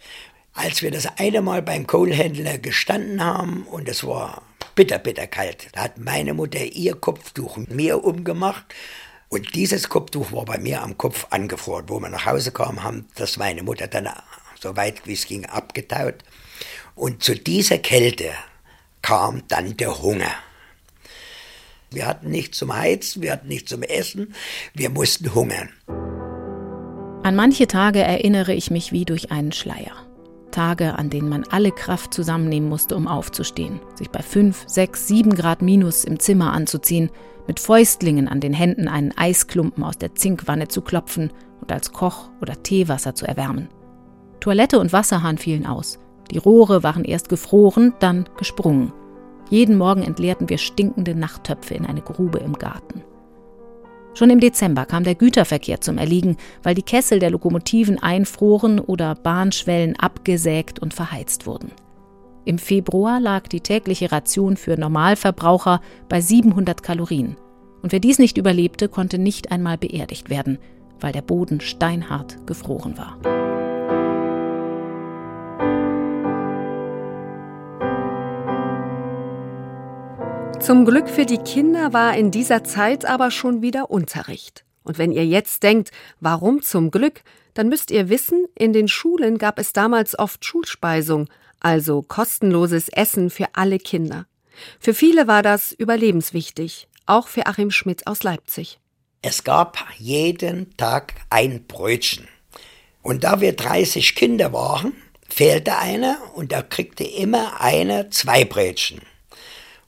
Als 0.55 0.83
wir 0.83 0.91
das 0.91 1.07
eine 1.19 1.41
Mal 1.41 1.63
beim 1.63 1.87
Kohlhändler 1.87 2.59
gestanden 2.59 3.25
haben 3.25 3.63
und 3.63 3.89
es 3.89 4.05
war 4.05 4.43
bitter, 4.75 4.99
bitter 4.99 5.27
kalt, 5.27 5.69
da 5.73 5.85
hat 5.85 5.99
meine 5.99 6.35
Mutter 6.35 6.63
ihr 6.63 6.95
Kopftuch 6.95 7.57
mir 7.57 8.05
umgemacht 8.05 8.67
und 9.33 9.55
dieses 9.55 9.89
Kopftuch 9.89 10.31
war 10.33 10.45
bei 10.45 10.59
mir 10.59 10.83
am 10.83 10.99
Kopf 10.99 11.27
angefroren. 11.31 11.89
Wo 11.89 11.99
wir 12.01 12.11
nach 12.11 12.27
Hause 12.27 12.53
kamen, 12.53 12.83
haben 12.83 13.07
das 13.15 13.39
meine 13.39 13.63
Mutter 13.63 13.87
dann 13.87 14.11
so 14.61 14.77
weit 14.77 15.07
wie 15.07 15.15
es 15.15 15.27
ging 15.27 15.47
abgetaut. 15.47 16.17
Und 16.95 17.23
zu 17.23 17.35
dieser 17.35 17.79
Kälte 17.79 18.31
kam 19.01 19.43
dann 19.49 19.77
der 19.77 20.03
Hunger. 20.03 20.31
Wir 21.91 22.07
hatten 22.07 22.31
nichts 22.31 22.59
zum 22.59 22.75
Heizen, 22.75 23.23
wir 23.23 23.33
hatten 23.33 23.49
nichts 23.49 23.71
zum 23.71 23.83
Essen, 23.83 24.35
wir 24.75 24.91
mussten 24.91 25.35
hungern. 25.35 25.71
An 27.23 27.37
manche 27.37 27.67
Tage 27.67 28.01
erinnere 28.01 28.55
ich 28.55 28.71
mich 28.71 28.93
wie 28.93 29.05
durch 29.05 29.31
einen 29.31 29.53
Schleier. 29.53 29.93
Tage, 30.51 30.99
an 30.99 31.11
denen 31.11 31.29
man 31.29 31.45
alle 31.45 31.71
Kraft 31.71 32.13
zusammennehmen 32.13 32.69
musste, 32.69 32.97
um 32.97 33.09
aufzustehen, 33.09 33.81
sich 33.95 34.11
bei 34.11 34.23
5, 34.23 34.65
6, 34.67 35.09
7 35.09 35.35
Grad 35.35 35.63
minus 35.63 36.05
im 36.05 36.19
Zimmer 36.19 36.53
anzuziehen, 36.53 37.11
mit 37.47 37.59
Fäustlingen 37.59 38.29
an 38.29 38.41
den 38.41 38.53
Händen 38.53 38.89
einen 38.89 39.17
Eisklumpen 39.17 39.83
aus 39.83 39.99
der 39.99 40.15
Zinkwanne 40.15 40.69
zu 40.69 40.83
klopfen 40.83 41.33
und 41.61 41.73
als 41.73 41.93
Koch- 41.93 42.31
oder 42.41 42.63
Teewasser 42.63 43.15
zu 43.15 43.27
erwärmen. 43.27 43.69
Toilette 44.41 44.79
und 44.79 44.93
Wasserhahn 44.93 45.39
fielen 45.39 45.67
aus. 45.67 45.99
Die 46.33 46.39
Rohre 46.39 46.83
waren 46.83 47.05
erst 47.05 47.29
gefroren, 47.29 47.93
dann 48.01 48.25
gesprungen. 48.39 48.93
Jeden 49.51 49.77
Morgen 49.77 50.03
entleerten 50.03 50.49
wir 50.49 50.57
stinkende 50.57 51.15
Nachttöpfe 51.15 51.75
in 51.75 51.85
eine 51.85 52.01
Grube 52.01 52.39
im 52.39 52.55
Garten. 52.55 53.03
Schon 54.15 54.31
im 54.31 54.41
Dezember 54.41 54.87
kam 54.87 55.05
der 55.05 55.15
Güterverkehr 55.15 55.83
zum 55.83 55.99
Erliegen, 55.99 56.39
weil 56.63 56.75
die 56.75 56.83
Kessel 56.83 57.19
der 57.19 57.31
Lokomotiven 57.31 58.03
einfroren 58.03 58.79
oder 58.79 59.15
Bahnschwellen 59.15 59.97
abgesägt 59.99 60.79
und 60.79 60.95
verheizt 60.95 61.47
wurden. 61.47 61.71
Im 62.47 62.59
Februar 62.59 63.21
lag 63.21 63.47
die 63.49 63.61
tägliche 63.61 64.11
Ration 64.11 64.57
für 64.57 64.79
Normalverbraucher 64.79 65.81
bei 66.09 66.23
700 66.23 66.83
Kalorien. 66.83 67.37
Und 67.83 67.93
wer 67.93 68.01
dies 68.01 68.19
nicht 68.19 68.39
überlebte, 68.39 68.89
konnte 68.89 69.19
nicht 69.19 69.53
einmal 69.53 69.77
beerdigt 69.77 70.31
werden, 70.31 70.59
weil 70.99 71.13
der 71.13 71.23
Boden 71.23 71.61
steinhart 71.61 72.47
gefroren 72.47 72.97
war. 72.97 73.52
Zum 80.63 80.85
Glück 80.85 81.11
für 81.11 81.27
die 81.27 81.39
Kinder 81.39 81.93
war 81.93 82.17
in 82.17 82.31
dieser 82.31 82.63
Zeit 82.63 83.05
aber 83.05 83.33
schon 83.33 83.63
wieder 83.63 83.91
Unterricht. 83.91 84.65
Und 84.85 84.97
wenn 84.97 85.11
ihr 85.11 85.27
jetzt 85.27 85.65
denkt, 85.65 85.91
warum 86.21 86.63
zum 86.63 86.93
Glück, 86.93 87.23
dann 87.55 87.69
müsst 87.69 87.91
ihr 87.91 88.09
wissen, 88.09 88.47
in 88.55 88.73
den 88.73 88.87
Schulen 88.87 89.39
gab 89.39 89.59
es 89.59 89.73
damals 89.73 90.17
oft 90.17 90.45
Schulspeisung, 90.45 91.29
also 91.59 92.03
kostenloses 92.03 92.89
Essen 92.91 93.29
für 93.29 93.47
alle 93.55 93.81
Kinder. 93.81 94.27
Für 94.79 94.95
viele 94.95 95.27
war 95.27 95.43
das 95.43 95.73
überlebenswichtig, 95.73 96.87
auch 97.07 97.27
für 97.27 97.49
Achim 97.49 97.73
Schmidt 97.73 98.07
aus 98.07 98.23
Leipzig. 98.23 98.79
Es 99.21 99.43
gab 99.43 99.85
jeden 99.99 100.77
Tag 100.77 101.15
ein 101.29 101.67
Brötchen. 101.67 102.29
Und 103.03 103.25
da 103.25 103.41
wir 103.41 103.57
30 103.57 104.15
Kinder 104.15 104.53
waren, 104.53 104.93
fehlte 105.29 105.77
einer 105.77 106.19
und 106.37 106.53
da 106.53 106.63
kriegte 106.63 107.03
immer 107.03 107.61
einer 107.61 108.13
zwei 108.13 108.45
Brötchen. 108.45 109.01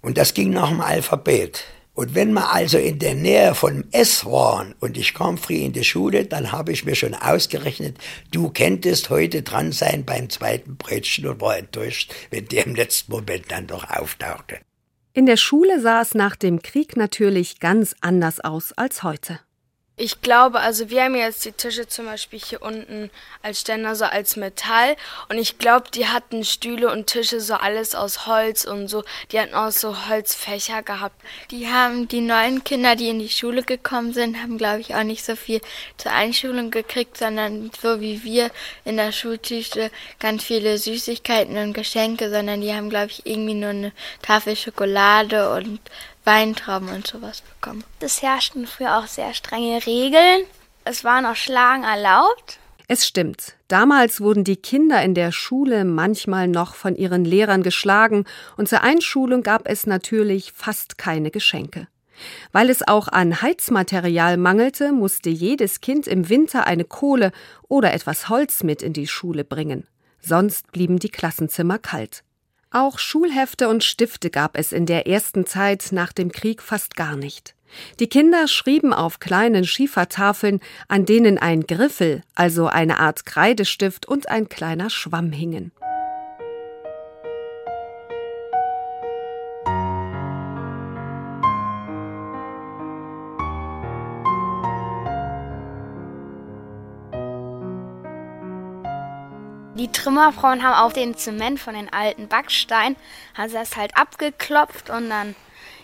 Und 0.04 0.18
das 0.18 0.34
ging 0.34 0.50
nach 0.50 0.68
dem 0.68 0.82
Alphabet. 0.82 1.64
Und 1.94 2.14
wenn 2.14 2.32
wir 2.32 2.52
also 2.52 2.76
in 2.76 2.98
der 2.98 3.14
Nähe 3.14 3.54
von 3.54 3.84
S 3.90 4.26
waren 4.26 4.74
und 4.80 4.98
ich 4.98 5.14
kam 5.14 5.38
früh 5.38 5.54
in 5.54 5.72
die 5.72 5.84
Schule, 5.84 6.26
dann 6.26 6.52
habe 6.52 6.72
ich 6.72 6.84
mir 6.84 6.94
schon 6.94 7.14
ausgerechnet, 7.14 7.96
du 8.30 8.50
könntest 8.50 9.08
heute 9.08 9.42
dran 9.42 9.72
sein 9.72 10.04
beim 10.04 10.28
zweiten 10.28 10.76
Brötchen 10.76 11.26
und 11.26 11.40
war 11.40 11.56
enttäuscht, 11.56 12.12
wenn 12.30 12.46
der 12.48 12.66
im 12.66 12.74
letzten 12.74 13.12
Moment 13.12 13.44
dann 13.48 13.66
doch 13.66 13.88
auftauchte. 13.88 14.58
In 15.14 15.24
der 15.24 15.38
Schule 15.38 15.80
sah 15.80 16.02
es 16.02 16.14
nach 16.14 16.36
dem 16.36 16.60
Krieg 16.60 16.96
natürlich 16.96 17.58
ganz 17.60 17.94
anders 18.02 18.40
aus 18.40 18.72
als 18.72 19.04
heute. 19.04 19.40
Ich 19.96 20.22
glaube, 20.22 20.58
also 20.58 20.90
wir 20.90 21.04
haben 21.04 21.14
jetzt 21.14 21.44
die 21.44 21.52
Tische 21.52 21.86
zum 21.86 22.06
Beispiel 22.06 22.40
hier 22.40 22.62
unten 22.62 23.10
als 23.42 23.60
Ständer 23.60 23.94
so 23.94 24.04
als 24.04 24.34
Metall 24.34 24.96
und 25.28 25.38
ich 25.38 25.58
glaube, 25.58 25.88
die 25.94 26.08
hatten 26.08 26.44
Stühle 26.44 26.90
und 26.90 27.06
Tische 27.06 27.40
so 27.40 27.54
alles 27.54 27.94
aus 27.94 28.26
Holz 28.26 28.64
und 28.64 28.88
so. 28.88 29.04
Die 29.30 29.38
hatten 29.38 29.54
auch 29.54 29.70
so 29.70 30.08
Holzfächer 30.08 30.82
gehabt. 30.82 31.14
Die 31.52 31.68
haben 31.68 32.08
die 32.08 32.22
neuen 32.22 32.64
Kinder, 32.64 32.96
die 32.96 33.08
in 33.08 33.20
die 33.20 33.28
Schule 33.28 33.62
gekommen 33.62 34.12
sind, 34.12 34.42
haben 34.42 34.58
glaube 34.58 34.80
ich 34.80 34.96
auch 34.96 35.04
nicht 35.04 35.24
so 35.24 35.36
viel 35.36 35.60
zur 35.96 36.10
Einschulung 36.10 36.72
gekriegt, 36.72 37.16
sondern 37.16 37.70
so 37.80 38.00
wie 38.00 38.24
wir 38.24 38.50
in 38.84 38.96
der 38.96 39.12
Schultüte 39.12 39.92
ganz 40.18 40.42
viele 40.42 40.76
Süßigkeiten 40.76 41.56
und 41.56 41.72
Geschenke, 41.72 42.30
sondern 42.30 42.62
die 42.62 42.74
haben 42.74 42.90
glaube 42.90 43.12
ich 43.12 43.26
irgendwie 43.26 43.54
nur 43.54 43.70
eine 43.70 43.92
Tafel 44.22 44.56
Schokolade 44.56 45.54
und 45.54 45.78
Weintrauben 46.24 46.88
und 46.88 47.06
sowas 47.06 47.42
bekommen. 47.42 47.84
Es 48.00 48.22
herrschten 48.22 48.66
früher 48.66 48.98
auch 48.98 49.06
sehr 49.06 49.34
strenge 49.34 49.84
Regeln. 49.86 50.42
Es 50.84 51.04
war 51.04 51.22
noch 51.22 51.36
Schlagen 51.36 51.84
erlaubt. 51.84 52.58
Es 52.86 53.06
stimmt. 53.06 53.54
Damals 53.68 54.20
wurden 54.20 54.44
die 54.44 54.56
Kinder 54.56 55.02
in 55.02 55.14
der 55.14 55.32
Schule 55.32 55.84
manchmal 55.84 56.48
noch 56.48 56.74
von 56.74 56.96
ihren 56.96 57.24
Lehrern 57.24 57.62
geschlagen 57.62 58.24
und 58.58 58.68
zur 58.68 58.82
Einschulung 58.82 59.42
gab 59.42 59.66
es 59.66 59.86
natürlich 59.86 60.52
fast 60.52 60.98
keine 60.98 61.30
Geschenke. 61.30 61.88
Weil 62.52 62.70
es 62.70 62.86
auch 62.86 63.08
an 63.08 63.40
Heizmaterial 63.42 64.36
mangelte, 64.36 64.92
musste 64.92 65.30
jedes 65.30 65.80
Kind 65.80 66.06
im 66.06 66.28
Winter 66.28 66.66
eine 66.66 66.84
Kohle 66.84 67.32
oder 67.68 67.92
etwas 67.92 68.28
Holz 68.28 68.62
mit 68.62 68.82
in 68.82 68.92
die 68.92 69.08
Schule 69.08 69.44
bringen. 69.44 69.86
Sonst 70.20 70.70
blieben 70.70 70.98
die 70.98 71.08
Klassenzimmer 71.08 71.78
kalt. 71.78 72.22
Auch 72.74 72.98
Schulhefte 72.98 73.68
und 73.68 73.84
Stifte 73.84 74.30
gab 74.30 74.58
es 74.58 74.72
in 74.72 74.84
der 74.84 75.06
ersten 75.06 75.46
Zeit 75.46 75.90
nach 75.92 76.12
dem 76.12 76.32
Krieg 76.32 76.60
fast 76.60 76.96
gar 76.96 77.14
nicht. 77.14 77.54
Die 78.00 78.08
Kinder 78.08 78.48
schrieben 78.48 78.92
auf 78.92 79.20
kleinen 79.20 79.64
Schiefertafeln, 79.64 80.58
an 80.88 81.06
denen 81.06 81.38
ein 81.38 81.68
Griffel, 81.68 82.22
also 82.34 82.66
eine 82.66 82.98
Art 82.98 83.26
Kreidestift 83.26 84.06
und 84.06 84.28
ein 84.28 84.48
kleiner 84.48 84.90
Schwamm 84.90 85.30
hingen. 85.30 85.70
Die 99.84 99.92
Trümmerfrauen 99.92 100.62
haben 100.62 100.82
auf 100.82 100.94
den 100.94 101.14
Zement 101.14 101.60
von 101.60 101.74
den 101.74 101.92
alten 101.92 102.26
Backsteinen, 102.26 102.96
haben 103.34 103.50
sie 103.50 103.54
das 103.56 103.76
halt 103.76 103.94
abgeklopft 103.98 104.88
und 104.88 105.10
dann 105.10 105.36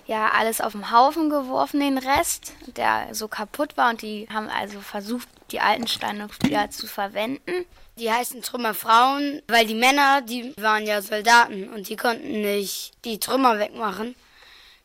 ja 0.06 0.30
alles 0.30 0.62
auf 0.62 0.72
den 0.72 0.90
Haufen 0.90 1.28
geworfen, 1.28 1.80
den 1.80 1.98
Rest, 1.98 2.54
der 2.78 3.08
so 3.12 3.28
kaputt 3.28 3.76
war. 3.76 3.90
Und 3.90 4.00
die 4.00 4.26
haben 4.32 4.48
also 4.48 4.80
versucht, 4.80 5.28
die 5.50 5.60
alten 5.60 5.86
Steine 5.86 6.28
wieder 6.42 6.70
zu 6.70 6.86
verwenden. 6.86 7.66
Die 7.98 8.10
heißen 8.10 8.40
Trümmerfrauen, 8.40 9.42
weil 9.48 9.66
die 9.66 9.74
Männer, 9.74 10.22
die 10.22 10.54
waren 10.56 10.86
ja 10.86 11.02
Soldaten 11.02 11.68
und 11.68 11.90
die 11.90 11.96
konnten 11.96 12.40
nicht 12.40 12.92
die 13.04 13.20
Trümmer 13.20 13.58
wegmachen. 13.58 14.14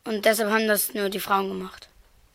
Und 0.04 0.26
deshalb 0.26 0.50
haben 0.50 0.68
das 0.68 0.92
nur 0.92 1.08
die 1.08 1.20
Frauen 1.20 1.48
gemacht. 1.48 1.85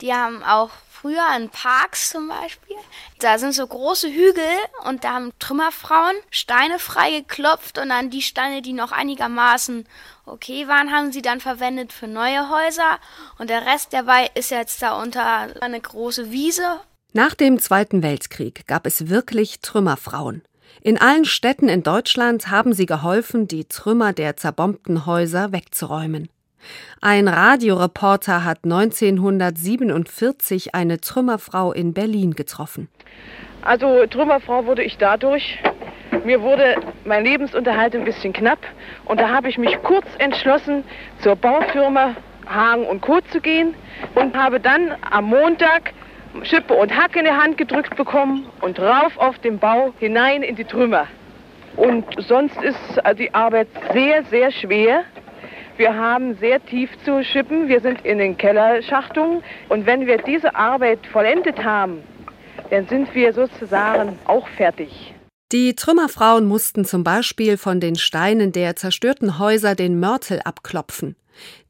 Die 0.01 0.13
haben 0.13 0.43
auch 0.43 0.71
früher 0.89 1.25
in 1.35 1.49
Parks 1.49 2.09
zum 2.11 2.27
Beispiel. 2.27 2.75
Da 3.19 3.37
sind 3.37 3.53
so 3.53 3.65
große 3.65 4.07
Hügel 4.07 4.43
und 4.87 5.03
da 5.03 5.13
haben 5.13 5.31
Trümmerfrauen 5.39 6.15
Steine 6.29 6.79
freigeklopft 6.79 7.77
und 7.77 7.89
dann 7.89 8.09
die 8.09 8.21
Steine, 8.21 8.61
die 8.61 8.73
noch 8.73 8.91
einigermaßen 8.91 9.85
okay 10.25 10.67
waren, 10.67 10.91
haben 10.91 11.11
sie 11.11 11.21
dann 11.21 11.39
verwendet 11.39 11.93
für 11.93 12.07
neue 12.07 12.49
Häuser 12.49 12.99
und 13.37 13.49
der 13.49 13.65
Rest 13.65 13.93
dabei 13.93 14.29
ist 14.35 14.51
jetzt 14.51 14.81
da 14.81 15.01
unter 15.01 15.61
eine 15.61 15.79
große 15.79 16.31
Wiese. 16.31 16.81
Nach 17.13 17.33
dem 17.33 17.59
Zweiten 17.59 18.03
Weltkrieg 18.03 18.65
gab 18.67 18.85
es 18.85 19.09
wirklich 19.09 19.59
Trümmerfrauen. 19.59 20.43
In 20.81 20.97
allen 20.97 21.25
Städten 21.25 21.67
in 21.67 21.83
Deutschland 21.83 22.47
haben 22.47 22.73
sie 22.73 22.85
geholfen, 22.85 23.47
die 23.47 23.65
Trümmer 23.65 24.13
der 24.13 24.37
zerbombten 24.37 25.05
Häuser 25.05 25.51
wegzuräumen. 25.51 26.29
Ein 27.01 27.27
Radioreporter 27.27 28.45
hat 28.45 28.59
1947 28.63 30.75
eine 30.75 31.01
Trümmerfrau 31.01 31.73
in 31.73 31.93
Berlin 31.93 32.33
getroffen. 32.33 32.87
Also 33.61 34.05
Trümmerfrau 34.07 34.65
wurde 34.65 34.83
ich 34.83 34.97
dadurch, 34.97 35.59
mir 36.25 36.41
wurde 36.41 36.75
mein 37.05 37.23
Lebensunterhalt 37.23 37.95
ein 37.95 38.03
bisschen 38.03 38.33
knapp 38.33 38.59
und 39.05 39.19
da 39.19 39.29
habe 39.29 39.49
ich 39.49 39.57
mich 39.57 39.77
kurz 39.83 40.05
entschlossen, 40.17 40.83
zur 41.21 41.35
Baufirma 41.35 42.15
Hagen 42.47 42.85
und 42.85 43.01
Co. 43.01 43.19
zu 43.31 43.39
gehen 43.39 43.75
und 44.15 44.35
habe 44.35 44.59
dann 44.59 44.93
am 45.09 45.25
Montag 45.25 45.93
Schippe 46.43 46.73
und 46.73 46.95
Hack 46.95 47.15
in 47.15 47.25
die 47.25 47.31
Hand 47.31 47.57
gedrückt 47.57 47.95
bekommen 47.95 48.45
und 48.61 48.79
rauf 48.79 49.17
auf 49.17 49.37
den 49.39 49.59
Bau 49.59 49.93
hinein 49.99 50.43
in 50.43 50.55
die 50.55 50.63
Trümmer. 50.63 51.07
Und 51.75 52.05
sonst 52.17 52.55
ist 52.61 53.01
die 53.17 53.33
Arbeit 53.33 53.67
sehr, 53.93 54.23
sehr 54.25 54.51
schwer. 54.51 55.03
Wir 55.77 55.95
haben 55.95 56.35
sehr 56.35 56.63
tief 56.65 56.89
zu 57.03 57.23
schippen. 57.23 57.67
Wir 57.67 57.79
sind 57.81 58.05
in 58.05 58.17
den 58.17 58.37
Kellerschachtungen. 58.37 59.43
Und 59.69 59.85
wenn 59.85 60.05
wir 60.05 60.17
diese 60.17 60.55
Arbeit 60.55 60.99
vollendet 61.07 61.63
haben, 61.63 62.03
dann 62.69 62.87
sind 62.87 63.13
wir 63.13 63.33
sozusagen 63.33 64.17
auch 64.25 64.47
fertig. 64.49 65.13
Die 65.51 65.75
Trümmerfrauen 65.75 66.45
mussten 66.45 66.85
zum 66.85 67.03
Beispiel 67.03 67.57
von 67.57 67.81
den 67.81 67.95
Steinen 67.95 68.53
der 68.53 68.77
zerstörten 68.77 69.37
Häuser 69.37 69.75
den 69.75 69.99
Mörtel 69.99 70.39
abklopfen. 70.45 71.17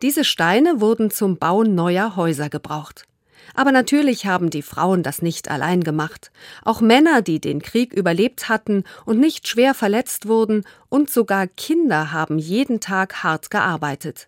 Diese 0.01 0.23
Steine 0.23 0.81
wurden 0.81 1.09
zum 1.09 1.37
Bauen 1.37 1.73
neuer 1.73 2.15
Häuser 2.15 2.49
gebraucht. 2.49 3.05
Aber 3.53 3.71
natürlich 3.71 4.25
haben 4.25 4.49
die 4.49 4.61
Frauen 4.61 5.03
das 5.03 5.21
nicht 5.21 5.49
allein 5.49 5.83
gemacht. 5.83 6.31
Auch 6.63 6.81
Männer, 6.81 7.21
die 7.21 7.39
den 7.39 7.61
Krieg 7.61 7.93
überlebt 7.93 8.49
hatten 8.49 8.83
und 9.05 9.19
nicht 9.19 9.47
schwer 9.47 9.73
verletzt 9.73 10.27
wurden, 10.27 10.63
und 10.89 11.09
sogar 11.09 11.47
Kinder 11.47 12.11
haben 12.11 12.37
jeden 12.37 12.79
Tag 12.79 13.23
hart 13.23 13.49
gearbeitet. 13.49 14.27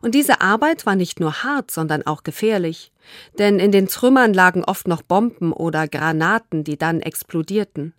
Und 0.00 0.14
diese 0.14 0.40
Arbeit 0.40 0.86
war 0.86 0.96
nicht 0.96 1.20
nur 1.20 1.42
hart, 1.42 1.70
sondern 1.70 2.06
auch 2.06 2.22
gefährlich. 2.24 2.92
Denn 3.38 3.58
in 3.58 3.72
den 3.72 3.88
Trümmern 3.88 4.34
lagen 4.34 4.64
oft 4.64 4.86
noch 4.86 5.02
Bomben 5.02 5.52
oder 5.52 5.88
Granaten, 5.88 6.64
die 6.64 6.76
dann 6.76 7.00
explodierten. 7.00 7.94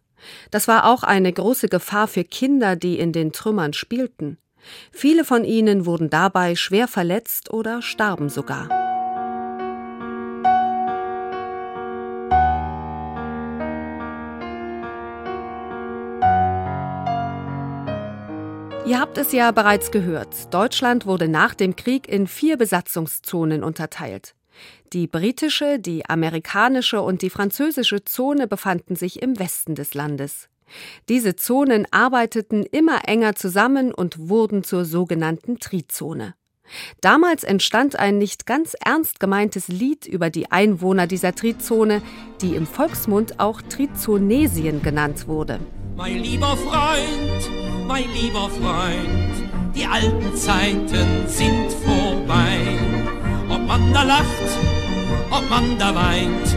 Das 0.51 0.67
war 0.67 0.85
auch 0.85 1.03
eine 1.03 1.33
große 1.33 1.67
Gefahr 1.67 2.07
für 2.07 2.23
Kinder, 2.23 2.75
die 2.75 2.99
in 2.99 3.11
den 3.11 3.31
Trümmern 3.31 3.73
spielten. 3.73 4.37
Viele 4.91 5.25
von 5.25 5.43
ihnen 5.43 5.85
wurden 5.85 6.09
dabei 6.09 6.55
schwer 6.55 6.87
verletzt 6.87 7.51
oder 7.51 7.81
starben 7.81 8.29
sogar. 8.29 8.82
Ihr 18.85 18.99
habt 18.99 19.17
es 19.17 19.31
ja 19.31 19.51
bereits 19.51 19.91
gehört. 19.91 20.53
Deutschland 20.53 21.05
wurde 21.05 21.29
nach 21.29 21.53
dem 21.53 21.77
Krieg 21.77 22.09
in 22.09 22.27
vier 22.27 22.57
Besatzungszonen 22.57 23.63
unterteilt. 23.63 24.35
Die 24.91 25.07
britische, 25.07 25.79
die 25.79 26.05
amerikanische 26.09 27.01
und 27.01 27.21
die 27.21 27.29
französische 27.29 28.03
Zone 28.03 28.45
befanden 28.45 28.97
sich 28.97 29.21
im 29.21 29.39
Westen 29.39 29.75
des 29.75 29.93
Landes. 29.93 30.49
Diese 31.07 31.37
Zonen 31.37 31.87
arbeiteten 31.91 32.63
immer 32.63 33.07
enger 33.07 33.35
zusammen 33.35 33.93
und 33.93 34.27
wurden 34.27 34.65
zur 34.65 34.83
sogenannten 34.83 35.59
Trizone. 35.59 36.35
Damals 36.99 37.45
entstand 37.45 37.97
ein 37.97 38.17
nicht 38.17 38.45
ganz 38.45 38.75
ernst 38.83 39.21
gemeintes 39.21 39.69
Lied 39.69 40.05
über 40.07 40.29
die 40.29 40.51
Einwohner 40.51 41.07
dieser 41.07 41.33
Trizone, 41.33 42.01
die 42.41 42.55
im 42.55 42.67
Volksmund 42.67 43.39
auch 43.39 43.61
Trizonesien 43.61 44.81
genannt 44.81 45.27
wurde. 45.27 45.59
Mein 45.95 46.19
lieber 46.19 46.57
Freund, 46.57 47.62
mein 47.87 48.05
lieber 48.13 48.49
Freund, 48.49 49.49
die 49.75 49.85
alten 49.85 50.35
Zeiten 50.35 51.27
sind 51.27 51.71
vorbei. 51.85 52.59
Ob 53.49 53.67
man 53.67 53.93
da 53.93 54.03
lacht, 54.03 54.49
ob 55.29 55.49
man 55.49 55.77
da 55.77 55.93
weint, 55.93 56.55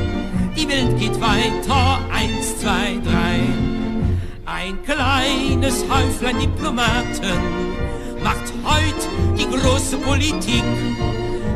die 0.57 0.69
Welt 0.69 0.99
geht 0.99 1.21
weiter, 1.21 2.01
eins, 2.13 2.59
zwei, 2.59 2.99
drei. 3.05 3.41
Ein 4.45 4.79
kleines 4.85 5.85
Häuflein 5.89 6.39
Diplomaten 6.39 7.41
macht 8.23 8.53
heut 8.65 9.39
die 9.39 9.49
große 9.49 9.99
Politik. 9.99 10.65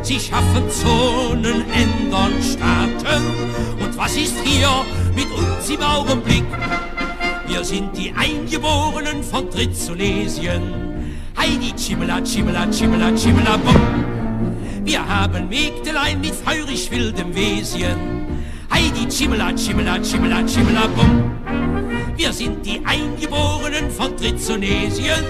Sie 0.02 0.18
schaffen 0.18 0.68
Zonen, 0.70 1.64
ändern 1.70 2.32
Staaten. 2.42 3.24
Und 3.80 3.96
was 3.96 4.16
ist 4.16 4.36
hier 4.44 4.68
mit 5.14 5.26
uns 5.32 5.68
im 5.68 5.82
Augenblick? 5.82 6.44
Wir 7.50 7.64
sind 7.64 7.96
die 7.96 8.12
Eingeborenen 8.16 9.24
von 9.24 9.50
Trizonesien. 9.50 10.62
Heidi, 11.36 11.72
Chimela, 11.76 12.22
Chimela, 12.24 12.70
Chimela, 12.70 13.10
Chimela, 13.16 13.56
bum. 13.56 14.84
Wir 14.84 15.04
haben 15.04 15.48
Mägdelein 15.48 16.20
mit 16.20 16.32
feurig 16.32 16.88
wildem 16.92 17.34
Wesen. 17.34 17.98
Heidi, 18.72 19.08
Chimela, 19.08 19.52
Chimela, 19.56 19.98
Chimela, 20.00 20.46
Chimela, 20.46 20.86
bum. 20.94 21.32
Wir 22.16 22.32
sind 22.32 22.64
die 22.64 22.80
Eingeborenen 22.84 23.90
von 23.90 24.16
Trizonesien. 24.16 25.24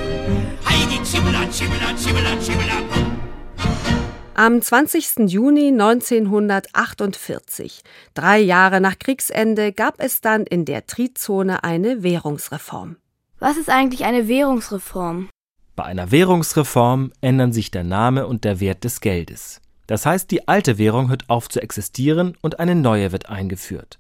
Heidi, 0.69 1.01
Chimela, 1.03 1.49
Chimela, 1.51 1.97
Chimela, 1.97 2.37
Chimela, 2.39 2.83
bum. 2.93 4.10
Am 4.35 4.63
20. 4.63 5.29
Juni 5.29 5.69
1948, 5.69 7.83
drei 8.15 8.39
Jahre 8.39 8.81
nach 8.81 8.97
Kriegsende, 8.99 9.73
gab 9.73 9.97
es 9.99 10.21
dann 10.21 10.47
in 10.47 10.65
der 10.65 10.87
Trizone 10.87 11.65
eine 11.65 12.05
Währungsreform. 12.05 12.97
Was 13.41 13.57
ist 13.57 13.69
eigentlich 13.69 14.05
eine 14.05 14.29
Währungsreform? 14.29 15.29
Bei 15.75 15.83
einer 15.85 16.13
Währungsreform 16.13 17.13
ändern 17.21 17.53
sich 17.53 17.73
der 17.73 17.85
Name 17.85 18.27
und 18.27 18.45
der 18.45 18.61
Wert 18.61 18.85
des 18.85 19.01
Geldes. 19.01 19.61
Das 19.89 20.07
heißt, 20.07 20.31
die 20.31 20.47
alte 20.47 20.79
Währung 20.79 21.09
hört 21.09 21.29
auf 21.29 21.49
zu 21.49 21.61
existieren 21.61 22.37
und 22.41 22.61
eine 22.61 22.77
neue 22.77 23.11
wird 23.11 23.29
eingeführt. 23.29 23.99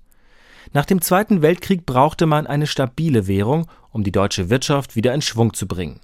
Nach 0.73 0.87
dem 0.87 1.03
Zweiten 1.03 1.43
Weltkrieg 1.43 1.85
brauchte 1.85 2.27
man 2.27 2.47
eine 2.47 2.69
stabile 2.69 3.27
Währung, 3.27 3.67
um 3.91 4.05
die 4.05 4.13
deutsche 4.13 4.49
Wirtschaft 4.49 4.95
wieder 4.95 5.13
in 5.13 5.23
Schwung 5.23 5.55
zu 5.55 5.67
bringen. 5.67 5.99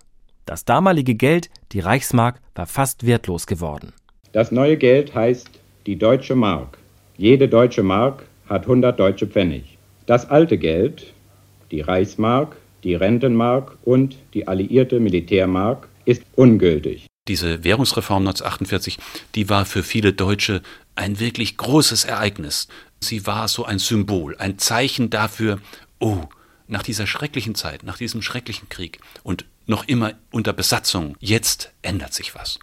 Das 0.47 0.65
damalige 0.65 1.15
Geld, 1.15 1.49
die 1.73 1.81
Reichsmark, 1.81 2.41
war 2.55 2.67
fast 2.67 3.07
wertlos 3.07 3.47
geworden. 3.47 3.93
Das 4.37 4.53
neue 4.53 4.77
Geld 4.77 5.15
heißt 5.15 5.49
die 5.87 5.97
deutsche 5.97 6.35
Mark. 6.35 6.77
Jede 7.17 7.49
deutsche 7.49 7.83
Mark 7.83 8.27
hat 8.51 8.65
100 8.65 9.01
deutsche 9.01 9.27
Pfennig. 9.27 9.79
Das 10.05 10.29
alte 10.29 10.59
Geld, 10.59 11.15
die 11.71 11.81
Reichsmark, 11.81 12.59
die 12.85 12.95
Rentenmark 12.95 13.79
und 13.83 14.19
die 14.35 14.47
alliierte 14.47 15.01
Militärmark, 15.01 15.89
ist 16.05 16.23
ungültig. 16.35 17.07
Diese 17.27 17.65
Währungsreform 17.65 18.25
1948, 18.29 18.99
die 19.35 19.49
war 19.49 19.65
für 19.65 19.83
viele 19.83 20.13
Deutsche 20.13 20.61
ein 20.97 21.19
wirklich 21.19 21.57
großes 21.57 22.05
Ereignis. 22.05 22.69
Sie 23.01 23.27
war 23.27 23.49
so 23.49 23.65
ein 23.65 23.79
Symbol, 23.79 24.37
ein 24.37 24.59
Zeichen 24.59 25.09
dafür, 25.09 25.61
oh, 25.99 26.25
nach 26.69 26.83
dieser 26.83 27.07
schrecklichen 27.07 27.55
Zeit, 27.55 27.85
nach 27.85 27.97
diesem 27.97 28.21
schrecklichen 28.21 28.69
Krieg 28.69 28.99
und 29.23 29.47
noch 29.67 29.89
immer 29.89 30.13
unter 30.31 30.53
Besatzung, 30.53 31.17
jetzt 31.21 31.73
ändert 31.83 32.15
sich 32.15 32.35
was. 32.35 32.59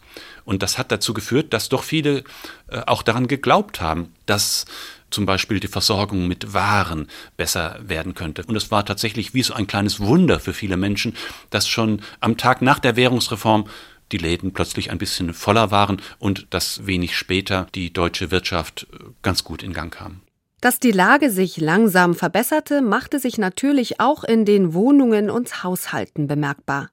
Und 0.45 0.63
das 0.63 0.77
hat 0.77 0.91
dazu 0.91 1.13
geführt, 1.13 1.53
dass 1.53 1.69
doch 1.69 1.83
viele 1.83 2.23
äh, 2.67 2.81
auch 2.85 3.03
daran 3.03 3.27
geglaubt 3.27 3.81
haben, 3.81 4.13
dass 4.25 4.65
zum 5.09 5.25
Beispiel 5.25 5.59
die 5.59 5.67
Versorgung 5.67 6.27
mit 6.27 6.53
Waren 6.53 7.07
besser 7.37 7.79
werden 7.81 8.15
könnte. 8.15 8.43
Und 8.45 8.55
es 8.55 8.71
war 8.71 8.85
tatsächlich 8.85 9.33
wie 9.33 9.43
so 9.43 9.53
ein 9.53 9.67
kleines 9.67 9.99
Wunder 9.99 10.39
für 10.39 10.53
viele 10.53 10.75
Menschen, 10.75 11.15
dass 11.51 11.67
schon 11.67 12.01
am 12.19 12.35
Tag 12.37 12.61
nach 12.61 12.79
der 12.79 12.95
Währungsreform 12.95 13.65
die 14.11 14.17
Läden 14.17 14.53
plötzlich 14.53 14.91
ein 14.91 14.97
bisschen 14.97 15.33
voller 15.33 15.71
waren 15.71 16.01
und 16.19 16.47
dass 16.49 16.85
wenig 16.85 17.15
später 17.15 17.67
die 17.73 17.93
deutsche 17.93 18.31
Wirtschaft 18.31 18.87
äh, 18.91 18.97
ganz 19.21 19.43
gut 19.43 19.63
in 19.63 19.73
Gang 19.73 19.93
kam. 19.93 20.21
Dass 20.61 20.79
die 20.79 20.91
Lage 20.91 21.29
sich 21.29 21.57
langsam 21.57 22.15
verbesserte, 22.15 22.81
machte 22.81 23.19
sich 23.19 23.37
natürlich 23.37 23.99
auch 23.99 24.23
in 24.23 24.45
den 24.45 24.73
Wohnungen 24.73 25.29
und 25.29 25.63
Haushalten 25.63 26.27
bemerkbar. 26.27 26.89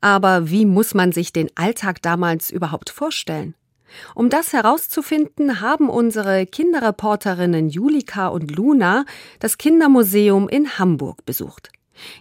Aber 0.00 0.50
wie 0.50 0.66
muss 0.66 0.94
man 0.94 1.12
sich 1.12 1.32
den 1.32 1.50
Alltag 1.56 2.02
damals 2.02 2.50
überhaupt 2.50 2.90
vorstellen? 2.90 3.54
Um 4.14 4.28
das 4.28 4.52
herauszufinden, 4.52 5.60
haben 5.60 5.88
unsere 5.88 6.46
Kinderreporterinnen 6.46 7.68
Julika 7.68 8.28
und 8.28 8.50
Luna 8.50 9.04
das 9.38 9.58
Kindermuseum 9.58 10.48
in 10.48 10.78
Hamburg 10.78 11.24
besucht. 11.24 11.70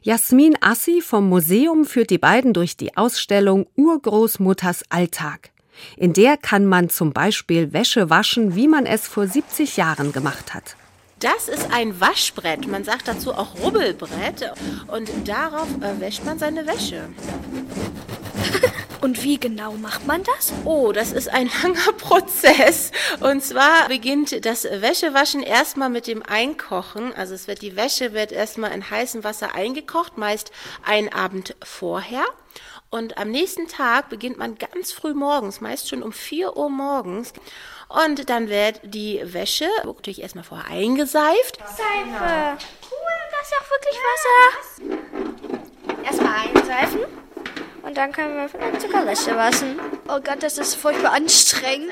Jasmin 0.02 0.56
Assi 0.62 1.02
vom 1.02 1.28
Museum 1.30 1.86
führt 1.86 2.12
die 2.12 2.20
beiden 2.20 2.54
durch 2.54 2.78
die 2.78 2.96
Ausstellung 2.96 3.68
Urgroßmutters 3.76 4.84
Alltag. 4.90 5.50
In 5.98 6.14
der 6.14 6.38
kann 6.38 6.66
man 6.66 6.90
zum 6.90 7.14
Beispiel 7.14 7.74
Wäsche 7.74 8.12
waschen, 8.12 8.56
wie 8.56 8.68
man 8.68 8.86
es 8.86 9.08
vor 9.08 9.28
70 9.28 9.78
Jahren 9.78 10.12
gemacht 10.12 10.54
hat. 10.54 10.76
Das 11.24 11.48
ist 11.48 11.72
ein 11.72 12.02
Waschbrett. 12.02 12.68
Man 12.68 12.84
sagt 12.84 13.08
dazu 13.08 13.34
auch 13.34 13.56
Rubbelbrett. 13.64 14.52
Und 14.88 15.10
darauf 15.26 15.70
äh, 15.80 16.02
wäscht 16.02 16.26
man 16.26 16.38
seine 16.38 16.68
Wäsche. 16.68 17.08
Und 19.00 19.24
wie 19.24 19.40
genau 19.40 19.72
macht 19.72 20.06
man 20.06 20.22
das? 20.24 20.52
Oh, 20.66 20.92
das 20.92 21.14
ist 21.14 21.30
ein 21.30 21.50
langer 21.64 21.94
Prozess. 21.98 22.92
Und 23.22 23.42
zwar 23.42 23.88
beginnt 23.88 24.46
das 24.46 24.66
Wäschewaschen 24.66 25.44
erstmal 25.44 25.90
mit 25.90 26.08
dem 26.08 26.24
Einkochen. 26.24 27.14
Also 27.14 27.36
es 27.36 27.48
wird 27.48 27.62
die 27.62 27.78
Wäsche 27.78 28.12
wird 28.12 28.34
erstmal 28.34 28.74
in 28.74 28.90
heißem 28.90 29.24
Wasser 29.24 29.56
eingekocht, 29.56 30.18
meist 30.18 30.52
einen 30.86 31.08
Abend 31.08 31.56
vorher. 31.64 32.26
Und 32.90 33.18
am 33.18 33.32
nächsten 33.32 33.70
Tag 33.70 34.10
beginnt 34.10 34.38
man 34.38 34.56
ganz 34.56 34.92
früh 34.92 35.14
morgens, 35.14 35.62
meist 35.62 35.88
schon 35.88 36.04
um 36.04 36.12
4 36.12 36.58
Uhr 36.58 36.70
morgens. 36.70 37.32
Und 37.94 38.30
dann 38.30 38.50
wird 38.50 38.80
die 38.84 39.22
Wäsche 39.24 39.68
natürlich 39.84 40.22
erstmal 40.22 40.44
vorher 40.44 40.68
eingeseift. 40.68 41.58
Seife. 41.60 42.58
Cool, 42.90 43.18
das 43.32 43.48
ist 43.48 43.56
auch 43.60 43.70
wirklich 43.70 43.98
Wasser. 44.10 46.04
Erstmal 46.04 46.34
einseifen. 46.48 47.06
Und 47.84 47.98
dann 47.98 48.12
können 48.12 48.36
wir 48.36 48.50
vielleicht 48.50 48.82
sogar 48.82 49.06
Wäsche 49.06 49.36
waschen. 49.36 49.80
Oh 50.08 50.20
Gott, 50.24 50.42
das 50.42 50.58
ist 50.58 50.74
furchtbar 50.76 51.14
anstrengend. 51.14 51.92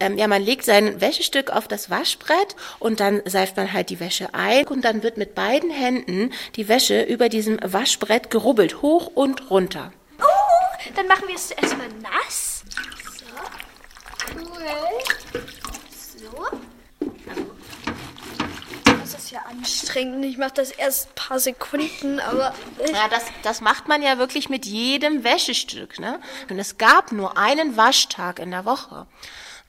Ähm, 0.00 0.18
ja, 0.18 0.26
man 0.26 0.42
legt 0.42 0.64
sein 0.64 1.00
Wäschestück 1.00 1.50
auf 1.50 1.68
das 1.68 1.88
Waschbrett 1.88 2.56
und 2.80 2.98
dann 2.98 3.22
seift 3.24 3.56
man 3.56 3.72
halt 3.72 3.90
die 3.90 4.00
Wäsche 4.00 4.34
ein 4.34 4.66
und 4.66 4.84
dann 4.84 5.04
wird 5.04 5.18
mit 5.18 5.36
beiden 5.36 5.70
Händen 5.70 6.32
die 6.56 6.66
Wäsche 6.66 7.02
über 7.02 7.28
diesem 7.28 7.60
Waschbrett 7.62 8.28
gerubbelt, 8.28 8.82
hoch 8.82 9.06
und 9.14 9.50
runter. 9.50 9.92
Oh, 10.20 10.90
dann 10.96 11.06
machen 11.06 11.28
wir 11.28 11.36
es 11.36 11.48
zuerst 11.48 11.78
mal 11.78 11.86
nass. 12.02 12.51
Cool. 14.36 15.42
So. 16.22 16.46
Das 18.84 19.14
ist 19.14 19.30
ja 19.30 19.40
anstrengend. 19.48 20.24
Ich 20.24 20.38
mache 20.38 20.54
das 20.54 20.70
erst 20.70 21.08
ein 21.08 21.14
paar 21.14 21.38
Sekunden, 21.38 22.20
aber. 22.20 22.54
Ja, 22.92 23.08
das, 23.08 23.24
das 23.42 23.60
macht 23.60 23.88
man 23.88 24.02
ja 24.02 24.18
wirklich 24.18 24.48
mit 24.48 24.66
jedem 24.66 25.24
Wäschestück. 25.24 25.98
Ne? 25.98 26.20
Und 26.50 26.58
es 26.58 26.78
gab 26.78 27.12
nur 27.12 27.36
einen 27.36 27.76
Waschtag 27.76 28.38
in 28.38 28.50
der 28.50 28.64
Woche. 28.64 29.06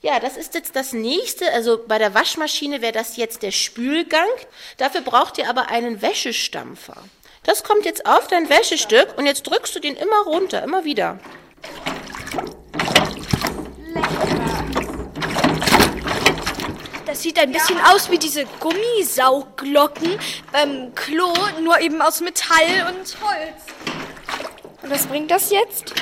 Ja, 0.02 0.20
das 0.20 0.36
ist 0.36 0.54
jetzt 0.54 0.76
das 0.76 0.92
nächste. 0.92 1.52
Also 1.54 1.80
bei 1.88 1.98
der 1.98 2.14
Waschmaschine 2.14 2.82
wäre 2.82 2.92
das 2.92 3.16
jetzt 3.16 3.42
der 3.42 3.52
Spülgang. 3.52 4.28
Dafür 4.78 5.02
braucht 5.02 5.38
ihr 5.38 5.50
aber 5.50 5.70
einen 5.70 6.02
Wäschestampfer. 6.02 6.98
Das 7.44 7.64
kommt 7.64 7.86
jetzt 7.86 8.06
auf 8.06 8.28
dein 8.28 8.50
Wäschestück 8.50 9.18
und 9.18 9.26
jetzt 9.26 9.44
drückst 9.44 9.76
du 9.76 9.80
den 9.80 9.96
immer 9.96 10.24
runter, 10.26 10.64
immer 10.64 10.86
wieder. 10.86 11.20
Das 17.06 17.22
sieht 17.22 17.38
ein 17.40 17.52
bisschen 17.52 17.80
aus 17.80 18.10
wie 18.10 18.18
diese 18.18 18.46
Gummisauglocken 18.60 20.18
beim 20.52 20.96
Klo, 20.96 21.34
nur 21.62 21.80
eben 21.80 22.02
aus 22.02 22.22
Metall 22.22 22.88
und 22.88 23.16
Holz. 23.22 23.64
Und 24.82 24.90
was 24.90 25.06
bringt 25.06 25.32
das 25.32 25.52
jetzt? 25.52 25.94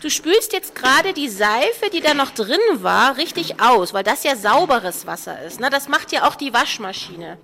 Du 0.00 0.08
spülst 0.08 0.54
jetzt 0.54 0.74
gerade 0.74 1.12
die 1.12 1.28
Seife, 1.28 1.90
die 1.92 2.00
da 2.00 2.14
noch 2.14 2.30
drin 2.30 2.58
war, 2.74 3.18
richtig 3.18 3.60
aus, 3.60 3.92
weil 3.92 4.02
das 4.02 4.24
ja 4.24 4.34
sauberes 4.34 5.06
Wasser 5.06 5.42
ist. 5.42 5.60
Ne? 5.60 5.68
Das 5.68 5.88
macht 5.88 6.12
ja 6.12 6.26
auch 6.26 6.36
die 6.36 6.54
Waschmaschine. 6.54 7.36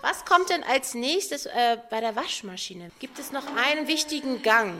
Was 0.00 0.24
kommt 0.24 0.48
denn 0.48 0.64
als 0.64 0.94
nächstes 0.94 1.44
äh, 1.44 1.76
bei 1.90 2.00
der 2.00 2.16
Waschmaschine? 2.16 2.90
Gibt 3.00 3.18
es 3.18 3.32
noch 3.32 3.44
einen 3.54 3.86
wichtigen 3.86 4.42
Gang? 4.42 4.72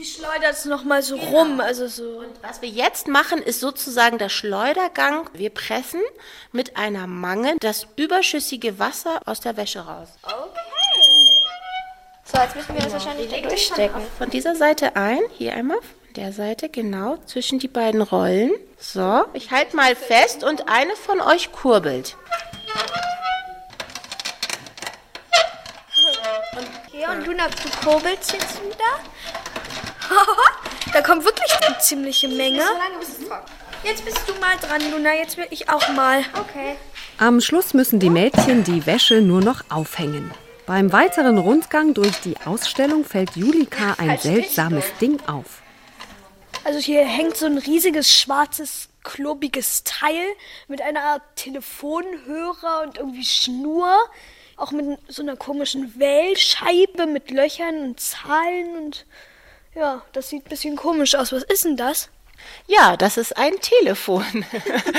Die 0.00 0.06
schleudert 0.06 0.52
es 0.52 0.64
nochmal 0.64 1.02
so 1.02 1.18
genau. 1.18 1.30
rum. 1.30 1.60
Also 1.60 1.86
so. 1.86 2.20
Und 2.20 2.42
was 2.42 2.62
wir 2.62 2.70
jetzt 2.70 3.06
machen, 3.06 3.42
ist 3.42 3.60
sozusagen 3.60 4.16
der 4.16 4.30
Schleudergang. 4.30 5.28
Wir 5.34 5.50
pressen 5.50 6.00
mit 6.52 6.78
einer 6.78 7.06
Mange 7.06 7.56
das 7.60 7.86
überschüssige 7.96 8.78
Wasser 8.78 9.20
aus 9.26 9.40
der 9.40 9.58
Wäsche 9.58 9.80
raus. 9.80 10.08
Okay. 10.22 10.32
So, 12.24 12.40
jetzt 12.40 12.56
müssen 12.56 12.74
wir 12.74 12.82
das 12.82 12.92
wahrscheinlich 12.94 13.30
da 13.30 13.46
durchstecken. 13.46 14.00
Von 14.16 14.30
dieser 14.30 14.56
Seite 14.56 14.96
ein, 14.96 15.20
hier 15.36 15.52
einmal, 15.52 15.76
von 15.82 16.14
der 16.16 16.32
Seite, 16.32 16.70
genau, 16.70 17.18
zwischen 17.26 17.58
die 17.58 17.68
beiden 17.68 18.00
Rollen. 18.00 18.52
So, 18.78 19.26
ich 19.34 19.50
halte 19.50 19.76
mal 19.76 19.94
fest 19.94 20.44
und 20.44 20.66
eine 20.66 20.96
von 20.96 21.20
euch 21.20 21.52
kurbelt. 21.52 22.16
Und 26.56 26.68
hier 26.90 27.10
und 27.10 27.26
Luna, 27.26 27.48
du 27.48 27.86
kurbelst 27.86 28.32
jetzt 28.32 28.62
wieder. 28.64 29.00
da 30.92 31.02
kommt 31.02 31.24
wirklich 31.24 31.52
eine 31.66 31.78
ziemliche 31.78 32.28
Menge. 32.28 32.62
So 32.62 32.72
lange, 32.72 32.98
bis 32.98 33.08
es 33.08 33.28
trocken. 33.28 33.52
Jetzt 33.82 34.04
bist 34.04 34.20
du 34.28 34.34
mal 34.40 34.56
dran, 34.58 34.82
Luna. 34.90 35.14
Jetzt 35.14 35.36
will 35.38 35.46
ich 35.50 35.70
auch 35.70 35.88
mal. 35.90 36.20
Okay. 36.38 36.76
Am 37.18 37.40
Schluss 37.40 37.72
müssen 37.72 37.98
die 37.98 38.10
Mädchen 38.10 38.62
die 38.62 38.84
Wäsche 38.86 39.22
nur 39.22 39.40
noch 39.40 39.62
aufhängen. 39.70 40.30
Beim 40.66 40.92
weiteren 40.92 41.38
Rundgang 41.38 41.94
durch 41.94 42.20
die 42.20 42.36
Ausstellung 42.44 43.04
fällt 43.04 43.36
Julika 43.36 43.94
ein 43.98 44.18
seltsames 44.18 44.84
Ding 45.00 45.18
auf. 45.26 45.62
Also 46.64 46.78
hier 46.78 47.04
hängt 47.06 47.36
so 47.36 47.46
ein 47.46 47.58
riesiges 47.58 48.12
schwarzes 48.12 48.90
klobiges 49.02 49.82
Teil 49.84 50.26
mit 50.68 50.82
einer 50.82 51.02
Art 51.02 51.22
Telefonhörer 51.36 52.82
und 52.84 52.98
irgendwie 52.98 53.24
Schnur. 53.24 53.96
Auch 54.56 54.72
mit 54.72 54.98
so 55.08 55.22
einer 55.22 55.36
komischen 55.36 55.98
Wählscheibe 55.98 57.06
mit 57.06 57.30
Löchern 57.30 57.82
und 57.82 58.00
Zahlen 58.00 58.76
und 58.76 59.06
ja, 59.74 60.02
das 60.12 60.28
sieht 60.28 60.46
ein 60.46 60.48
bisschen 60.48 60.76
komisch 60.76 61.14
aus. 61.14 61.32
Was 61.32 61.42
ist 61.44 61.64
denn 61.64 61.76
das? 61.76 62.10
Ja, 62.66 62.96
das 62.96 63.16
ist 63.16 63.36
ein 63.36 63.52
Telefon. 63.60 64.44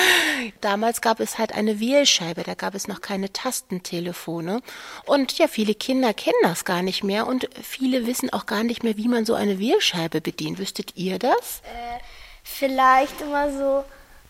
Damals 0.62 1.02
gab 1.02 1.20
es 1.20 1.38
halt 1.38 1.54
eine 1.54 1.80
Wählscheibe, 1.80 2.44
da 2.44 2.54
gab 2.54 2.76
es 2.76 2.88
noch 2.88 3.02
keine 3.02 3.32
Tastentelefone. 3.32 4.62
Und 5.06 5.38
ja, 5.38 5.48
viele 5.48 5.74
Kinder 5.74 6.14
kennen 6.14 6.38
das 6.44 6.66
gar 6.66 6.82
nicht 6.82 7.04
mehr 7.04 7.28
und 7.28 7.50
viele 7.62 8.06
wissen 8.06 8.32
auch 8.32 8.46
gar 8.46 8.64
nicht 8.64 8.84
mehr, 8.84 8.98
wie 8.98 9.08
man 9.08 9.26
so 9.26 9.34
eine 9.34 9.60
Wählscheibe 9.60 10.22
bedient. 10.22 10.60
Wüsstet 10.60 10.96
ihr 10.96 11.20
das? 11.20 11.62
Äh, 11.64 12.00
vielleicht 12.44 13.22
immer 13.22 13.52
so 13.52 13.84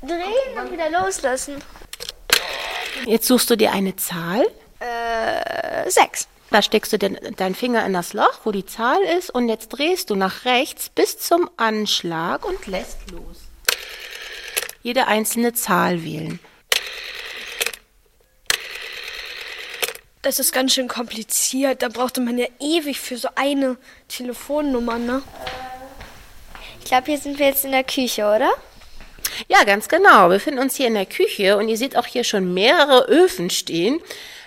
drehen 0.05 0.57
und 0.59 0.71
wieder 0.71 0.89
loslassen. 0.89 1.61
Jetzt 3.05 3.27
suchst 3.27 3.49
du 3.49 3.55
dir 3.55 3.71
eine 3.71 3.95
Zahl. 3.95 4.45
Äh, 4.79 5.89
sechs. 5.89 6.27
Da 6.52 6.62
steckst 6.62 6.91
du 6.91 6.99
den, 6.99 7.18
deinen 7.38 7.56
Finger 7.56 7.86
in 7.86 7.93
das 7.93 8.12
Loch, 8.12 8.41
wo 8.43 8.52
die 8.52 8.66
Zahl 8.66 9.02
ist, 9.18 9.30
und 9.30 9.47
jetzt 9.47 9.70
drehst 9.70 10.10
du 10.10 10.16
nach 10.16 10.43
rechts 10.43 10.89
bis 10.89 11.18
zum 11.18 11.49
Anschlag 11.56 12.45
und 12.45 12.68
lässt 12.68 13.10
los. 13.10 13.38
Jede 14.84 15.08
einzelne 15.08 15.54
Zahl 15.54 16.04
wählen. 16.04 16.39
Das 20.22 20.39
ist 20.39 20.52
ganz 20.52 20.74
schön 20.74 20.88
kompliziert. 20.88 21.82
Da 21.82 21.88
brauchte 21.88 22.22
man 22.22 22.38
ja 22.38 22.47
ewig 22.60 22.99
für 22.99 23.18
so 23.18 23.30
eine 23.36 23.78
Telefonnummer, 24.08 24.99
ne? 24.99 25.24
Ich 26.80 26.86
glaube, 26.86 27.06
hier 27.06 27.18
sind 27.18 27.39
wir 27.39 27.47
jetzt 27.47 27.64
in 27.64 27.72
der 27.72 27.84
Küche, 27.84 28.26
oder? 28.26 28.52
Ja, 29.47 29.64
ganz 29.64 29.88
genau. 29.88 30.30
Wir 30.30 30.36
befinden 30.36 30.60
uns 30.60 30.76
hier 30.76 30.88
in 30.88 30.93
der 30.95 31.06
Küche 31.06 31.58
und 31.58 31.70
ihr 31.70 31.78
seht 31.78 31.95
auch 31.95 32.06
hier 32.06 32.24
schon 32.24 32.54
mehrere 32.54 33.08
Öfen 33.08 33.49
stehen. 33.49 33.99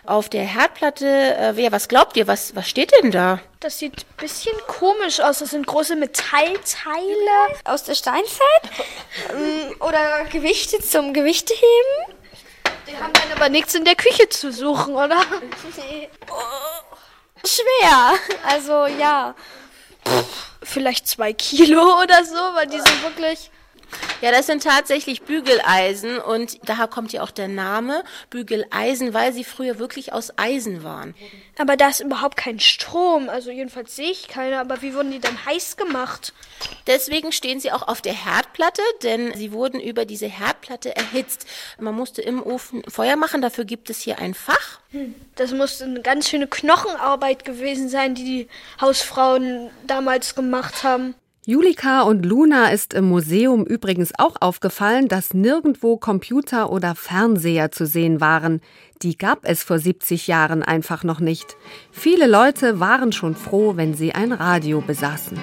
Auf 0.07 0.29
der 0.29 0.45
Herdplatte, 0.45 1.07
äh, 1.07 1.53
wer, 1.55 1.73
was 1.73 1.89
glaubt 1.89 2.17
ihr, 2.19 2.27
was, 2.27 2.55
was 2.55 2.69
steht 2.69 2.93
denn 2.93 3.11
da? 3.11 3.41
Das 3.61 3.79
sieht 3.79 3.95
ein 3.97 4.17
bisschen 4.19 4.53
komisch 4.67 5.21
aus. 5.21 5.39
Das 5.39 5.51
sind 5.51 5.67
große 5.67 5.97
Metallteile. 5.97 6.55
Aus 7.65 7.85
der 7.85 7.95
Steinzeit? 7.95 8.63
Ähm, 9.31 9.75
oder 9.81 10.25
Gewichte 10.31 10.79
zum 10.81 11.15
Gewichteheben? 11.15 12.17
Die 12.87 12.97
haben 12.99 13.15
dann 13.15 13.33
aber 13.35 13.49
nichts 13.49 13.75
in 13.75 13.87
der 13.87 13.95
Küche 13.95 14.29
zu 14.29 14.53
suchen, 14.53 14.95
oder? 14.95 15.21
Nee. 15.77 16.11
Oh, 16.31 17.47
schwer. 17.47 18.13
Also, 18.47 18.87
ja. 18.99 19.35
Vielleicht 20.63 21.09
zwei 21.09 21.33
Kilo 21.33 22.03
oder 22.03 22.25
so, 22.27 22.35
weil 22.35 22.67
die 22.67 22.81
sind 22.81 23.03
wirklich 23.03 23.51
ja, 24.20 24.30
das 24.30 24.47
sind 24.47 24.62
tatsächlich 24.62 25.22
Bügeleisen 25.22 26.18
und 26.18 26.59
daher 26.68 26.88
kommt 26.88 27.12
ja 27.12 27.22
auch 27.22 27.30
der 27.30 27.49
Name 27.49 28.05
Bügeleisen, 28.30 29.12
weil 29.12 29.32
sie 29.32 29.45
früher 29.45 29.78
wirklich 29.78 30.12
aus 30.12 30.32
Eisen 30.38 30.82
waren. 30.82 31.14
Aber 31.59 31.76
da 31.76 31.88
ist 31.88 32.01
überhaupt 32.01 32.36
kein 32.36 32.59
Strom, 32.59 33.28
also 33.28 33.51
jedenfalls 33.51 33.95
sehe 33.95 34.11
ich 34.11 34.28
keine, 34.28 34.59
aber 34.61 34.82
wie 34.82 34.95
wurden 34.95 35.12
die 35.12 35.20
dann 35.20 35.45
heiß 35.45 35.76
gemacht? 35.76 36.32
Deswegen 36.86 37.32
stehen 37.32 37.61
sie 37.61 37.70
auch 37.70 37.86
auf 37.86 38.01
der 38.01 38.14
Herdplatte, 38.14 38.82
denn 39.03 39.34
sie 39.34 39.53
wurden 39.53 39.80
über 39.80 40.05
diese 40.05 40.26
Herdplatte 40.26 40.97
erhitzt. 40.97 41.47
Man 41.78 41.95
musste 41.95 42.22
im 42.22 42.42
Ofen 42.42 42.82
Feuer 42.88 43.16
machen, 43.16 43.42
dafür 43.42 43.64
gibt 43.64 43.90
es 43.90 44.01
hier 44.01 44.18
ein 44.18 44.34
Fach. 44.34 44.80
Hm, 44.90 45.14
das 45.34 45.53
musste 45.53 45.84
eine 45.84 46.03
ganz 46.03 46.28
schöne 46.28 46.47
Knochenarbeit 46.47 47.45
gewesen 47.45 47.88
sein, 47.88 48.14
die 48.14 48.24
die 48.24 48.49
Hausfrauen 48.80 49.70
damals 49.86 50.34
gemacht 50.34 50.82
haben. 50.82 51.14
Julika 51.47 52.01
und 52.01 52.24
Luna 52.24 52.68
ist 52.70 52.95
im 52.95 53.05
Museum 53.05 53.66
übrigens 53.66 54.12
auch 54.16 54.36
aufgefallen, 54.40 55.09
dass 55.09 55.34
nirgendwo 55.34 55.99
Computer 55.99 56.72
oder 56.72 56.95
Fernseher 56.95 57.70
zu 57.70 57.84
sehen 57.84 58.22
waren. 58.22 58.62
Die 59.03 59.18
gab 59.18 59.40
es 59.42 59.62
vor 59.62 59.78
70 59.78 60.26
Jahren 60.26 60.62
einfach 60.62 61.05
noch 61.05 61.20
nicht. 61.20 61.59
Viele 61.92 62.26
Leute 62.26 62.80
waren 62.80 63.12
schon 63.12 63.36
froh, 63.36 63.76
wenn 63.76 63.92
sie 63.92 64.14
ein 64.14 64.32
Radio 64.32 64.80
besaßen. 64.80 65.38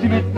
Sie 0.00 0.08
mit 0.08 0.33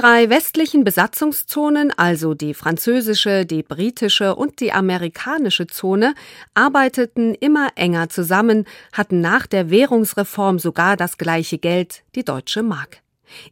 drei 0.00 0.30
westlichen 0.30 0.82
Besatzungszonen, 0.82 1.92
also 1.94 2.32
die 2.32 2.54
französische, 2.54 3.44
die 3.44 3.62
britische 3.62 4.34
und 4.34 4.60
die 4.60 4.72
amerikanische 4.72 5.66
Zone, 5.66 6.14
arbeiteten 6.54 7.34
immer 7.34 7.68
enger 7.74 8.08
zusammen, 8.08 8.64
hatten 8.94 9.20
nach 9.20 9.46
der 9.46 9.68
Währungsreform 9.68 10.58
sogar 10.58 10.96
das 10.96 11.18
gleiche 11.18 11.58
Geld, 11.58 12.02
die 12.14 12.24
deutsche 12.24 12.62
Mark. 12.62 13.02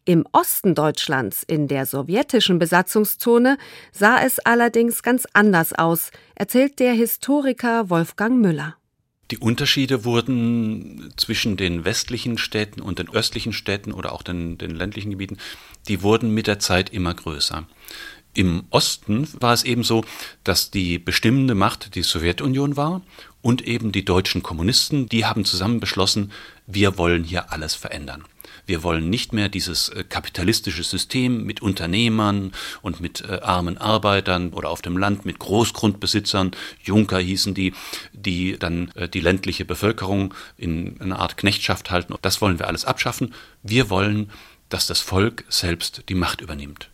Im 0.06 0.24
Osten 0.32 0.74
Deutschlands, 0.74 1.42
in 1.42 1.68
der 1.68 1.84
sowjetischen 1.84 2.58
Besatzungszone, 2.58 3.58
sah 3.92 4.22
es 4.22 4.38
allerdings 4.38 5.02
ganz 5.02 5.26
anders 5.34 5.74
aus, 5.74 6.10
erzählt 6.34 6.78
der 6.78 6.94
Historiker 6.94 7.90
Wolfgang 7.90 8.40
Müller. 8.40 8.77
Die 9.30 9.38
Unterschiede 9.38 10.04
wurden 10.04 11.12
zwischen 11.16 11.56
den 11.58 11.84
westlichen 11.84 12.38
Städten 12.38 12.80
und 12.80 12.98
den 12.98 13.10
östlichen 13.10 13.52
Städten 13.52 13.92
oder 13.92 14.12
auch 14.12 14.22
den, 14.22 14.56
den 14.56 14.74
ländlichen 14.74 15.10
Gebieten, 15.10 15.36
die 15.86 16.02
wurden 16.02 16.32
mit 16.32 16.46
der 16.46 16.58
Zeit 16.58 16.90
immer 16.90 17.12
größer. 17.12 17.66
Im 18.32 18.64
Osten 18.70 19.28
war 19.40 19.52
es 19.52 19.64
eben 19.64 19.82
so, 19.82 20.04
dass 20.44 20.70
die 20.70 20.98
bestimmende 20.98 21.54
Macht 21.54 21.94
die 21.94 22.02
Sowjetunion 22.02 22.76
war 22.76 23.02
und 23.42 23.66
eben 23.66 23.92
die 23.92 24.04
deutschen 24.04 24.42
Kommunisten, 24.42 25.08
die 25.08 25.24
haben 25.24 25.44
zusammen 25.44 25.80
beschlossen, 25.80 26.32
wir 26.66 26.96
wollen 26.98 27.24
hier 27.24 27.52
alles 27.52 27.74
verändern. 27.74 28.24
Wir 28.68 28.82
wollen 28.82 29.08
nicht 29.08 29.32
mehr 29.32 29.48
dieses 29.48 29.88
äh, 29.88 30.04
kapitalistische 30.04 30.82
System 30.82 31.44
mit 31.44 31.62
Unternehmern 31.62 32.52
und 32.82 33.00
mit 33.00 33.22
äh, 33.22 33.40
armen 33.40 33.78
Arbeitern 33.78 34.52
oder 34.52 34.68
auf 34.68 34.82
dem 34.82 34.98
Land 34.98 35.24
mit 35.24 35.38
Großgrundbesitzern, 35.38 36.50
Junker 36.82 37.18
hießen 37.18 37.54
die, 37.54 37.72
die 38.12 38.58
dann 38.58 38.90
äh, 38.94 39.08
die 39.08 39.20
ländliche 39.20 39.64
Bevölkerung 39.64 40.34
in 40.58 41.00
eine 41.00 41.18
Art 41.18 41.38
Knechtschaft 41.38 41.90
halten. 41.90 42.14
Das 42.20 42.42
wollen 42.42 42.58
wir 42.58 42.68
alles 42.68 42.84
abschaffen. 42.84 43.32
Wir 43.62 43.88
wollen, 43.88 44.30
dass 44.68 44.86
das 44.86 45.00
Volk 45.00 45.44
selbst 45.48 46.02
die 46.10 46.14
Macht 46.14 46.42
übernimmt. 46.42 46.90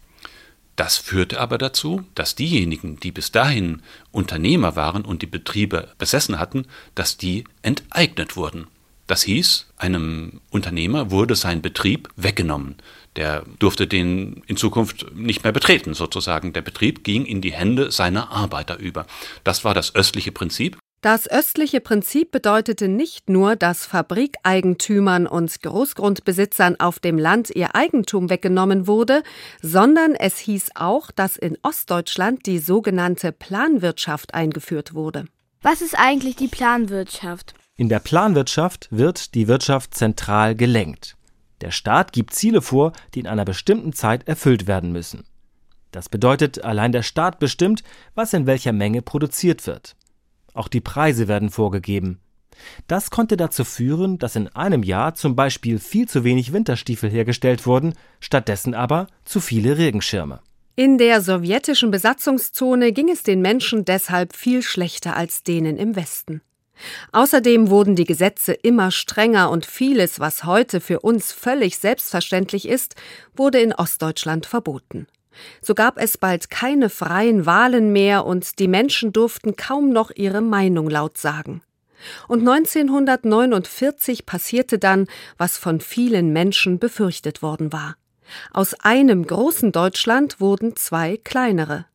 Das 0.77 0.97
führte 0.97 1.41
aber 1.41 1.59
dazu, 1.59 2.05
dass 2.15 2.37
diejenigen, 2.37 3.01
die 3.01 3.11
bis 3.11 3.33
dahin 3.33 3.83
Unternehmer 4.13 4.77
waren 4.77 5.05
und 5.05 5.23
die 5.23 5.27
Betriebe 5.27 5.89
besessen 5.99 6.39
hatten, 6.39 6.67
dass 6.95 7.17
die 7.17 7.43
enteignet 7.63 8.37
wurden. 8.37 8.69
Das 9.07 9.23
hieß, 9.23 9.67
einem 9.77 10.41
Unternehmer 10.51 11.11
wurde 11.11 11.35
sein 11.37 11.61
Betrieb 11.61 12.09
weggenommen. 12.17 12.77
Der 13.17 13.45
durfte 13.59 13.87
den 13.87 14.43
in 14.47 14.57
Zukunft 14.57 15.15
nicht 15.15 15.45
mehr 15.45 15.53
betreten, 15.53 15.95
sozusagen. 15.95 16.53
Der 16.53 16.63
Betrieb 16.63 17.05
ging 17.05 17.27
in 17.27 17.41
die 17.41 17.53
Hände 17.53 17.91
seiner 17.91 18.31
Arbeiter 18.31 18.79
über. 18.79 19.07
Das 19.45 19.65
war 19.65 19.75
das 19.75 19.95
östliche 19.95 20.33
Prinzip. 20.33 20.79
Das 21.03 21.31
östliche 21.31 21.83
Prinzip 21.83 22.31
bedeutete 22.31 22.89
nicht 22.89 23.29
nur, 23.29 23.57
dass 23.57 23.85
Fabrikeigentümern 23.85 25.27
und 25.27 25.61
Großgrundbesitzern 25.61 26.81
auf 26.81 26.99
dem 26.99 27.19
Land 27.19 27.51
ihr 27.51 27.75
Eigentum 27.75 28.31
weggenommen 28.31 28.87
wurde, 28.87 29.23
sondern 29.61 30.15
es 30.15 30.39
hieß 30.39 30.71
auch, 30.77 31.11
dass 31.11 31.37
in 31.37 31.59
Ostdeutschland 31.61 32.47
die 32.47 32.59
sogenannte 32.59 33.33
Planwirtschaft 33.33 34.33
eingeführt 34.33 34.95
wurde. 34.95 35.27
Was 35.61 35.83
ist 35.83 35.95
eigentlich 35.95 36.37
die 36.37 36.49
Planwirtschaft? 36.49 37.55
In 37.77 37.89
der 37.89 37.99
Planwirtschaft 37.99 38.87
wird 38.93 39.35
die 39.35 39.49
Wirtschaft 39.49 39.95
zentral 39.95 40.55
gelenkt. 40.55 41.17
Der 41.61 41.73
Staat 41.73 42.13
gibt 42.13 42.33
Ziele 42.33 42.63
vor, 42.63 42.93
die 43.15 43.21
in 43.21 43.27
einer 43.27 43.45
bestimmten 43.45 43.93
Zeit 43.93 44.29
erfüllt 44.29 44.69
werden 44.69 44.93
müssen. 44.93 45.25
Das 45.91 46.09
bedeutet, 46.09 46.63
allein 46.63 46.93
der 46.93 47.03
Staat 47.03 47.41
bestimmt, 47.41 47.83
was 48.15 48.33
in 48.33 48.47
welcher 48.47 48.73
Menge 48.73 49.03
produziert 49.03 49.67
wird. 49.67 49.97
Auch 50.53 50.69
die 50.69 50.81
Preise 50.81 51.27
werden 51.27 51.51
vorgegeben. 51.51 52.21
Das 52.87 53.11
konnte 53.11 53.37
dazu 53.37 53.65
führen, 53.65 54.21
dass 54.21 54.37
in 54.37 54.47
einem 54.49 54.85
Jahr 54.85 55.15
zum 55.15 55.35
Beispiel 55.35 55.81
viel 55.81 56.09
zu 56.09 56.23
wenig 56.23 56.53
Winterstiefel 56.53 57.11
hergestellt 57.11 57.67
wurden, 57.67 57.95
stattdessen 58.21 58.75
aber 58.75 59.09
zu 59.25 59.41
viele 59.41 59.79
Regenschirme. 59.79 60.39
In 60.77 60.97
der 60.97 61.21
sowjetischen 61.21 61.91
Besatzungszone 61.91 62.93
ging 62.93 63.09
es 63.09 63.25
den 63.25 63.43
Menschen 63.43 63.85
deshalb 63.85 64.37
viel 64.37 64.63
schlechter 64.63 65.17
als 65.17 65.43
denen 65.43 65.77
im 65.77 65.97
Westen. 65.97 66.41
Außerdem 67.13 67.71
wurden 67.71 67.97
die 67.97 68.05
Gesetze 68.05 68.53
immer 68.53 68.91
strenger 68.91 69.51
und 69.51 69.67
vieles, 69.67 70.21
was 70.21 70.45
heute 70.45 70.81
für 70.81 71.01
uns 71.01 71.33
völlig 71.33 71.79
selbstverständlich 71.79 72.69
ist, 72.69 72.95
wurde 73.35 73.61
in 73.61 73.73
Ostdeutschland 73.73 74.47
verboten. 74.47 75.07
So 75.61 75.75
gab 75.75 75.99
es 75.99 76.19
bald 76.19 76.51
keine 76.51 76.91
freien 76.91 77.47
Wahlen 77.47 77.93
mehr 77.93 78.25
und 78.25 78.59
die 78.59 78.69
Menschen 78.69 79.13
durften 79.13 79.57
kaum 79.57 79.91
noch 79.91 80.11
ihre 80.15 80.41
Meinung 80.41 80.89
laut 80.89 81.19
sagen. 81.19 81.63
Und 82.29 82.41
1949 82.41 84.27
passierte 84.27 84.79
dann, 84.79 85.07
was 85.39 85.57
von 85.57 85.81
vielen 85.81 86.33
Menschen 86.33 86.79
befürchtet 86.79 87.43
worden 87.43 87.73
war. 87.73 87.97
Aus 88.53 88.75
einem 88.75 89.27
großen 89.27 89.73
Deutschland 89.73 90.41
wurden 90.41 90.77
zwei 90.77 91.19
kleinere. 91.23 91.87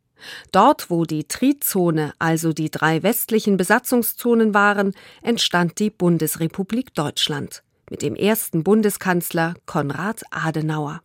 Dort, 0.52 0.90
wo 0.90 1.06
die 1.06 1.26
Trizone, 1.26 2.14
also 2.20 2.54
die 2.54 2.72
drei 2.72 3.04
westlichen 3.04 3.58
Besatzungszonen 3.58 4.54
waren, 4.54 4.94
entstand 5.22 5.80
die 5.80 5.90
Bundesrepublik 5.90 6.94
Deutschland 6.94 7.64
mit 7.90 8.02
dem 8.02 8.16
ersten 8.16 8.64
Bundeskanzler 8.64 9.56
Konrad 9.66 10.22
Adenauer. 10.32 11.02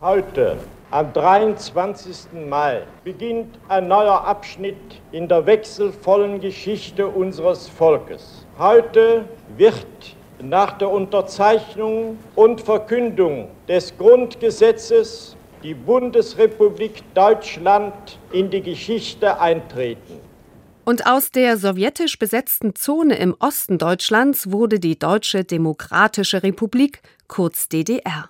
Heute, 0.00 0.58
am 0.90 1.12
23. 1.12 2.46
Mai, 2.48 2.82
beginnt 3.04 3.58
ein 3.68 3.88
neuer 3.88 4.24
Abschnitt 4.24 5.00
in 5.12 5.28
der 5.28 5.46
wechselvollen 5.46 6.40
Geschichte 6.40 7.06
unseres 7.06 7.68
Volkes. 7.68 8.46
Heute 8.58 9.24
wird 9.56 10.16
nach 10.42 10.76
der 10.78 10.90
Unterzeichnung 10.90 12.18
und 12.34 12.60
Verkündung 12.60 13.48
des 13.66 13.96
Grundgesetzes 13.96 15.36
die 15.64 15.74
Bundesrepublik 15.74 17.02
Deutschland 17.14 18.18
in 18.32 18.50
die 18.50 18.60
Geschichte 18.60 19.40
eintreten. 19.40 20.20
Und 20.84 21.06
aus 21.06 21.30
der 21.30 21.56
sowjetisch 21.56 22.18
besetzten 22.18 22.74
Zone 22.74 23.16
im 23.16 23.34
Osten 23.38 23.78
Deutschlands 23.78 24.52
wurde 24.52 24.78
die 24.78 24.98
Deutsche 24.98 25.42
Demokratische 25.44 26.42
Republik, 26.42 27.00
kurz 27.28 27.70
DDR. 27.70 28.28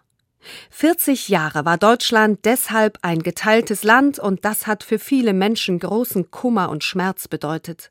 40 0.70 1.28
Jahre 1.28 1.64
war 1.64 1.76
Deutschland 1.76 2.44
deshalb 2.44 2.98
ein 3.02 3.18
geteiltes 3.20 3.82
Land 3.82 4.20
und 4.20 4.44
das 4.44 4.68
hat 4.68 4.84
für 4.84 5.00
viele 5.00 5.32
Menschen 5.32 5.80
großen 5.80 6.30
Kummer 6.30 6.68
und 6.68 6.84
Schmerz 6.84 7.26
bedeutet. 7.26 7.90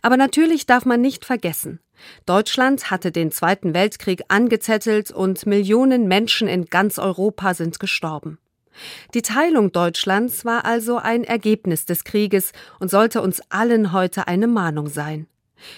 Aber 0.00 0.16
natürlich 0.16 0.64
darf 0.64 0.86
man 0.86 1.02
nicht 1.02 1.26
vergessen, 1.26 1.80
Deutschland 2.26 2.90
hatte 2.90 3.12
den 3.12 3.30
Zweiten 3.30 3.74
Weltkrieg 3.74 4.22
angezettelt 4.28 5.10
und 5.10 5.46
Millionen 5.46 6.08
Menschen 6.08 6.48
in 6.48 6.66
ganz 6.66 6.98
Europa 6.98 7.54
sind 7.54 7.78
gestorben. 7.78 8.38
Die 9.14 9.22
Teilung 9.22 9.72
Deutschlands 9.72 10.44
war 10.44 10.64
also 10.64 10.96
ein 10.96 11.24
Ergebnis 11.24 11.84
des 11.86 12.04
Krieges 12.04 12.52
und 12.80 12.90
sollte 12.90 13.22
uns 13.22 13.40
allen 13.50 13.92
heute 13.92 14.28
eine 14.28 14.46
Mahnung 14.46 14.88
sein. 14.88 15.26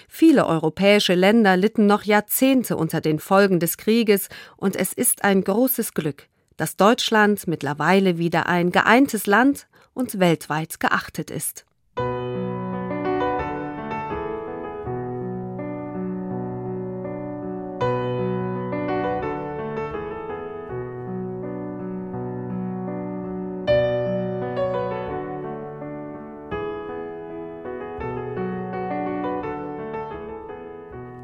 Viele 0.07 0.47
europäische 0.47 1.13
Länder 1.13 1.57
litten 1.57 1.85
noch 1.85 2.03
Jahrzehnte 2.03 2.75
unter 2.77 3.01
den 3.01 3.19
Folgen 3.19 3.59
des 3.59 3.77
Krieges, 3.77 4.29
und 4.57 4.75
es 4.75 4.93
ist 4.93 5.23
ein 5.23 5.43
großes 5.43 5.93
Glück, 5.93 6.27
dass 6.57 6.75
Deutschland 6.75 7.47
mittlerweile 7.47 8.17
wieder 8.17 8.47
ein 8.47 8.71
geeintes 8.71 9.27
Land 9.27 9.67
und 9.93 10.19
weltweit 10.19 10.79
geachtet 10.79 11.29
ist. 11.29 11.65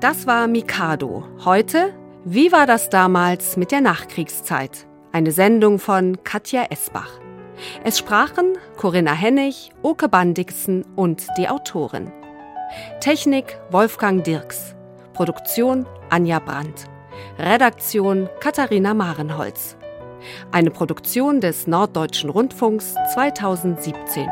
Das 0.02 0.26
war 0.26 0.48
Mikado. 0.48 1.26
Heute, 1.46 1.94
wie 2.26 2.52
war 2.52 2.66
das 2.66 2.90
damals 2.90 3.56
mit 3.56 3.72
der 3.72 3.82
Nachkriegszeit? 3.82 4.88
Eine 5.12 5.32
Sendung 5.32 5.78
von 5.78 6.24
Katja 6.24 6.66
Esbach. 6.72 7.20
Es 7.84 8.00
sprachen 8.00 8.58
Corinna 8.78 9.14
Hennig, 9.14 9.70
Oke 9.84 10.10
Bandixen 10.10 10.86
und 10.96 11.28
die 11.38 11.48
Autorin. 11.48 12.12
Technik 13.00 13.60
Wolfgang 13.70 14.24
Dirks. 14.24 14.74
Produktion 15.14 15.86
Anja 16.10 16.40
Brandt. 16.40 16.86
Redaktion 17.38 18.28
Katharina 18.40 18.96
Marenholz. 18.96 19.78
Eine 20.52 20.72
Produktion 20.72 21.42
des 21.42 21.68
Norddeutschen 21.68 22.32
Rundfunks 22.32 22.96
2017. 23.14 24.28